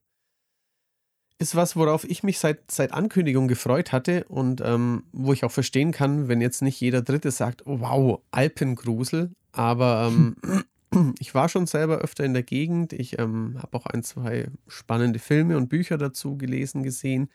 ist 1.37 1.55
was, 1.55 1.75
worauf 1.75 2.05
ich 2.05 2.23
mich 2.23 2.39
seit, 2.39 2.71
seit 2.71 2.93
Ankündigung 2.93 3.49
gefreut 3.49 3.91
hatte 3.91 4.23
und 4.29 4.61
ähm, 4.61 5.03
wo 5.11 5.33
ich 5.33 5.43
auch 5.43 5.51
verstehen 5.51 5.91
kann, 5.91 6.29
wenn 6.29 6.39
jetzt 6.39 6.61
nicht 6.61 6.79
jeder 6.79 7.01
Dritte 7.01 7.29
sagt, 7.29 7.63
wow, 7.65 8.21
Alpengrusel, 8.31 9.33
aber 9.51 10.09
ähm, 10.09 10.37
ich 11.19 11.33
war 11.33 11.49
schon 11.49 11.65
selber 11.65 11.99
öfter 11.99 12.23
in 12.23 12.33
der 12.33 12.43
Gegend. 12.43 12.93
Ich 12.93 13.19
ähm, 13.19 13.57
habe 13.61 13.77
auch 13.77 13.85
ein, 13.85 14.03
zwei 14.03 14.49
spannende 14.67 15.19
Filme 15.19 15.57
und 15.57 15.69
Bücher 15.69 15.97
dazu 15.97 16.37
gelesen, 16.37 16.83
gesehen. 16.83 17.29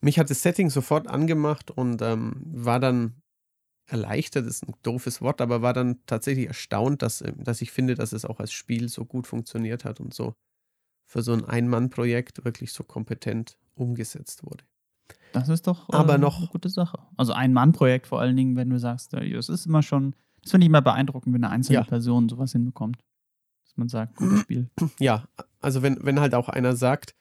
Mich 0.00 0.18
hat 0.18 0.30
das 0.30 0.42
Setting 0.42 0.70
sofort 0.70 1.08
angemacht 1.08 1.70
und 1.70 2.02
ähm, 2.02 2.42
war 2.44 2.80
dann 2.80 3.22
erleichtert, 3.86 4.46
ist 4.46 4.66
ein 4.66 4.74
doofes 4.82 5.20
Wort, 5.20 5.40
aber 5.40 5.62
war 5.62 5.72
dann 5.72 6.00
tatsächlich 6.06 6.46
erstaunt, 6.46 7.02
dass, 7.02 7.22
ähm, 7.22 7.42
dass 7.42 7.62
ich 7.62 7.70
finde, 7.70 7.94
dass 7.94 8.12
es 8.12 8.24
auch 8.24 8.40
als 8.40 8.52
Spiel 8.52 8.88
so 8.88 9.04
gut 9.04 9.26
funktioniert 9.26 9.84
hat 9.84 10.00
und 10.00 10.12
so 10.12 10.34
für 11.06 11.22
so 11.22 11.32
ein 11.32 11.44
Ein-Mann-Projekt 11.44 12.44
wirklich 12.44 12.72
so 12.72 12.82
kompetent 12.82 13.58
umgesetzt 13.74 14.44
wurde. 14.44 14.64
Das 15.32 15.48
ist 15.48 15.66
doch 15.66 15.88
äh, 15.88 15.96
aber 15.96 16.18
noch, 16.18 16.38
eine 16.38 16.48
gute 16.48 16.68
Sache. 16.68 16.98
Also 17.16 17.32
ein 17.32 17.52
Mann-Projekt 17.52 18.08
vor 18.08 18.20
allen 18.20 18.36
Dingen, 18.36 18.56
wenn 18.56 18.70
du 18.70 18.78
sagst, 18.78 19.14
es 19.14 19.48
ist 19.48 19.66
immer 19.66 19.82
schon 19.82 20.16
das 20.46 20.52
finde 20.52 20.66
ich 20.66 20.68
immer 20.68 20.80
beeindruckend, 20.80 21.34
wenn 21.34 21.42
eine 21.42 21.52
einzelne 21.52 21.80
ja. 21.80 21.84
Person 21.84 22.28
sowas 22.28 22.52
hinbekommt. 22.52 22.98
Dass 23.64 23.76
man 23.76 23.88
sagt, 23.88 24.14
gutes 24.14 24.40
Spiel. 24.40 24.70
Ja, 25.00 25.24
also 25.60 25.82
wenn, 25.82 25.98
wenn 26.04 26.20
halt 26.20 26.36
auch 26.36 26.48
einer 26.48 26.76
sagt, 26.76 27.16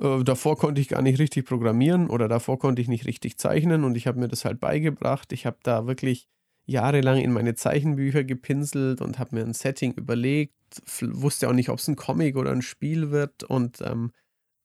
äh, 0.00 0.24
davor 0.24 0.58
konnte 0.58 0.80
ich 0.80 0.88
gar 0.88 1.00
nicht 1.00 1.20
richtig 1.20 1.46
programmieren 1.46 2.10
oder 2.10 2.26
davor 2.26 2.58
konnte 2.58 2.82
ich 2.82 2.88
nicht 2.88 3.06
richtig 3.06 3.38
zeichnen 3.38 3.84
und 3.84 3.96
ich 3.96 4.08
habe 4.08 4.18
mir 4.18 4.26
das 4.26 4.44
halt 4.44 4.58
beigebracht. 4.58 5.32
Ich 5.32 5.46
habe 5.46 5.58
da 5.62 5.86
wirklich 5.86 6.26
jahrelang 6.66 7.18
in 7.18 7.30
meine 7.30 7.54
Zeichenbücher 7.54 8.24
gepinselt 8.24 9.02
und 9.02 9.20
habe 9.20 9.36
mir 9.36 9.44
ein 9.44 9.54
Setting 9.54 9.92
überlegt, 9.92 10.82
wusste 11.00 11.48
auch 11.48 11.52
nicht, 11.52 11.68
ob 11.68 11.78
es 11.78 11.86
ein 11.86 11.94
Comic 11.94 12.34
oder 12.36 12.50
ein 12.50 12.62
Spiel 12.62 13.12
wird 13.12 13.44
und 13.44 13.80
ähm, 13.82 14.10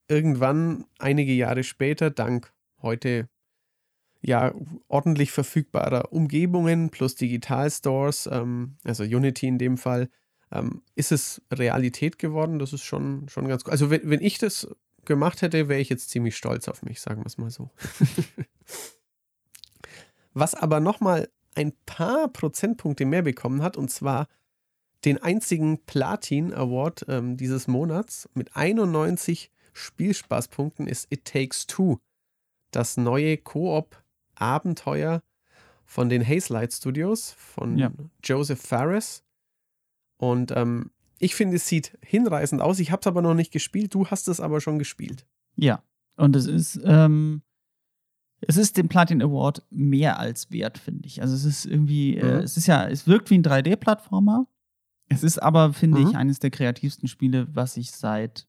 irgendwann, 0.08 0.84
einige 0.98 1.32
Jahre 1.32 1.62
später, 1.62 2.10
dank 2.10 2.52
heute 2.82 3.28
ja, 4.24 4.54
ordentlich 4.88 5.32
verfügbarer 5.32 6.12
Umgebungen 6.12 6.90
plus 6.90 7.14
Digitalstores, 7.14 8.28
ähm, 8.32 8.78
also 8.82 9.04
Unity 9.04 9.46
in 9.46 9.58
dem 9.58 9.76
Fall, 9.76 10.08
ähm, 10.50 10.82
ist 10.94 11.12
es 11.12 11.42
Realität 11.52 12.18
geworden. 12.18 12.58
Das 12.58 12.72
ist 12.72 12.84
schon, 12.84 13.28
schon 13.28 13.46
ganz 13.48 13.64
gut. 13.64 13.72
Also 13.72 13.90
wenn, 13.90 14.08
wenn 14.08 14.22
ich 14.22 14.38
das 14.38 14.66
gemacht 15.04 15.42
hätte, 15.42 15.68
wäre 15.68 15.80
ich 15.80 15.90
jetzt 15.90 16.08
ziemlich 16.08 16.36
stolz 16.36 16.68
auf 16.68 16.82
mich, 16.82 17.02
sagen 17.02 17.20
wir 17.20 17.26
es 17.26 17.36
mal 17.36 17.50
so. 17.50 17.70
Was 20.32 20.54
aber 20.54 20.80
nochmal 20.80 21.28
ein 21.54 21.74
paar 21.84 22.28
Prozentpunkte 22.28 23.04
mehr 23.04 23.22
bekommen 23.22 23.62
hat, 23.62 23.76
und 23.76 23.90
zwar 23.90 24.26
den 25.04 25.22
einzigen 25.22 25.84
Platin 25.84 26.54
Award 26.54 27.04
ähm, 27.08 27.36
dieses 27.36 27.68
Monats 27.68 28.28
mit 28.32 28.56
91 28.56 29.52
Spielspaßpunkten 29.74 30.86
ist 30.86 31.12
It 31.12 31.26
Takes 31.26 31.66
Two. 31.66 31.98
Das 32.70 32.96
neue 32.96 33.36
Koop 33.36 34.02
Abenteuer 34.36 35.22
von 35.84 36.08
den 36.08 36.26
Hazelight 36.26 36.72
Studios 36.72 37.32
von 37.32 37.78
ja. 37.78 37.90
Joseph 38.22 38.60
Fares. 38.60 39.22
Und 40.16 40.52
ähm, 40.56 40.90
ich 41.18 41.34
finde, 41.34 41.56
es 41.56 41.66
sieht 41.68 41.98
hinreißend 42.02 42.60
aus. 42.60 42.78
Ich 42.78 42.90
habe 42.90 43.00
es 43.00 43.06
aber 43.06 43.22
noch 43.22 43.34
nicht 43.34 43.52
gespielt. 43.52 43.94
Du 43.94 44.06
hast 44.06 44.28
es 44.28 44.40
aber 44.40 44.60
schon 44.60 44.78
gespielt. 44.78 45.26
Ja, 45.56 45.82
und 46.16 46.36
es 46.36 46.46
ist, 46.46 46.80
ähm, 46.84 47.42
es 48.40 48.56
ist 48.56 48.76
dem 48.76 48.88
Platin 48.88 49.22
Award 49.22 49.62
mehr 49.70 50.18
als 50.18 50.50
wert, 50.50 50.78
finde 50.78 51.06
ich. 51.06 51.22
Also 51.22 51.34
es 51.34 51.44
ist 51.44 51.66
irgendwie, 51.66 52.16
äh, 52.16 52.24
mhm. 52.24 52.30
äh, 52.30 52.42
es 52.42 52.56
ist 52.56 52.66
ja, 52.66 52.88
es 52.88 53.06
wirkt 53.06 53.30
wie 53.30 53.38
ein 53.38 53.44
3D-Plattformer. 53.44 54.46
Es 55.08 55.22
ist 55.22 55.42
aber, 55.42 55.72
finde 55.72 56.00
mhm. 56.00 56.08
ich, 56.08 56.16
eines 56.16 56.38
der 56.38 56.50
kreativsten 56.50 57.08
Spiele, 57.08 57.46
was 57.54 57.76
ich 57.76 57.90
seit 57.90 58.46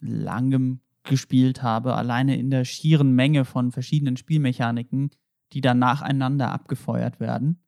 langem 0.00 0.80
gespielt 1.04 1.62
habe. 1.62 1.94
Alleine 1.94 2.36
in 2.36 2.50
der 2.50 2.64
schieren 2.64 3.12
Menge 3.12 3.44
von 3.44 3.72
verschiedenen 3.72 4.16
Spielmechaniken, 4.16 5.10
die 5.52 5.60
dann 5.60 5.78
nacheinander 5.78 6.50
abgefeuert 6.50 7.20
werden. 7.20 7.62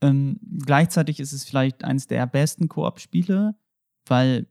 Ähm, 0.00 0.38
gleichzeitig 0.64 1.20
ist 1.20 1.32
es 1.32 1.44
vielleicht 1.44 1.84
eines 1.84 2.06
der 2.06 2.26
besten 2.26 2.68
Koop-Spiele, 2.68 3.56
weil 4.06 4.46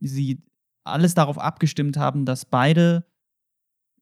sie 0.00 0.42
alles 0.84 1.14
darauf 1.14 1.38
abgestimmt 1.38 1.96
haben, 1.96 2.24
dass 2.24 2.44
beide 2.44 3.06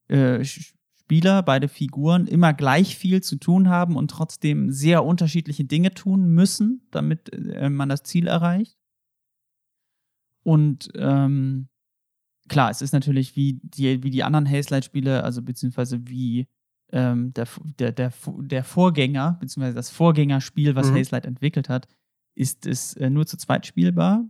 äh, 0.09 0.45
Spieler, 0.45 1.43
beide 1.43 1.69
Figuren 1.69 2.27
immer 2.27 2.55
gleich 2.55 2.97
viel 2.97 3.23
zu 3.23 3.37
tun 3.37 3.69
haben 3.69 3.97
und 3.97 4.11
trotzdem 4.11 4.71
sehr 4.71 5.05
unterschiedliche 5.05 5.65
Dinge 5.65 5.93
tun 5.93 6.29
müssen, 6.29 6.87
damit 6.91 7.33
äh, 7.33 7.69
man 7.69 7.89
das 7.89 8.03
Ziel 8.03 8.27
erreicht. 8.27 8.79
Und 10.45 10.91
ähm, 10.95 11.69
klar, 12.49 12.71
es 12.71 12.83
ist 12.83 12.93
natürlich 12.93 13.35
wie 13.35 13.61
die, 13.63 14.03
wie 14.03 14.11
die 14.11 14.23
anderen 14.23 14.49
Hazelight-Spiele, 14.49 15.25
also 15.25 15.43
beziehungsweise 15.43 16.07
wie 16.07 16.47
ähm, 16.95 17.35
der, 17.35 17.49
der, 17.81 17.93
der, 17.93 18.13
der 18.39 18.65
Vorgänger, 18.65 19.37
beziehungsweise 19.41 19.75
das 19.75 19.91
Vorgängerspiel, 19.91 20.77
was 20.77 20.91
mhm. 20.91 20.97
Hazelight 20.97 21.27
entwickelt 21.27 21.69
hat, 21.69 21.89
ist 22.37 22.67
es 22.67 22.95
äh, 22.95 23.11
nur 23.11 23.27
zu 23.27 23.37
zweit 23.37 23.67
spielbar. 23.67 24.25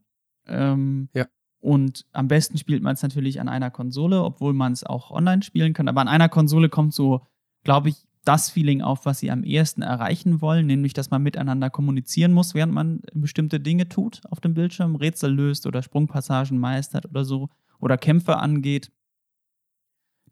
Ähm, 0.46 1.10
ja. 1.14 1.26
Und 1.60 2.06
am 2.12 2.26
besten 2.26 2.56
spielt 2.56 2.82
man 2.82 2.94
es 2.94 3.02
natürlich 3.02 3.38
an 3.38 3.48
einer 3.48 3.70
Konsole, 3.70 4.22
obwohl 4.22 4.54
man 4.54 4.72
es 4.72 4.82
auch 4.82 5.10
online 5.10 5.42
spielen 5.42 5.74
kann. 5.74 5.88
Aber 5.88 6.00
an 6.00 6.08
einer 6.08 6.30
Konsole 6.30 6.70
kommt 6.70 6.94
so, 6.94 7.26
glaube 7.64 7.90
ich, 7.90 8.06
das 8.24 8.48
Feeling 8.48 8.80
auf, 8.80 9.04
was 9.04 9.18
sie 9.18 9.30
am 9.30 9.44
ehesten 9.44 9.82
erreichen 9.82 10.40
wollen, 10.40 10.66
nämlich, 10.66 10.94
dass 10.94 11.10
man 11.10 11.22
miteinander 11.22 11.68
kommunizieren 11.68 12.32
muss, 12.32 12.54
während 12.54 12.72
man 12.72 13.02
bestimmte 13.12 13.60
Dinge 13.60 13.90
tut 13.90 14.22
auf 14.30 14.40
dem 14.40 14.54
Bildschirm, 14.54 14.96
Rätsel 14.96 15.34
löst 15.34 15.66
oder 15.66 15.82
Sprungpassagen 15.82 16.58
meistert 16.58 17.04
oder 17.04 17.26
so 17.26 17.50
oder 17.78 17.98
Kämpfe 17.98 18.38
angeht. 18.38 18.90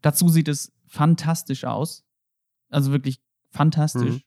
Dazu 0.01 0.29
sieht 0.29 0.47
es 0.47 0.71
fantastisch 0.87 1.65
aus. 1.65 2.02
Also 2.73 2.91
wirklich 2.91 3.21
fantastisch. 3.49 4.15
Mhm. 4.15 4.21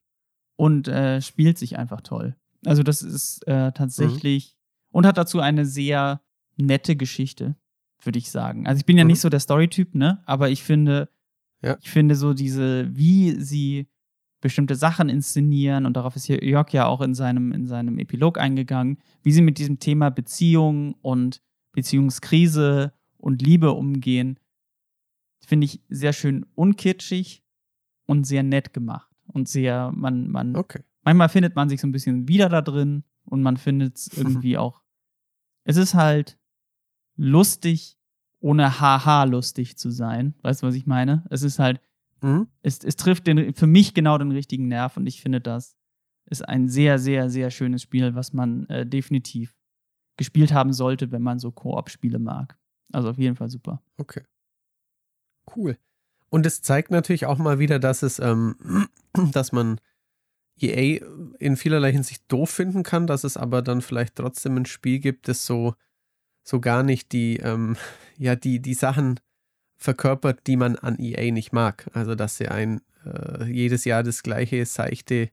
Und 0.59 0.89
äh, 0.89 1.21
spielt 1.21 1.59
sich 1.59 1.79
einfach 1.79 2.01
toll. 2.01 2.35
Also, 2.65 2.83
das 2.83 3.03
ist 3.03 3.47
äh, 3.47 3.73
tatsächlich. 3.73 4.55
Mhm. 4.55 4.97
Und 4.99 5.07
hat 5.07 5.19
dazu 5.19 5.41
eine 5.41 5.67
sehr 5.67 6.23
nette 6.57 6.97
Geschichte, 6.97 7.57
würde 8.03 8.19
ich 8.19 8.31
sagen. 8.31 8.67
Also, 8.67 8.79
ich 8.79 8.87
bin 8.87 8.97
ja 8.97 9.05
mhm. 9.05 9.09
nicht 9.09 9.21
so 9.21 9.29
der 9.29 9.41
Storytyp, 9.41 9.95
ne? 9.95 10.23
Aber 10.25 10.49
ich 10.49 10.63
finde, 10.63 11.11
ja. 11.63 11.77
ich 11.81 11.91
finde 11.91 12.15
so 12.15 12.33
diese, 12.33 12.89
wie 12.97 13.39
sie 13.39 13.89
bestimmte 14.41 14.77
Sachen 14.77 15.09
inszenieren, 15.09 15.87
und 15.87 15.95
darauf 15.95 16.17
ist 16.17 16.25
hier 16.25 16.43
Jörg 16.43 16.73
ja 16.73 16.87
auch 16.87 17.01
in 17.01 17.15
seinem, 17.15 17.53
in 17.53 17.67
seinem 17.67 17.99
Epilog 17.99 18.39
eingegangen, 18.39 18.99
wie 19.23 19.33
sie 19.33 19.43
mit 19.43 19.59
diesem 19.59 19.79
Thema 19.79 20.11
Beziehung 20.11 20.95
und 21.03 21.43
Beziehungskrise 21.73 22.93
und 23.19 23.43
Liebe 23.43 23.73
umgehen, 23.73 24.39
finde 25.45 25.67
ich 25.67 25.83
sehr 25.89 26.13
schön 26.13 26.47
unkitschig 26.55 27.43
und 28.07 28.27
sehr 28.27 28.43
nett 28.43 28.73
gemacht. 28.73 29.11
Und 29.27 29.49
sehr, 29.49 29.93
man, 29.93 30.31
man, 30.31 30.57
okay. 30.57 30.83
manchmal 31.03 31.29
findet 31.29 31.57
man 31.57 31.69
sich 31.69 31.81
so 31.81 31.87
ein 31.87 31.93
bisschen 31.93 32.29
wieder 32.29 32.49
da 32.49 32.63
drin 32.63 33.05
und 33.25 33.43
man 33.43 33.57
findet 33.57 33.97
es 33.97 34.09
irgendwie 34.17 34.57
auch. 34.57 34.83
Es 35.65 35.77
ist 35.77 35.95
halt 35.95 36.39
lustig, 37.17 37.99
ohne 38.41 38.81
haha 38.81 39.25
lustig 39.25 39.77
zu 39.77 39.91
sein. 39.91 40.35
Weißt 40.43 40.63
du, 40.63 40.67
was 40.67 40.75
ich 40.75 40.87
meine? 40.87 41.25
Es 41.31 41.43
ist 41.43 41.59
halt, 41.59 41.81
mhm. 42.23 42.49
es, 42.63 42.79
es 42.85 42.97
trifft 42.97 43.27
den, 43.27 43.55
für 43.55 43.67
mich 43.67 43.95
genau 43.95 44.17
den 44.19 44.31
richtigen 44.31 44.69
Nerv 44.69 44.97
und 44.97 45.07
ich 45.07 45.21
finde, 45.21 45.41
das 45.41 45.77
ist 46.27 46.49
ein 46.49 46.69
sehr, 46.69 46.99
sehr, 46.99 47.31
sehr 47.31 47.51
schönes 47.51 47.83
Spiel, 47.83 48.15
was 48.15 48.33
man 48.33 48.67
äh, 48.69 48.87
definitiv 48.87 49.55
gespielt 50.17 50.53
haben 50.53 50.73
sollte, 50.73 51.13
wenn 51.13 51.23
man 51.23 51.39
so 51.39 51.53
Koop-Spiele 51.53 52.19
mag. 52.19 52.59
Also 52.93 53.11
auf 53.11 53.19
jeden 53.19 53.37
Fall 53.37 53.49
super. 53.49 53.83
Okay. 53.97 54.23
Cool. 55.55 55.79
Und 56.29 56.47
es 56.47 56.63
zeigt 56.63 56.91
natürlich 56.91 57.27
auch 57.27 57.39
mal 57.39 57.59
wieder, 57.59 57.79
dass 57.79 58.03
es, 58.03 58.19
ähm, 58.19 58.89
dass 59.33 59.53
man 59.53 59.81
EA 60.59 61.05
in 61.39 61.57
vielerlei 61.57 61.93
Hinsicht 61.93 62.25
doof 62.29 62.51
finden 62.51 62.83
kann, 62.83 63.07
dass 63.07 63.25
es 63.25 63.37
aber 63.37 63.63
dann 63.63 63.83
vielleicht 63.83 64.17
trotzdem 64.17 64.57
ein 64.57 64.67
Spiel 64.67 64.99
gibt, 64.99 65.29
das 65.29 65.47
so, 65.47 65.75
so 66.43 66.61
gar 66.61 66.83
nicht 66.83 67.13
die, 67.13 67.37
ähm, 67.37 67.77
ja, 68.17 68.37
die, 68.37 68.61
die 68.61 68.75
Sachen 68.75 69.21
verkörpert, 69.77 70.47
die 70.47 70.57
man 70.57 70.77
an 70.77 70.99
EA 70.99 71.31
nicht 71.33 71.53
mag. 71.53 71.89
Also, 71.93 72.15
dass 72.15 72.39
sie 72.39 72.49
ein 72.49 72.81
äh, 73.05 73.45
jedes 73.45 73.85
Jahr 73.85 74.03
das 74.03 74.23
gleiche 74.23 74.65
seichte 74.65 75.31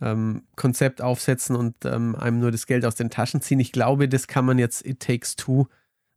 ähm, 0.00 0.42
Konzept 0.56 1.02
aufsetzen 1.02 1.54
und 1.56 1.84
ähm, 1.84 2.16
einem 2.16 2.40
nur 2.40 2.50
das 2.50 2.66
Geld 2.66 2.84
aus 2.84 2.94
den 2.94 3.10
Taschen 3.10 3.40
ziehen. 3.40 3.60
Ich 3.60 3.72
glaube, 3.72 4.08
das 4.08 4.26
kann 4.26 4.44
man 4.44 4.58
jetzt 4.58 4.84
It 4.84 5.00
Takes 5.00 5.36
Two 5.36 5.66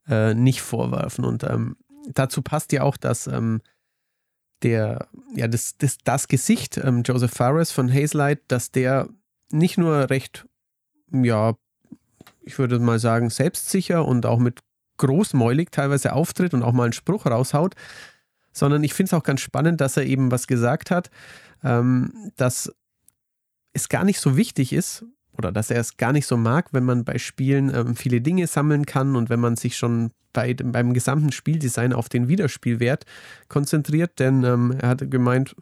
äh, 0.08 0.34
nicht 0.34 0.62
vorwerfen. 0.62 1.26
Und 1.26 1.44
ähm, 1.44 1.78
dazu 2.08 2.42
passt 2.42 2.72
ja 2.72 2.82
auch, 2.82 2.98
dass 2.98 3.28
ähm, 3.28 3.62
der, 4.64 5.08
ja, 5.36 5.48
das, 5.48 5.78
das, 5.78 5.98
das 6.04 6.28
Gesicht 6.28 6.78
ähm, 6.78 7.04
Joseph 7.04 7.32
Fares 7.32 7.72
von 7.72 7.94
Hazelight, 7.94 8.42
dass 8.48 8.72
der 8.72 9.10
nicht 9.52 9.78
nur 9.78 10.10
recht, 10.10 10.46
ja, 11.12 11.56
ich 12.42 12.58
würde 12.58 12.80
mal 12.80 13.00
sagen, 13.00 13.30
selbstsicher 13.30 14.06
und 14.06 14.26
auch 14.26 14.40
mit 14.40 14.60
großmäulig 14.98 15.70
teilweise 15.72 16.14
auftritt 16.14 16.54
und 16.54 16.64
auch 16.64 16.72
mal 16.72 16.86
einen 16.86 16.94
Spruch 16.94 17.26
raushaut, 17.26 17.76
sondern 18.52 18.84
ich 18.84 18.94
finde 18.94 19.10
es 19.10 19.14
auch 19.14 19.24
ganz 19.24 19.42
spannend, 19.42 19.82
dass 19.82 19.98
er 19.98 20.06
eben 20.06 20.32
was 20.32 20.48
gesagt 20.48 20.92
hat, 20.92 21.10
ähm, 21.64 22.32
dass 22.36 22.72
es 23.74 23.90
gar 23.90 24.04
nicht 24.04 24.20
so 24.20 24.38
wichtig 24.38 24.72
ist, 24.74 25.06
oder 25.38 25.52
dass 25.52 25.72
er 25.72 25.80
es 25.80 25.98
gar 25.98 26.14
nicht 26.14 26.28
so 26.28 26.38
mag, 26.38 26.70
wenn 26.74 26.84
man 26.84 27.04
bei 27.04 27.18
Spielen 27.18 27.74
ähm, 27.74 27.96
viele 27.96 28.22
Dinge 28.22 28.48
sammeln 28.48 28.86
kann 28.86 29.16
und 29.16 29.30
wenn 29.30 29.40
man 29.40 29.56
sich 29.56 29.78
schon 29.78 30.12
bei, 30.34 30.54
beim 30.54 30.94
gesamten 30.94 31.32
Spieldesign 31.32 31.94
auf 31.94 32.10
den 32.10 32.28
Wiederspielwert 32.28 33.06
konzentriert. 33.48 34.20
Denn 34.20 34.44
ähm, 34.44 34.76
er 34.80 34.90
hat 34.90 35.10
gemeint, 35.10 35.56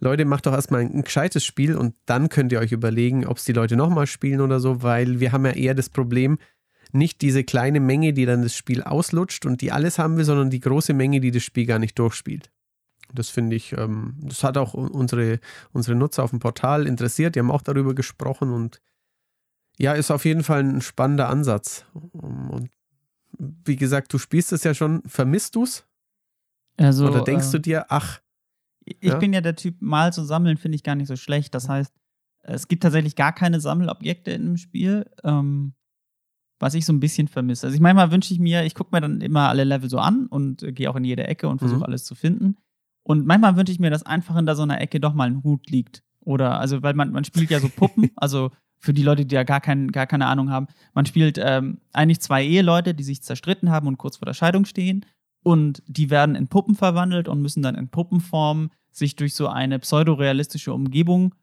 Leute, 0.00 0.24
macht 0.24 0.46
doch 0.46 0.52
erstmal 0.52 0.82
ein, 0.82 0.92
ein 0.92 1.02
gescheites 1.02 1.44
Spiel 1.44 1.76
und 1.76 1.94
dann 2.06 2.28
könnt 2.28 2.52
ihr 2.52 2.60
euch 2.60 2.72
überlegen, 2.72 3.26
ob 3.26 3.38
es 3.38 3.44
die 3.44 3.52
Leute 3.52 3.76
nochmal 3.76 4.06
spielen 4.06 4.40
oder 4.40 4.60
so, 4.60 4.82
weil 4.82 5.20
wir 5.20 5.32
haben 5.32 5.46
ja 5.46 5.52
eher 5.52 5.74
das 5.74 5.88
Problem, 5.88 6.38
nicht 6.92 7.22
diese 7.22 7.44
kleine 7.44 7.78
Menge, 7.78 8.12
die 8.12 8.26
dann 8.26 8.42
das 8.42 8.56
Spiel 8.56 8.82
auslutscht 8.82 9.46
und 9.46 9.60
die 9.60 9.70
alles 9.70 9.98
haben 9.98 10.16
will, 10.16 10.24
sondern 10.24 10.50
die 10.50 10.60
große 10.60 10.92
Menge, 10.92 11.20
die 11.20 11.30
das 11.30 11.44
Spiel 11.44 11.66
gar 11.66 11.78
nicht 11.78 11.96
durchspielt. 11.98 12.50
Das 13.12 13.28
finde 13.28 13.56
ich, 13.56 13.72
ähm, 13.76 14.14
das 14.22 14.44
hat 14.44 14.56
auch 14.56 14.74
unsere, 14.74 15.40
unsere 15.72 15.96
Nutzer 15.96 16.22
auf 16.24 16.30
dem 16.30 16.38
Portal 16.38 16.86
interessiert. 16.86 17.34
Die 17.34 17.40
haben 17.40 17.50
auch 17.50 17.62
darüber 17.62 17.94
gesprochen 17.94 18.50
und 18.52 18.80
ja, 19.80 19.94
ist 19.94 20.10
auf 20.10 20.26
jeden 20.26 20.42
Fall 20.42 20.62
ein 20.62 20.82
spannender 20.82 21.28
Ansatz. 21.30 21.86
Und 22.12 22.70
wie 23.38 23.76
gesagt, 23.76 24.12
du 24.12 24.18
spielst 24.18 24.52
es 24.52 24.62
ja 24.62 24.74
schon. 24.74 25.02
Vermisst 25.06 25.54
du 25.54 25.62
es? 25.62 25.86
Also, 26.76 27.08
Oder 27.08 27.24
denkst 27.24 27.48
äh, 27.48 27.52
du 27.52 27.60
dir, 27.60 27.86
ach. 27.88 28.20
Ich 28.84 29.08
ja? 29.08 29.16
bin 29.16 29.32
ja 29.32 29.40
der 29.40 29.56
Typ, 29.56 29.80
mal 29.80 30.12
zu 30.12 30.22
sammeln, 30.24 30.58
finde 30.58 30.76
ich 30.76 30.82
gar 30.82 30.96
nicht 30.96 31.08
so 31.08 31.16
schlecht. 31.16 31.54
Das 31.54 31.68
heißt, 31.68 31.94
es 32.42 32.68
gibt 32.68 32.82
tatsächlich 32.82 33.16
gar 33.16 33.32
keine 33.32 33.60
Sammelobjekte 33.60 34.30
in 34.32 34.44
dem 34.44 34.56
Spiel, 34.58 35.08
ähm, 35.24 35.74
was 36.58 36.74
ich 36.74 36.84
so 36.84 36.92
ein 36.92 37.00
bisschen 37.00 37.28
vermisse. 37.28 37.66
Also 37.66 37.74
ich 37.74 37.80
manchmal 37.80 38.10
wünsche 38.10 38.34
ich 38.34 38.40
mir, 38.40 38.64
ich 38.64 38.74
gucke 38.74 38.94
mir 38.94 39.00
dann 39.00 39.20
immer 39.22 39.48
alle 39.48 39.64
Level 39.64 39.88
so 39.88 39.98
an 39.98 40.26
und 40.26 40.62
äh, 40.62 40.72
gehe 40.72 40.90
auch 40.90 40.96
in 40.96 41.04
jede 41.04 41.26
Ecke 41.26 41.48
und 41.48 41.58
versuche 41.58 41.78
mhm. 41.78 41.84
alles 41.84 42.04
zu 42.04 42.14
finden. 42.14 42.56
Und 43.02 43.26
manchmal 43.26 43.56
wünsche 43.56 43.72
ich 43.72 43.80
mir, 43.80 43.90
dass 43.90 44.04
einfach 44.04 44.36
in 44.36 44.44
da 44.44 44.54
so 44.54 44.62
einer 44.62 44.80
Ecke 44.80 45.00
doch 45.00 45.14
mal 45.14 45.28
ein 45.28 45.42
Hut 45.42 45.70
liegt. 45.70 46.02
Oder, 46.20 46.60
also, 46.60 46.82
weil 46.82 46.92
man, 46.92 47.12
man 47.12 47.24
spielt 47.24 47.50
ja 47.50 47.60
so 47.60 47.68
Puppen, 47.68 48.10
also 48.16 48.50
für 48.80 48.94
die 48.94 49.02
Leute, 49.02 49.26
die 49.26 49.34
ja 49.34 49.44
gar, 49.44 49.60
kein, 49.60 49.92
gar 49.92 50.06
keine 50.06 50.26
Ahnung 50.26 50.50
haben, 50.50 50.66
man 50.94 51.06
spielt 51.06 51.38
ähm, 51.38 51.78
eigentlich 51.92 52.20
zwei 52.20 52.44
Eheleute, 52.44 52.94
die 52.94 53.04
sich 53.04 53.22
zerstritten 53.22 53.70
haben 53.70 53.86
und 53.86 53.98
kurz 53.98 54.16
vor 54.16 54.26
der 54.26 54.34
Scheidung 54.34 54.64
stehen. 54.64 55.04
Und 55.42 55.82
die 55.86 56.10
werden 56.10 56.34
in 56.34 56.48
Puppen 56.48 56.74
verwandelt 56.74 57.28
und 57.28 57.40
müssen 57.40 57.62
dann 57.62 57.74
in 57.74 57.88
Puppenform 57.88 58.70
sich 58.90 59.16
durch 59.16 59.34
so 59.34 59.48
eine 59.48 59.78
pseudorealistische 59.78 60.72
Umgebung 60.72 61.34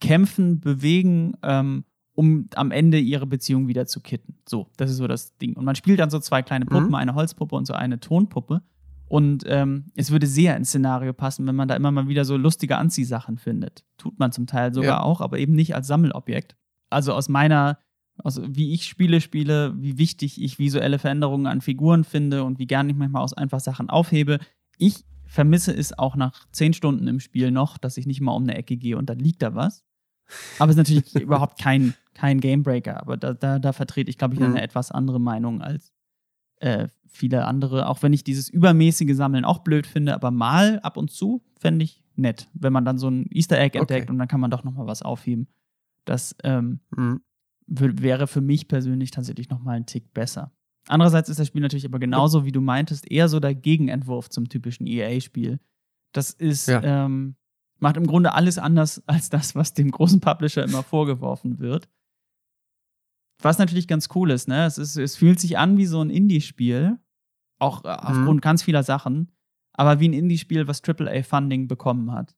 kämpfen, 0.00 0.60
bewegen, 0.60 1.34
ähm, 1.42 1.84
um 2.14 2.48
am 2.54 2.70
Ende 2.70 2.98
ihre 2.98 3.26
Beziehung 3.26 3.68
wieder 3.68 3.86
zu 3.86 4.00
kitten. 4.00 4.38
So, 4.48 4.68
das 4.76 4.90
ist 4.90 4.96
so 4.96 5.06
das 5.06 5.36
Ding. 5.38 5.54
Und 5.54 5.64
man 5.64 5.76
spielt 5.76 6.00
dann 6.00 6.10
so 6.10 6.18
zwei 6.18 6.42
kleine 6.42 6.66
Puppen, 6.66 6.88
mhm. 6.88 6.94
eine 6.94 7.14
Holzpuppe 7.14 7.54
und 7.54 7.66
so 7.66 7.74
eine 7.74 8.00
Tonpuppe. 8.00 8.62
Und 9.10 9.42
ähm, 9.48 9.86
es 9.96 10.12
würde 10.12 10.28
sehr 10.28 10.56
ins 10.56 10.68
Szenario 10.68 11.12
passen, 11.12 11.44
wenn 11.48 11.56
man 11.56 11.66
da 11.66 11.74
immer 11.74 11.90
mal 11.90 12.06
wieder 12.06 12.24
so 12.24 12.36
lustige 12.36 12.76
Anziehsachen 12.76 13.38
findet. 13.38 13.84
Tut 13.98 14.20
man 14.20 14.30
zum 14.30 14.46
Teil 14.46 14.72
sogar 14.72 14.98
ja. 14.98 15.02
auch, 15.02 15.20
aber 15.20 15.40
eben 15.40 15.52
nicht 15.52 15.74
als 15.74 15.88
Sammelobjekt. 15.88 16.54
Also 16.90 17.12
aus 17.12 17.28
meiner, 17.28 17.80
aus 18.18 18.40
wie 18.46 18.72
ich 18.72 18.84
Spiele 18.84 19.20
spiele, 19.20 19.74
wie 19.76 19.98
wichtig 19.98 20.40
ich 20.40 20.60
visuelle 20.60 21.00
Veränderungen 21.00 21.48
an 21.48 21.60
Figuren 21.60 22.04
finde 22.04 22.44
und 22.44 22.60
wie 22.60 22.68
gern 22.68 22.88
ich 22.88 22.94
manchmal 22.94 23.22
aus 23.22 23.34
einfach 23.34 23.58
Sachen 23.58 23.90
aufhebe. 23.90 24.38
Ich 24.78 25.04
vermisse 25.24 25.74
es 25.74 25.98
auch 25.98 26.14
nach 26.14 26.46
zehn 26.52 26.72
Stunden 26.72 27.08
im 27.08 27.18
Spiel 27.18 27.50
noch, 27.50 27.78
dass 27.78 27.96
ich 27.96 28.06
nicht 28.06 28.20
mal 28.20 28.32
um 28.32 28.44
eine 28.44 28.54
Ecke 28.54 28.76
gehe 28.76 28.96
und 28.96 29.10
dann 29.10 29.18
liegt 29.18 29.42
da 29.42 29.56
was. 29.56 29.82
Aber 30.60 30.70
es 30.70 30.76
ist 30.76 30.88
natürlich 30.88 31.14
überhaupt 31.20 31.60
kein, 31.60 31.94
kein 32.14 32.40
Gamebreaker. 32.40 33.00
Aber 33.00 33.16
da, 33.16 33.34
da, 33.34 33.58
da 33.58 33.72
vertrete 33.72 34.08
ich, 34.08 34.18
glaube 34.18 34.34
ich, 34.34 34.40
eine 34.40 34.50
mhm. 34.50 34.56
etwas 34.56 34.92
andere 34.92 35.18
Meinung 35.18 35.62
als 35.62 35.92
äh, 36.60 36.88
viele 37.06 37.44
andere, 37.44 37.88
auch 37.88 38.02
wenn 38.02 38.12
ich 38.12 38.24
dieses 38.24 38.48
übermäßige 38.48 39.14
Sammeln 39.14 39.44
auch 39.44 39.58
blöd 39.58 39.86
finde, 39.86 40.14
aber 40.14 40.30
mal 40.30 40.78
ab 40.80 40.96
und 40.96 41.10
zu 41.10 41.42
fände 41.58 41.84
ich 41.84 42.02
nett, 42.16 42.48
wenn 42.54 42.72
man 42.72 42.84
dann 42.84 42.98
so 42.98 43.08
ein 43.08 43.26
Easter 43.30 43.58
Egg 43.58 43.76
entdeckt 43.76 44.04
okay. 44.04 44.12
und 44.12 44.18
dann 44.18 44.28
kann 44.28 44.40
man 44.40 44.50
doch 44.50 44.64
nochmal 44.64 44.86
was 44.86 45.02
aufheben. 45.02 45.48
Das 46.04 46.34
ähm, 46.44 46.80
mhm. 46.96 47.20
wäre 47.66 48.26
für 48.26 48.40
mich 48.40 48.68
persönlich 48.68 49.10
tatsächlich 49.10 49.50
nochmal 49.50 49.76
ein 49.76 49.86
Tick 49.86 50.14
besser. 50.14 50.52
Andererseits 50.88 51.28
ist 51.28 51.38
das 51.38 51.48
Spiel 51.48 51.62
natürlich 51.62 51.84
aber 51.84 51.98
genauso, 51.98 52.44
wie 52.44 52.52
du 52.52 52.60
meintest, 52.60 53.10
eher 53.10 53.28
so 53.28 53.38
der 53.40 53.54
Gegenentwurf 53.54 54.30
zum 54.30 54.48
typischen 54.48 54.86
EA-Spiel. 54.86 55.60
Das 56.12 56.30
ist, 56.30 56.68
ja. 56.68 56.82
ähm, 56.82 57.36
macht 57.78 57.96
im 57.96 58.06
Grunde 58.06 58.32
alles 58.32 58.58
anders 58.58 59.06
als 59.06 59.30
das, 59.30 59.54
was 59.54 59.74
dem 59.74 59.90
großen 59.90 60.20
Publisher 60.20 60.64
immer 60.64 60.82
vorgeworfen 60.82 61.58
wird. 61.58 61.88
Was 63.42 63.58
natürlich 63.58 63.88
ganz 63.88 64.08
cool 64.14 64.30
ist, 64.30 64.48
ne? 64.48 64.64
Es, 64.66 64.78
ist, 64.78 64.96
es 64.96 65.16
fühlt 65.16 65.40
sich 65.40 65.58
an 65.58 65.76
wie 65.76 65.86
so 65.86 66.00
ein 66.00 66.10
Indie-Spiel, 66.10 66.98
auch 67.58 67.84
äh, 67.84 67.88
aufgrund 67.88 68.36
mhm. 68.36 68.40
ganz 68.40 68.62
vieler 68.62 68.82
Sachen, 68.82 69.32
aber 69.72 70.00
wie 70.00 70.08
ein 70.08 70.12
Indie-Spiel, 70.12 70.66
was 70.66 70.82
AAA-Funding 70.82 71.68
bekommen 71.68 72.12
hat. 72.12 72.36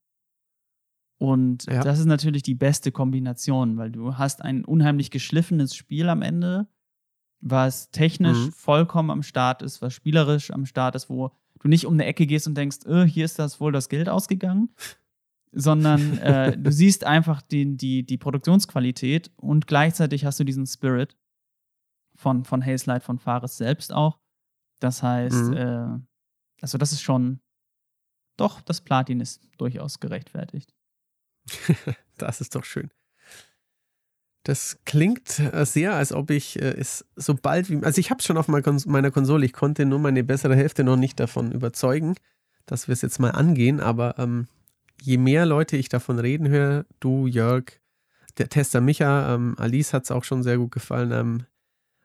Und 1.18 1.66
ja. 1.66 1.82
das 1.82 2.00
ist 2.00 2.06
natürlich 2.06 2.42
die 2.42 2.56
beste 2.56 2.90
Kombination, 2.90 3.76
weil 3.76 3.92
du 3.92 4.18
hast 4.18 4.42
ein 4.42 4.64
unheimlich 4.64 5.10
geschliffenes 5.10 5.74
Spiel 5.76 6.08
am 6.08 6.20
Ende, 6.20 6.66
was 7.40 7.90
technisch 7.90 8.46
mhm. 8.46 8.52
vollkommen 8.52 9.10
am 9.10 9.22
Start 9.22 9.62
ist, 9.62 9.82
was 9.82 9.94
spielerisch 9.94 10.50
am 10.50 10.66
Start 10.66 10.96
ist, 10.96 11.08
wo 11.08 11.30
du 11.60 11.68
nicht 11.68 11.86
um 11.86 11.94
eine 11.94 12.06
Ecke 12.06 12.26
gehst 12.26 12.48
und 12.48 12.56
denkst, 12.56 12.86
äh, 12.86 13.04
hier 13.04 13.24
ist 13.24 13.38
das 13.38 13.60
wohl 13.60 13.70
das 13.70 13.88
Geld 13.88 14.08
ausgegangen, 14.08 14.70
sondern 15.52 16.18
äh, 16.18 16.56
du 16.56 16.72
siehst 16.72 17.04
einfach 17.04 17.42
die, 17.42 17.76
die, 17.76 18.04
die 18.04 18.18
Produktionsqualität 18.18 19.30
und 19.36 19.66
gleichzeitig 19.66 20.24
hast 20.24 20.40
du 20.40 20.44
diesen 20.44 20.66
Spirit 20.66 21.16
von, 22.16 22.44
von 22.44 22.64
Hazelight, 22.64 23.02
von 23.02 23.18
Fares 23.18 23.56
selbst 23.56 23.92
auch. 23.92 24.18
Das 24.80 25.02
heißt, 25.02 25.50
mhm. 25.50 25.56
äh, 25.56 25.98
also 26.60 26.78
das 26.78 26.92
ist 26.92 27.02
schon, 27.02 27.40
doch, 28.36 28.60
das 28.62 28.80
Platin 28.80 29.20
ist 29.20 29.48
durchaus 29.58 30.00
gerechtfertigt. 30.00 30.74
das 32.18 32.40
ist 32.40 32.54
doch 32.54 32.64
schön. 32.64 32.90
Das 34.44 34.80
klingt 34.84 35.38
äh, 35.38 35.64
sehr, 35.64 35.94
als 35.94 36.12
ob 36.12 36.30
ich 36.30 36.60
äh, 36.60 36.74
es 36.76 37.04
so 37.14 37.34
bald 37.34 37.70
wie. 37.70 37.84
Also, 37.84 38.00
ich 38.00 38.10
habe 38.10 38.18
es 38.18 38.26
schon 38.26 38.36
auf 38.36 38.48
meiner 38.48 39.10
Konsole. 39.12 39.44
Ich 39.46 39.52
konnte 39.52 39.86
nur 39.86 40.00
meine 40.00 40.24
bessere 40.24 40.56
Hälfte 40.56 40.82
noch 40.82 40.96
nicht 40.96 41.20
davon 41.20 41.52
überzeugen, 41.52 42.16
dass 42.66 42.88
wir 42.88 42.92
es 42.92 43.02
jetzt 43.02 43.20
mal 43.20 43.30
angehen. 43.30 43.78
Aber 43.78 44.18
ähm, 44.18 44.48
je 45.02 45.18
mehr 45.18 45.46
Leute 45.46 45.76
ich 45.76 45.88
davon 45.88 46.18
reden 46.18 46.48
höre, 46.48 46.86
du, 47.00 47.26
Jörg, 47.26 47.64
der 48.38 48.48
Tester 48.48 48.80
Micha, 48.80 49.34
ähm, 49.34 49.56
Alice 49.58 49.92
hat 49.92 50.04
es 50.04 50.10
auch 50.10 50.24
schon 50.24 50.42
sehr 50.42 50.58
gut 50.58 50.70
gefallen, 50.70 51.12
ähm, 51.12 51.46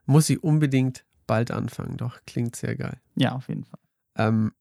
muss 0.05 0.29
ich 0.29 0.43
unbedingt 0.43 1.05
bald 1.27 1.51
anfangen. 1.51 1.97
Doch, 1.97 2.19
klingt 2.25 2.55
sehr 2.55 2.75
geil. 2.75 2.99
Ja, 3.15 3.33
auf 3.33 3.49
jeden 3.49 3.65
Fall. 3.65 3.79
Ähm, 4.17 4.51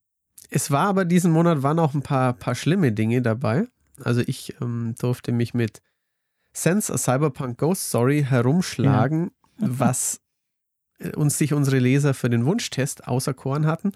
es 0.51 0.71
war 0.71 0.87
aber 0.87 1.05
diesen 1.05 1.33
Monat 1.33 1.63
waren 1.63 1.79
auch 1.79 1.95
ein 1.95 2.03
paar, 2.03 2.35
paar 2.35 2.55
schlimme 2.55 2.93
Dinge 2.93 3.23
dabei. 3.23 3.67
Also 4.05 4.21
ich 4.21 4.55
ähm, 4.61 4.95
durfte 4.99 5.33
mich 5.33 5.55
mit 5.55 5.81
Sense 6.53 6.93
a 6.93 6.99
Cyberpunk 6.99 7.59
Ghost 7.59 7.89
Story 7.89 8.25
herumschlagen, 8.29 9.31
ja. 9.59 9.69
was 9.79 10.21
äh, 10.99 11.11
uns 11.17 11.39
sich 11.39 11.55
unsere 11.55 11.79
Leser 11.79 12.13
für 12.13 12.29
den 12.29 12.45
Wunschtest 12.45 13.09
auserkoren 13.09 13.67
hatten. 13.67 13.93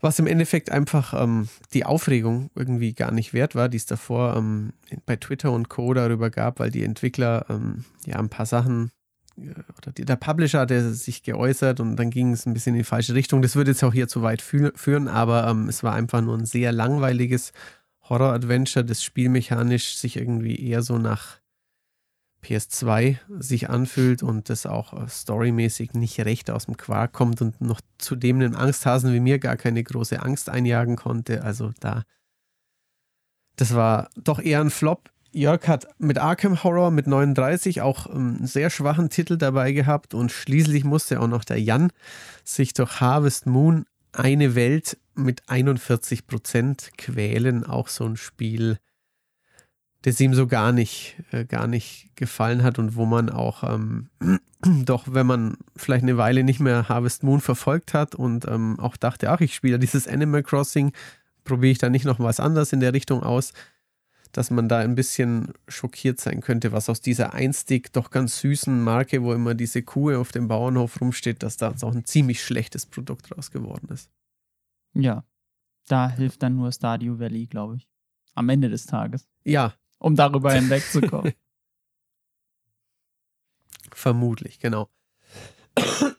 Was 0.00 0.18
im 0.18 0.26
Endeffekt 0.26 0.70
einfach 0.70 1.12
ähm, 1.20 1.48
die 1.74 1.84
Aufregung 1.84 2.50
irgendwie 2.54 2.94
gar 2.94 3.10
nicht 3.10 3.34
wert 3.34 3.54
war, 3.54 3.68
die 3.68 3.76
es 3.76 3.86
davor 3.86 4.36
ähm, 4.36 4.72
bei 5.04 5.16
Twitter 5.16 5.52
und 5.52 5.68
Co. 5.68 5.92
darüber 5.92 6.30
gab, 6.30 6.58
weil 6.58 6.70
die 6.70 6.84
Entwickler 6.84 7.46
ähm, 7.50 7.84
ja 8.06 8.16
ein 8.16 8.30
paar 8.30 8.46
Sachen 8.46 8.90
äh, 9.36 9.50
oder 9.76 9.92
der 9.92 10.16
Publisher 10.16 10.60
hatte 10.60 10.94
sich 10.94 11.22
geäußert 11.22 11.80
und 11.80 11.96
dann 11.96 12.10
ging 12.10 12.32
es 12.32 12.46
ein 12.46 12.54
bisschen 12.54 12.74
in 12.74 12.80
die 12.80 12.84
falsche 12.84 13.14
Richtung. 13.14 13.42
Das 13.42 13.56
würde 13.56 13.72
jetzt 13.72 13.84
auch 13.84 13.92
hier 13.92 14.08
zu 14.08 14.22
weit 14.22 14.40
fü 14.42 14.70
führen, 14.74 15.08
aber 15.08 15.46
ähm, 15.48 15.68
es 15.68 15.82
war 15.82 15.94
einfach 15.94 16.22
nur 16.22 16.36
ein 16.36 16.46
sehr 16.46 16.72
langweiliges 16.72 17.52
Horror-Adventure, 18.08 18.84
das 18.84 19.04
spielmechanisch 19.04 19.96
sich 19.96 20.16
irgendwie 20.16 20.56
eher 20.56 20.82
so 20.82 20.98
nach 20.98 21.38
PS2 22.44 23.18
sich 23.38 23.68
anfühlt 23.70 24.22
und 24.22 24.48
das 24.48 24.66
auch 24.66 24.92
äh, 24.92 25.08
storymäßig 25.08 25.92
nicht 25.94 26.20
recht 26.20 26.50
aus 26.50 26.66
dem 26.66 26.76
Quark 26.76 27.12
kommt 27.12 27.40
und 27.42 27.60
noch 27.60 27.80
zudem 27.98 28.36
einem 28.36 28.56
Angsthasen 28.56 29.12
wie 29.12 29.20
mir 29.20 29.38
gar 29.38 29.56
keine 29.56 29.82
große 29.82 30.20
Angst 30.22 30.48
einjagen 30.48 30.96
konnte. 30.96 31.42
Also 31.44 31.72
da, 31.80 32.02
das 33.56 33.74
war 33.74 34.08
doch 34.16 34.38
eher 34.38 34.60
ein 34.60 34.70
Flop. 34.70 35.10
Jörg 35.32 35.68
hat 35.68 35.86
mit 35.98 36.18
Arkham 36.18 36.64
Horror 36.64 36.90
mit 36.90 37.06
39 37.06 37.82
auch 37.82 38.06
ähm, 38.06 38.36
einen 38.38 38.46
sehr 38.46 38.70
schwachen 38.70 39.10
Titel 39.10 39.36
dabei 39.36 39.72
gehabt 39.72 40.14
und 40.14 40.32
schließlich 40.32 40.84
musste 40.84 41.20
auch 41.20 41.28
noch 41.28 41.44
der 41.44 41.60
Jan 41.60 41.92
sich 42.44 42.72
durch 42.74 43.00
Harvest 43.00 43.46
Moon 43.46 43.84
eine 44.12 44.54
Welt 44.54 44.98
mit 45.14 45.48
41 45.48 46.26
Prozent 46.26 46.90
quälen, 46.98 47.64
auch 47.64 47.88
so 47.88 48.04
ein 48.04 48.16
Spiel, 48.16 48.78
das 50.02 50.20
ihm 50.20 50.34
so 50.34 50.46
gar 50.46 50.72
nicht, 50.72 51.16
äh, 51.30 51.44
gar 51.44 51.66
nicht 51.66 52.10
gefallen 52.16 52.62
hat 52.62 52.78
und 52.78 52.96
wo 52.96 53.04
man 53.04 53.30
auch 53.30 53.64
ähm, 53.64 54.08
doch, 54.84 55.04
wenn 55.10 55.26
man 55.26 55.56
vielleicht 55.76 56.02
eine 56.02 56.16
Weile 56.16 56.44
nicht 56.44 56.60
mehr 56.60 56.88
Harvest 56.88 57.22
Moon 57.22 57.40
verfolgt 57.40 57.94
hat 57.94 58.14
und 58.14 58.46
ähm, 58.46 58.78
auch 58.78 58.96
dachte, 58.96 59.30
ach, 59.30 59.40
ich 59.40 59.54
spiele 59.54 59.78
dieses 59.78 60.08
Animal 60.08 60.42
Crossing, 60.42 60.92
probiere 61.44 61.72
ich 61.72 61.78
da 61.78 61.90
nicht 61.90 62.04
noch 62.04 62.18
was 62.18 62.40
anderes 62.40 62.72
in 62.72 62.80
der 62.80 62.92
Richtung 62.92 63.22
aus, 63.22 63.52
dass 64.32 64.50
man 64.50 64.68
da 64.68 64.78
ein 64.78 64.94
bisschen 64.94 65.52
schockiert 65.68 66.20
sein 66.20 66.40
könnte, 66.40 66.72
was 66.72 66.88
aus 66.88 67.00
dieser 67.00 67.34
einstig 67.34 67.92
doch 67.92 68.10
ganz 68.10 68.38
süßen 68.40 68.82
Marke, 68.82 69.22
wo 69.22 69.32
immer 69.32 69.54
diese 69.54 69.82
Kuh 69.82 70.12
auf 70.12 70.32
dem 70.32 70.48
Bauernhof 70.48 71.00
rumsteht, 71.00 71.42
dass 71.42 71.56
da 71.56 71.74
auch 71.82 71.94
ein 71.94 72.04
ziemlich 72.04 72.42
schlechtes 72.42 72.86
Produkt 72.86 73.36
raus 73.36 73.50
geworden 73.50 73.88
ist. 73.92 74.10
Ja, 74.94 75.24
da 75.88 76.08
hilft 76.08 76.42
dann 76.42 76.56
nur 76.56 76.70
Stardew 76.72 77.18
Valley, 77.18 77.46
glaube 77.46 77.76
ich. 77.76 77.88
Am 78.34 78.48
Ende 78.48 78.68
des 78.68 78.86
Tages. 78.86 79.26
Ja. 79.44 79.74
Um 80.00 80.16
darüber 80.16 80.52
hinwegzukommen. 80.52 81.34
Vermutlich, 83.92 84.58
genau. 84.58 84.88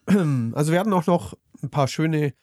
Also 0.54 0.74
wir 0.74 0.80
hatten 0.80 0.92
auch 0.92 1.08
noch 1.08 1.38
ein 1.64 1.70
paar 1.70 1.88
schöne 1.88 2.34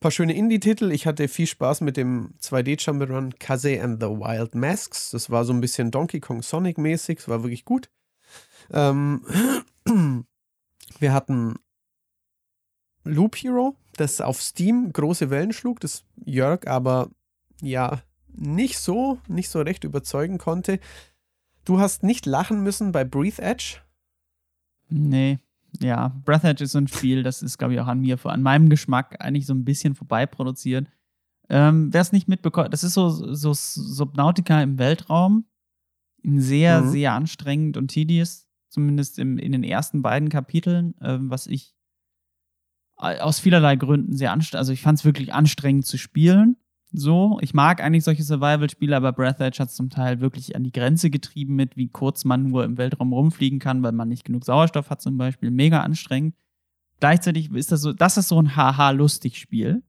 paar 0.00 0.10
schöne 0.10 0.34
Indie-Titel. 0.34 0.90
Ich 0.92 1.06
hatte 1.06 1.28
viel 1.28 1.46
Spaß 1.46 1.82
mit 1.82 1.96
dem 1.96 2.34
2D-Jump'n'Run 2.40 3.38
Kaze 3.38 3.80
and 3.80 4.02
the 4.02 4.08
Wild 4.08 4.54
Masks. 4.54 5.10
Das 5.10 5.30
war 5.30 5.44
so 5.44 5.52
ein 5.52 5.60
bisschen 5.60 5.90
Donkey 5.90 6.20
Kong 6.20 6.42
Sonic-mäßig. 6.42 7.18
Das 7.18 7.28
war 7.28 7.42
wirklich 7.42 7.66
gut. 7.66 7.90
Ähm, 8.72 9.24
wir 10.98 11.12
hatten 11.12 11.56
Loop 13.04 13.36
Hero, 13.36 13.76
das 13.96 14.20
auf 14.20 14.42
Steam 14.42 14.92
große 14.92 15.30
Wellen 15.30 15.52
schlug, 15.52 15.80
das 15.80 16.04
Jörg 16.24 16.66
aber 16.66 17.10
ja 17.60 18.02
nicht 18.34 18.78
so, 18.78 19.18
nicht 19.28 19.48
so 19.48 19.60
recht 19.60 19.84
überzeugen 19.84 20.38
konnte. 20.38 20.80
Du 21.64 21.78
hast 21.78 22.02
nicht 22.02 22.26
lachen 22.26 22.62
müssen 22.62 22.92
bei 22.92 23.04
Breathe 23.04 23.42
Edge? 23.42 23.78
Nee 24.88 25.38
ja, 25.78 26.08
Breath 26.24 26.44
Edge 26.44 26.64
ist 26.64 26.72
so 26.72 26.78
ein 26.78 26.88
Spiel, 26.88 27.22
das 27.22 27.42
ist, 27.42 27.58
glaube 27.58 27.74
ich, 27.74 27.80
auch 27.80 27.86
an 27.86 28.00
mir, 28.00 28.18
an 28.24 28.42
meinem 28.42 28.68
Geschmack 28.68 29.16
eigentlich 29.20 29.46
so 29.46 29.54
ein 29.54 29.64
bisschen 29.64 29.94
vorbeiproduziert. 29.94 30.88
Ähm, 31.48 31.92
Wer 31.92 32.00
es 32.00 32.12
nicht 32.12 32.28
mitbekommt, 32.28 32.72
das 32.72 32.84
ist 32.84 32.94
so, 32.94 33.08
so 33.08 33.52
Subnautica 33.54 34.62
im 34.62 34.78
Weltraum. 34.78 35.44
Sehr, 36.22 36.82
mhm. 36.82 36.90
sehr 36.90 37.12
anstrengend 37.12 37.76
und 37.76 37.88
tedious, 37.88 38.46
zumindest 38.68 39.18
im, 39.18 39.38
in 39.38 39.52
den 39.52 39.64
ersten 39.64 40.02
beiden 40.02 40.28
Kapiteln, 40.28 40.94
ähm, 41.00 41.30
was 41.30 41.46
ich 41.46 41.74
aus 42.96 43.40
vielerlei 43.40 43.76
Gründen 43.76 44.14
sehr 44.14 44.30
anstrengend, 44.30 44.58
also 44.58 44.74
ich 44.74 44.82
fand 44.82 44.98
es 44.98 45.06
wirklich 45.06 45.32
anstrengend 45.32 45.86
zu 45.86 45.96
spielen. 45.96 46.58
So, 46.92 47.38
ich 47.40 47.54
mag 47.54 47.80
eigentlich 47.80 48.02
solche 48.02 48.24
Survival-Spiele, 48.24 48.96
aber 48.96 49.12
Breath 49.12 49.40
Edge 49.40 49.60
hat 49.60 49.68
es 49.68 49.76
zum 49.76 49.90
Teil 49.90 50.20
wirklich 50.20 50.56
an 50.56 50.64
die 50.64 50.72
Grenze 50.72 51.08
getrieben 51.08 51.54
mit, 51.54 51.76
wie 51.76 51.88
kurz 51.88 52.24
man 52.24 52.48
nur 52.48 52.64
im 52.64 52.78
Weltraum 52.78 53.12
rumfliegen 53.12 53.60
kann, 53.60 53.82
weil 53.82 53.92
man 53.92 54.08
nicht 54.08 54.24
genug 54.24 54.44
Sauerstoff 54.44 54.90
hat 54.90 55.00
zum 55.00 55.16
Beispiel. 55.16 55.52
Mega 55.52 55.82
anstrengend. 55.82 56.34
Gleichzeitig 56.98 57.50
ist 57.52 57.70
das 57.70 57.82
so, 57.82 57.92
das 57.92 58.16
ist 58.16 58.28
so 58.28 58.40
ein 58.40 58.56
Haha-lustig-Spiel, 58.56 59.82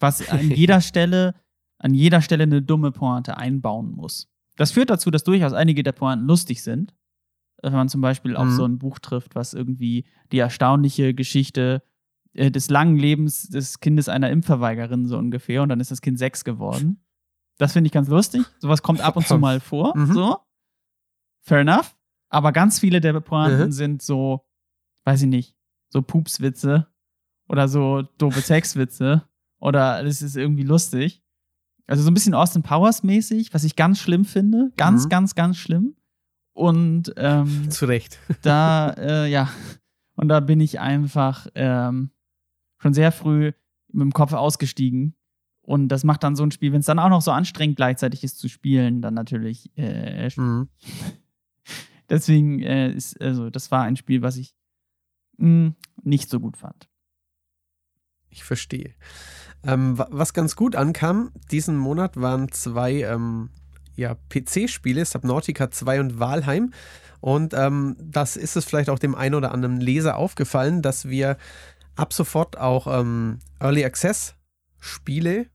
was 0.00 0.28
an 0.28 0.50
jeder 0.50 0.80
Stelle, 0.80 1.34
an 1.78 1.94
jeder 1.94 2.22
Stelle 2.22 2.42
eine 2.42 2.60
dumme 2.60 2.90
Pointe 2.90 3.36
einbauen 3.36 3.92
muss. 3.92 4.28
Das 4.56 4.72
führt 4.72 4.90
dazu, 4.90 5.10
dass 5.10 5.24
durchaus 5.24 5.52
einige 5.52 5.84
der 5.84 5.92
Pointen 5.92 6.26
lustig 6.26 6.62
sind. 6.62 6.92
Wenn 7.62 7.72
man 7.72 7.88
zum 7.88 8.00
Beispiel 8.00 8.36
auf 8.36 8.46
mhm. 8.46 8.56
so 8.56 8.64
ein 8.64 8.78
Buch 8.78 8.98
trifft, 8.98 9.34
was 9.36 9.54
irgendwie 9.54 10.06
die 10.32 10.38
erstaunliche 10.38 11.14
Geschichte 11.14 11.82
äh, 12.34 12.50
des 12.50 12.70
langen 12.70 12.96
Lebens 12.96 13.48
des 13.48 13.80
Kindes 13.80 14.08
einer 14.08 14.30
Impfverweigerin 14.30 15.06
so 15.06 15.18
ungefähr 15.18 15.62
und 15.62 15.68
dann 15.68 15.80
ist 15.80 15.90
das 15.90 16.00
Kind 16.00 16.18
sechs 16.18 16.44
geworden. 16.44 17.02
Das 17.58 17.72
finde 17.72 17.88
ich 17.88 17.92
ganz 17.92 18.08
lustig. 18.08 18.42
Sowas 18.58 18.82
kommt 18.82 19.00
ab 19.00 19.16
und 19.16 19.26
zu 19.26 19.38
mal 19.38 19.60
vor. 19.60 19.92
Mhm. 19.96 20.12
So. 20.12 20.38
Fair 21.42 21.60
enough. 21.60 21.96
Aber 22.28 22.52
ganz 22.52 22.78
viele 22.78 23.00
der 23.00 23.18
Pointen 23.20 23.66
mhm. 23.66 23.72
sind 23.72 24.02
so, 24.02 24.46
weiß 25.04 25.22
ich 25.22 25.28
nicht, 25.28 25.56
so 25.88 26.00
Pupswitze 26.00 26.86
oder 27.48 27.68
so 27.68 28.02
doofe 28.18 28.40
Sexwitze 28.40 29.24
oder 29.58 30.04
es 30.04 30.22
ist 30.22 30.36
irgendwie 30.36 30.62
lustig. 30.62 31.22
Also 31.86 32.04
so 32.04 32.10
ein 32.10 32.14
bisschen 32.14 32.34
Austin 32.34 32.62
Powers 32.62 33.02
mäßig, 33.02 33.52
was 33.52 33.64
ich 33.64 33.74
ganz 33.74 33.98
schlimm 33.98 34.24
finde. 34.24 34.70
Ganz, 34.76 35.04
mhm. 35.04 35.08
ganz, 35.08 35.34
ganz 35.34 35.56
schlimm. 35.56 35.96
Und 36.52 37.12
ähm, 37.16 37.70
zu 37.70 37.86
Recht. 37.86 38.18
Da, 38.42 38.90
äh, 38.90 39.28
ja. 39.28 39.50
Und 40.14 40.28
da 40.28 40.38
bin 40.38 40.60
ich 40.60 40.78
einfach 40.78 41.48
ähm, 41.54 42.12
schon 42.80 42.94
sehr 42.94 43.12
früh 43.12 43.52
mit 43.92 44.02
dem 44.02 44.12
Kopf 44.12 44.32
ausgestiegen. 44.32 45.14
Und 45.62 45.88
das 45.88 46.04
macht 46.04 46.24
dann 46.24 46.36
so 46.36 46.42
ein 46.42 46.50
Spiel, 46.50 46.72
wenn 46.72 46.80
es 46.80 46.86
dann 46.86 46.98
auch 46.98 47.10
noch 47.10 47.22
so 47.22 47.30
anstrengend 47.30 47.76
gleichzeitig 47.76 48.24
ist 48.24 48.38
zu 48.38 48.48
spielen, 48.48 49.02
dann 49.02 49.14
natürlich. 49.14 49.70
Äh, 49.76 50.28
mhm. 50.36 50.68
Deswegen 52.08 52.60
äh, 52.60 52.90
ist, 52.90 53.20
also, 53.20 53.50
das 53.50 53.70
war 53.70 53.84
ein 53.84 53.96
Spiel, 53.96 54.22
was 54.22 54.36
ich 54.36 54.54
mh, 55.36 55.46
hm, 55.46 55.74
nicht 56.02 56.28
so 56.28 56.40
gut 56.40 56.56
fand. 56.56 56.88
Ich 58.30 58.42
verstehe. 58.42 58.94
Ähm, 59.62 59.98
was 59.98 60.32
ganz 60.32 60.56
gut 60.56 60.74
ankam, 60.74 61.30
diesen 61.50 61.76
Monat 61.76 62.16
waren 62.16 62.50
zwei 62.50 63.02
ähm, 63.02 63.50
ja, 63.94 64.16
PC-Spiele, 64.30 65.04
Subnautica 65.04 65.70
2 65.70 66.00
und 66.00 66.18
Walheim. 66.18 66.72
Und 67.20 67.52
ähm, 67.54 67.96
das 68.00 68.36
ist 68.36 68.56
es 68.56 68.64
vielleicht 68.64 68.88
auch 68.88 68.98
dem 68.98 69.14
einen 69.14 69.34
oder 69.34 69.52
anderen 69.52 69.80
Leser 69.80 70.16
aufgefallen, 70.16 70.80
dass 70.80 71.08
wir 71.08 71.36
ab 72.00 72.12
sofort 72.12 72.58
auch 72.58 72.86
ähm, 72.86 73.38
Early 73.60 73.84
Access 73.84 74.34
Spiele, 74.78 75.46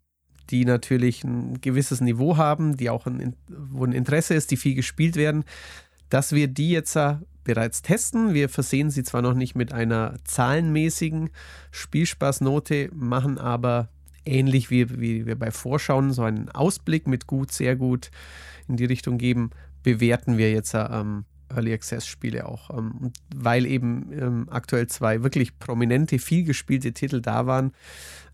die 0.51 0.63
natürlich 0.63 1.23
ein 1.23 1.59
gewisses 1.59 2.01
Niveau 2.01 2.37
haben, 2.37 2.77
die 2.77 2.91
auch 2.91 3.07
ein, 3.07 3.35
wo 3.47 3.83
ein 3.83 3.93
Interesse 3.93 4.35
ist, 4.35 4.51
die 4.51 4.57
viel 4.57 4.75
gespielt 4.75 5.15
werden, 5.15 5.43
dass 6.09 6.33
wir 6.33 6.47
die 6.47 6.69
jetzt 6.69 6.97
bereits 7.43 7.81
testen. 7.81 8.35
Wir 8.35 8.47
versehen 8.47 8.91
sie 8.91 9.03
zwar 9.03 9.23
noch 9.23 9.33
nicht 9.33 9.55
mit 9.55 9.73
einer 9.73 10.15
zahlenmäßigen 10.23 11.31
Spielspaßnote, 11.71 12.91
machen 12.93 13.39
aber 13.39 13.89
ähnlich 14.23 14.69
wie, 14.69 14.99
wie 14.99 15.25
wir 15.25 15.37
bei 15.37 15.49
Vorschauen 15.49 16.13
so 16.13 16.21
einen 16.21 16.49
Ausblick 16.49 17.07
mit 17.07 17.25
gut, 17.25 17.51
sehr 17.51 17.75
gut 17.75 18.11
in 18.67 18.77
die 18.77 18.85
Richtung 18.85 19.17
geben, 19.17 19.49
bewerten 19.81 20.37
wir 20.37 20.51
jetzt 20.51 20.75
ähm, 20.75 21.25
Early 21.49 21.73
Access 21.73 22.07
Spiele 22.07 22.47
auch. 22.47 22.75
Ähm, 22.75 23.11
weil 23.35 23.65
eben 23.65 24.11
ähm, 24.11 24.47
aktuell 24.49 24.87
zwei 24.87 25.23
wirklich 25.23 25.59
prominente, 25.59 26.19
viel 26.19 26.43
gespielte 26.43 26.93
Titel 26.93 27.21
da 27.21 27.45
waren, 27.45 27.73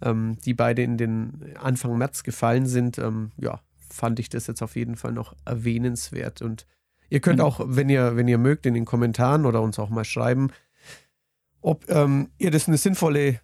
ähm, 0.01 0.37
die 0.45 0.53
beide 0.53 0.83
in 0.83 0.97
den 0.97 1.55
Anfang 1.59 1.97
März 1.97 2.23
gefallen 2.23 2.65
sind, 2.65 2.97
ähm, 2.97 3.31
ja, 3.37 3.61
fand 3.89 4.19
ich 4.19 4.29
das 4.29 4.47
jetzt 4.47 4.61
auf 4.61 4.75
jeden 4.75 4.95
Fall 4.95 5.11
noch 5.11 5.35
erwähnenswert. 5.45 6.41
Und 6.41 6.65
ihr 7.09 7.19
könnt 7.19 7.39
mhm. 7.39 7.45
auch, 7.45 7.61
wenn 7.63 7.89
ihr, 7.89 8.15
wenn 8.15 8.27
ihr 8.27 8.37
mögt, 8.37 8.65
in 8.65 8.73
den 8.73 8.85
Kommentaren 8.85 9.45
oder 9.45 9.61
uns 9.61 9.79
auch 9.79 9.89
mal 9.89 10.05
schreiben, 10.05 10.49
ob 11.61 11.89
ähm, 11.89 12.29
ihr 12.37 12.51
das 12.51 12.67
eine 12.67 12.77
sinnvolle 12.77 13.39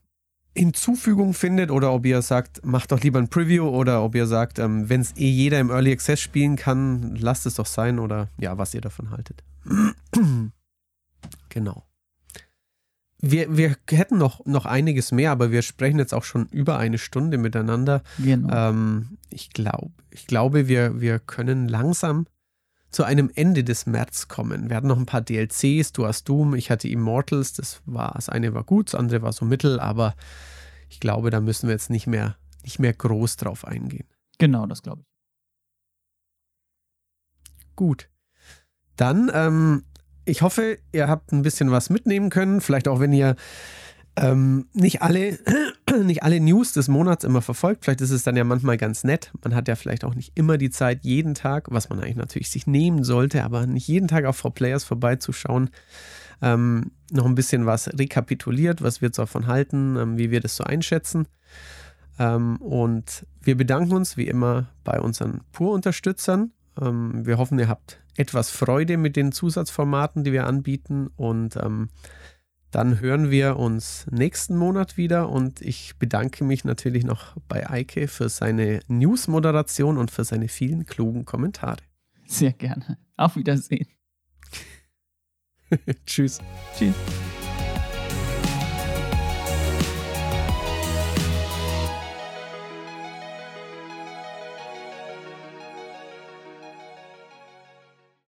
Hinzufügung 0.58 1.34
findet 1.34 1.72
oder 1.72 1.93
ob 1.93 2.05
ihr 2.05 2.22
sagt, 2.22 2.66
macht 2.66 2.91
doch 2.91 3.01
lieber 3.01 3.20
ein 3.20 3.30
Preview 3.30 3.68
oder 3.68 4.03
ob 4.03 4.16
ihr 4.16 4.26
sagt, 4.26 4.60
ähm, 4.60 4.89
wenn 4.89 5.01
es 5.01 5.16
eh 5.16 5.30
jeder 5.30 5.60
im 5.60 5.70
Early 5.70 5.91
Access 5.91 6.20
spielen 6.20 6.55
kann, 6.55 7.16
lasst 7.16 7.45
es 7.45 7.55
doch 7.55 7.66
sein 7.66 7.99
oder 7.99 8.30
ja, 8.39 8.58
was 8.58 8.74
ihr 8.74 8.82
davon 8.82 9.12
haltet. 9.12 9.43
genau. 11.49 11.84
Wir, 13.20 13.58
wir 13.58 13.76
hätten 13.89 14.18
noch, 14.18 14.45
noch 14.45 14.66
einiges 14.66 15.12
mehr, 15.12 15.32
aber 15.32 15.51
wir 15.51 15.62
sprechen 15.64 15.99
jetzt 15.99 16.14
auch 16.14 16.24
schon 16.24 16.47
über 16.47 16.78
eine 16.78 16.97
Stunde 16.97 17.38
miteinander. 17.38 18.03
Genau. 18.20 18.53
Ähm, 18.53 19.18
ich, 19.30 19.51
glaub, 19.51 19.91
ich 20.12 20.28
glaube, 20.28 20.68
wir, 20.68 21.01
wir 21.01 21.20
können 21.20 21.68
langsam 21.68 22.28
zu 22.91 23.03
einem 23.03 23.31
Ende 23.35 23.63
des 23.63 23.85
März 23.85 24.27
kommen. 24.27 24.69
Wir 24.69 24.77
hatten 24.77 24.88
noch 24.88 24.97
ein 24.97 25.05
paar 25.05 25.21
DLCs, 25.21 25.91
du 25.91 26.07
hast 26.07 26.25
Doom, 26.29 26.55
ich 26.55 26.71
hatte 26.71 26.88
Immortals, 26.88 27.53
das 27.53 27.81
war, 27.85 28.13
das 28.15 28.29
eine 28.29 28.53
war 28.53 28.63
gut, 28.63 28.88
das 28.88 28.95
andere 28.99 29.21
war 29.21 29.33
so 29.33 29.45
mittel, 29.45 29.79
aber 29.79 30.15
ich 30.89 30.99
glaube, 30.99 31.29
da 31.29 31.41
müssen 31.41 31.67
wir 31.67 31.73
jetzt 31.73 31.89
nicht 31.89 32.07
mehr, 32.07 32.38
nicht 32.63 32.79
mehr 32.79 32.93
groß 32.93 33.38
drauf 33.38 33.65
eingehen. 33.65 34.07
Genau, 34.38 34.65
das 34.65 34.83
glaube 34.83 35.01
ich. 35.01 35.07
Gut. 37.75 38.09
Dann, 38.95 39.29
ähm, 39.33 39.83
ich 40.25 40.41
hoffe, 40.41 40.79
ihr 40.91 41.07
habt 41.07 41.31
ein 41.31 41.43
bisschen 41.43 41.71
was 41.71 41.89
mitnehmen 41.89 42.29
können. 42.29 42.61
Vielleicht 42.61 42.88
auch, 42.88 42.99
wenn 42.99 43.13
ihr 43.13 43.35
ähm, 44.18 44.68
nicht 44.74 45.01
alle 45.01 45.38
nicht 46.03 46.24
alle 46.24 46.39
News 46.39 46.74
des 46.74 46.88
Monats 46.88 47.24
immer 47.24 47.41
verfolgt. 47.41 47.86
Vielleicht 47.86 48.01
ist 48.01 48.11
es 48.11 48.24
dann 48.24 48.36
ja 48.36 48.43
manchmal 48.43 48.78
ganz 48.78 49.03
nett. 49.03 49.32
Man 49.43 49.55
hat 49.55 49.68
ja 49.68 49.76
vielleicht 49.76 50.03
auch 50.03 50.15
nicht 50.15 50.32
immer 50.36 50.57
die 50.57 50.72
Zeit, 50.72 51.03
jeden 51.03 51.36
Tag, 51.36 51.68
was 51.70 51.89
man 51.89 51.99
eigentlich 51.99 52.15
natürlich 52.15 52.49
sich 52.49 52.68
nehmen 52.68 53.03
sollte, 53.03 53.43
aber 53.43 53.68
nicht 53.68 53.88
jeden 53.88 54.07
Tag 54.07 54.26
auf 54.26 54.43
4Players 54.43 54.86
vorbeizuschauen. 54.86 55.70
Ähm, 56.41 56.91
noch 57.11 57.26
ein 57.26 57.36
bisschen 57.36 57.65
was 57.65 57.88
rekapituliert, 57.88 58.82
was 58.82 59.01
wir 59.01 59.09
davon 59.09 59.47
halten, 59.47 59.95
ähm, 59.97 60.18
wie 60.18 60.32
wir 60.32 60.39
das 60.39 60.55
so 60.55 60.63
einschätzen. 60.63 61.28
Ähm, 62.20 62.57
und 62.57 63.26
wir 63.41 63.55
bedanken 63.55 63.93
uns 63.93 64.18
wie 64.18 64.28
immer 64.28 64.68
bei 64.84 64.99
unseren 64.99 65.41
Pur-Unterstützern. 65.51 66.51
Ähm, 66.80 67.26
wir 67.26 67.38
hoffen, 67.38 67.59
ihr 67.59 67.68
habt 67.68 67.99
etwas 68.15 68.49
Freude 68.49 68.97
mit 68.97 69.15
den 69.15 69.32
Zusatzformaten, 69.32 70.24
die 70.24 70.32
wir 70.32 70.47
anbieten 70.47 71.09
und 71.15 71.55
ähm, 71.57 71.89
dann 72.72 72.99
hören 72.99 73.32
wir 73.32 73.57
uns 73.57 74.05
nächsten 74.11 74.57
Monat 74.57 74.97
wieder 74.97 75.30
und 75.30 75.61
ich 75.61 75.95
bedanke 75.97 76.43
mich 76.43 76.65
natürlich 76.65 77.03
noch 77.03 77.36
bei 77.47 77.70
Eike 77.70 78.07
für 78.07 78.30
seine 78.30 78.82
News-Moderation 78.88 79.97
und 79.97 80.11
für 80.11 80.24
seine 80.24 80.47
vielen 80.47 80.86
klugen 80.86 81.26
Kommentare. 81.26 81.78
Sehr 82.26 82.53
gerne. 82.53 82.97
Auf 83.15 83.36
Wiedersehen. 83.36 83.88
Tschüss. 86.05 86.39
Tschüss. 86.78 86.95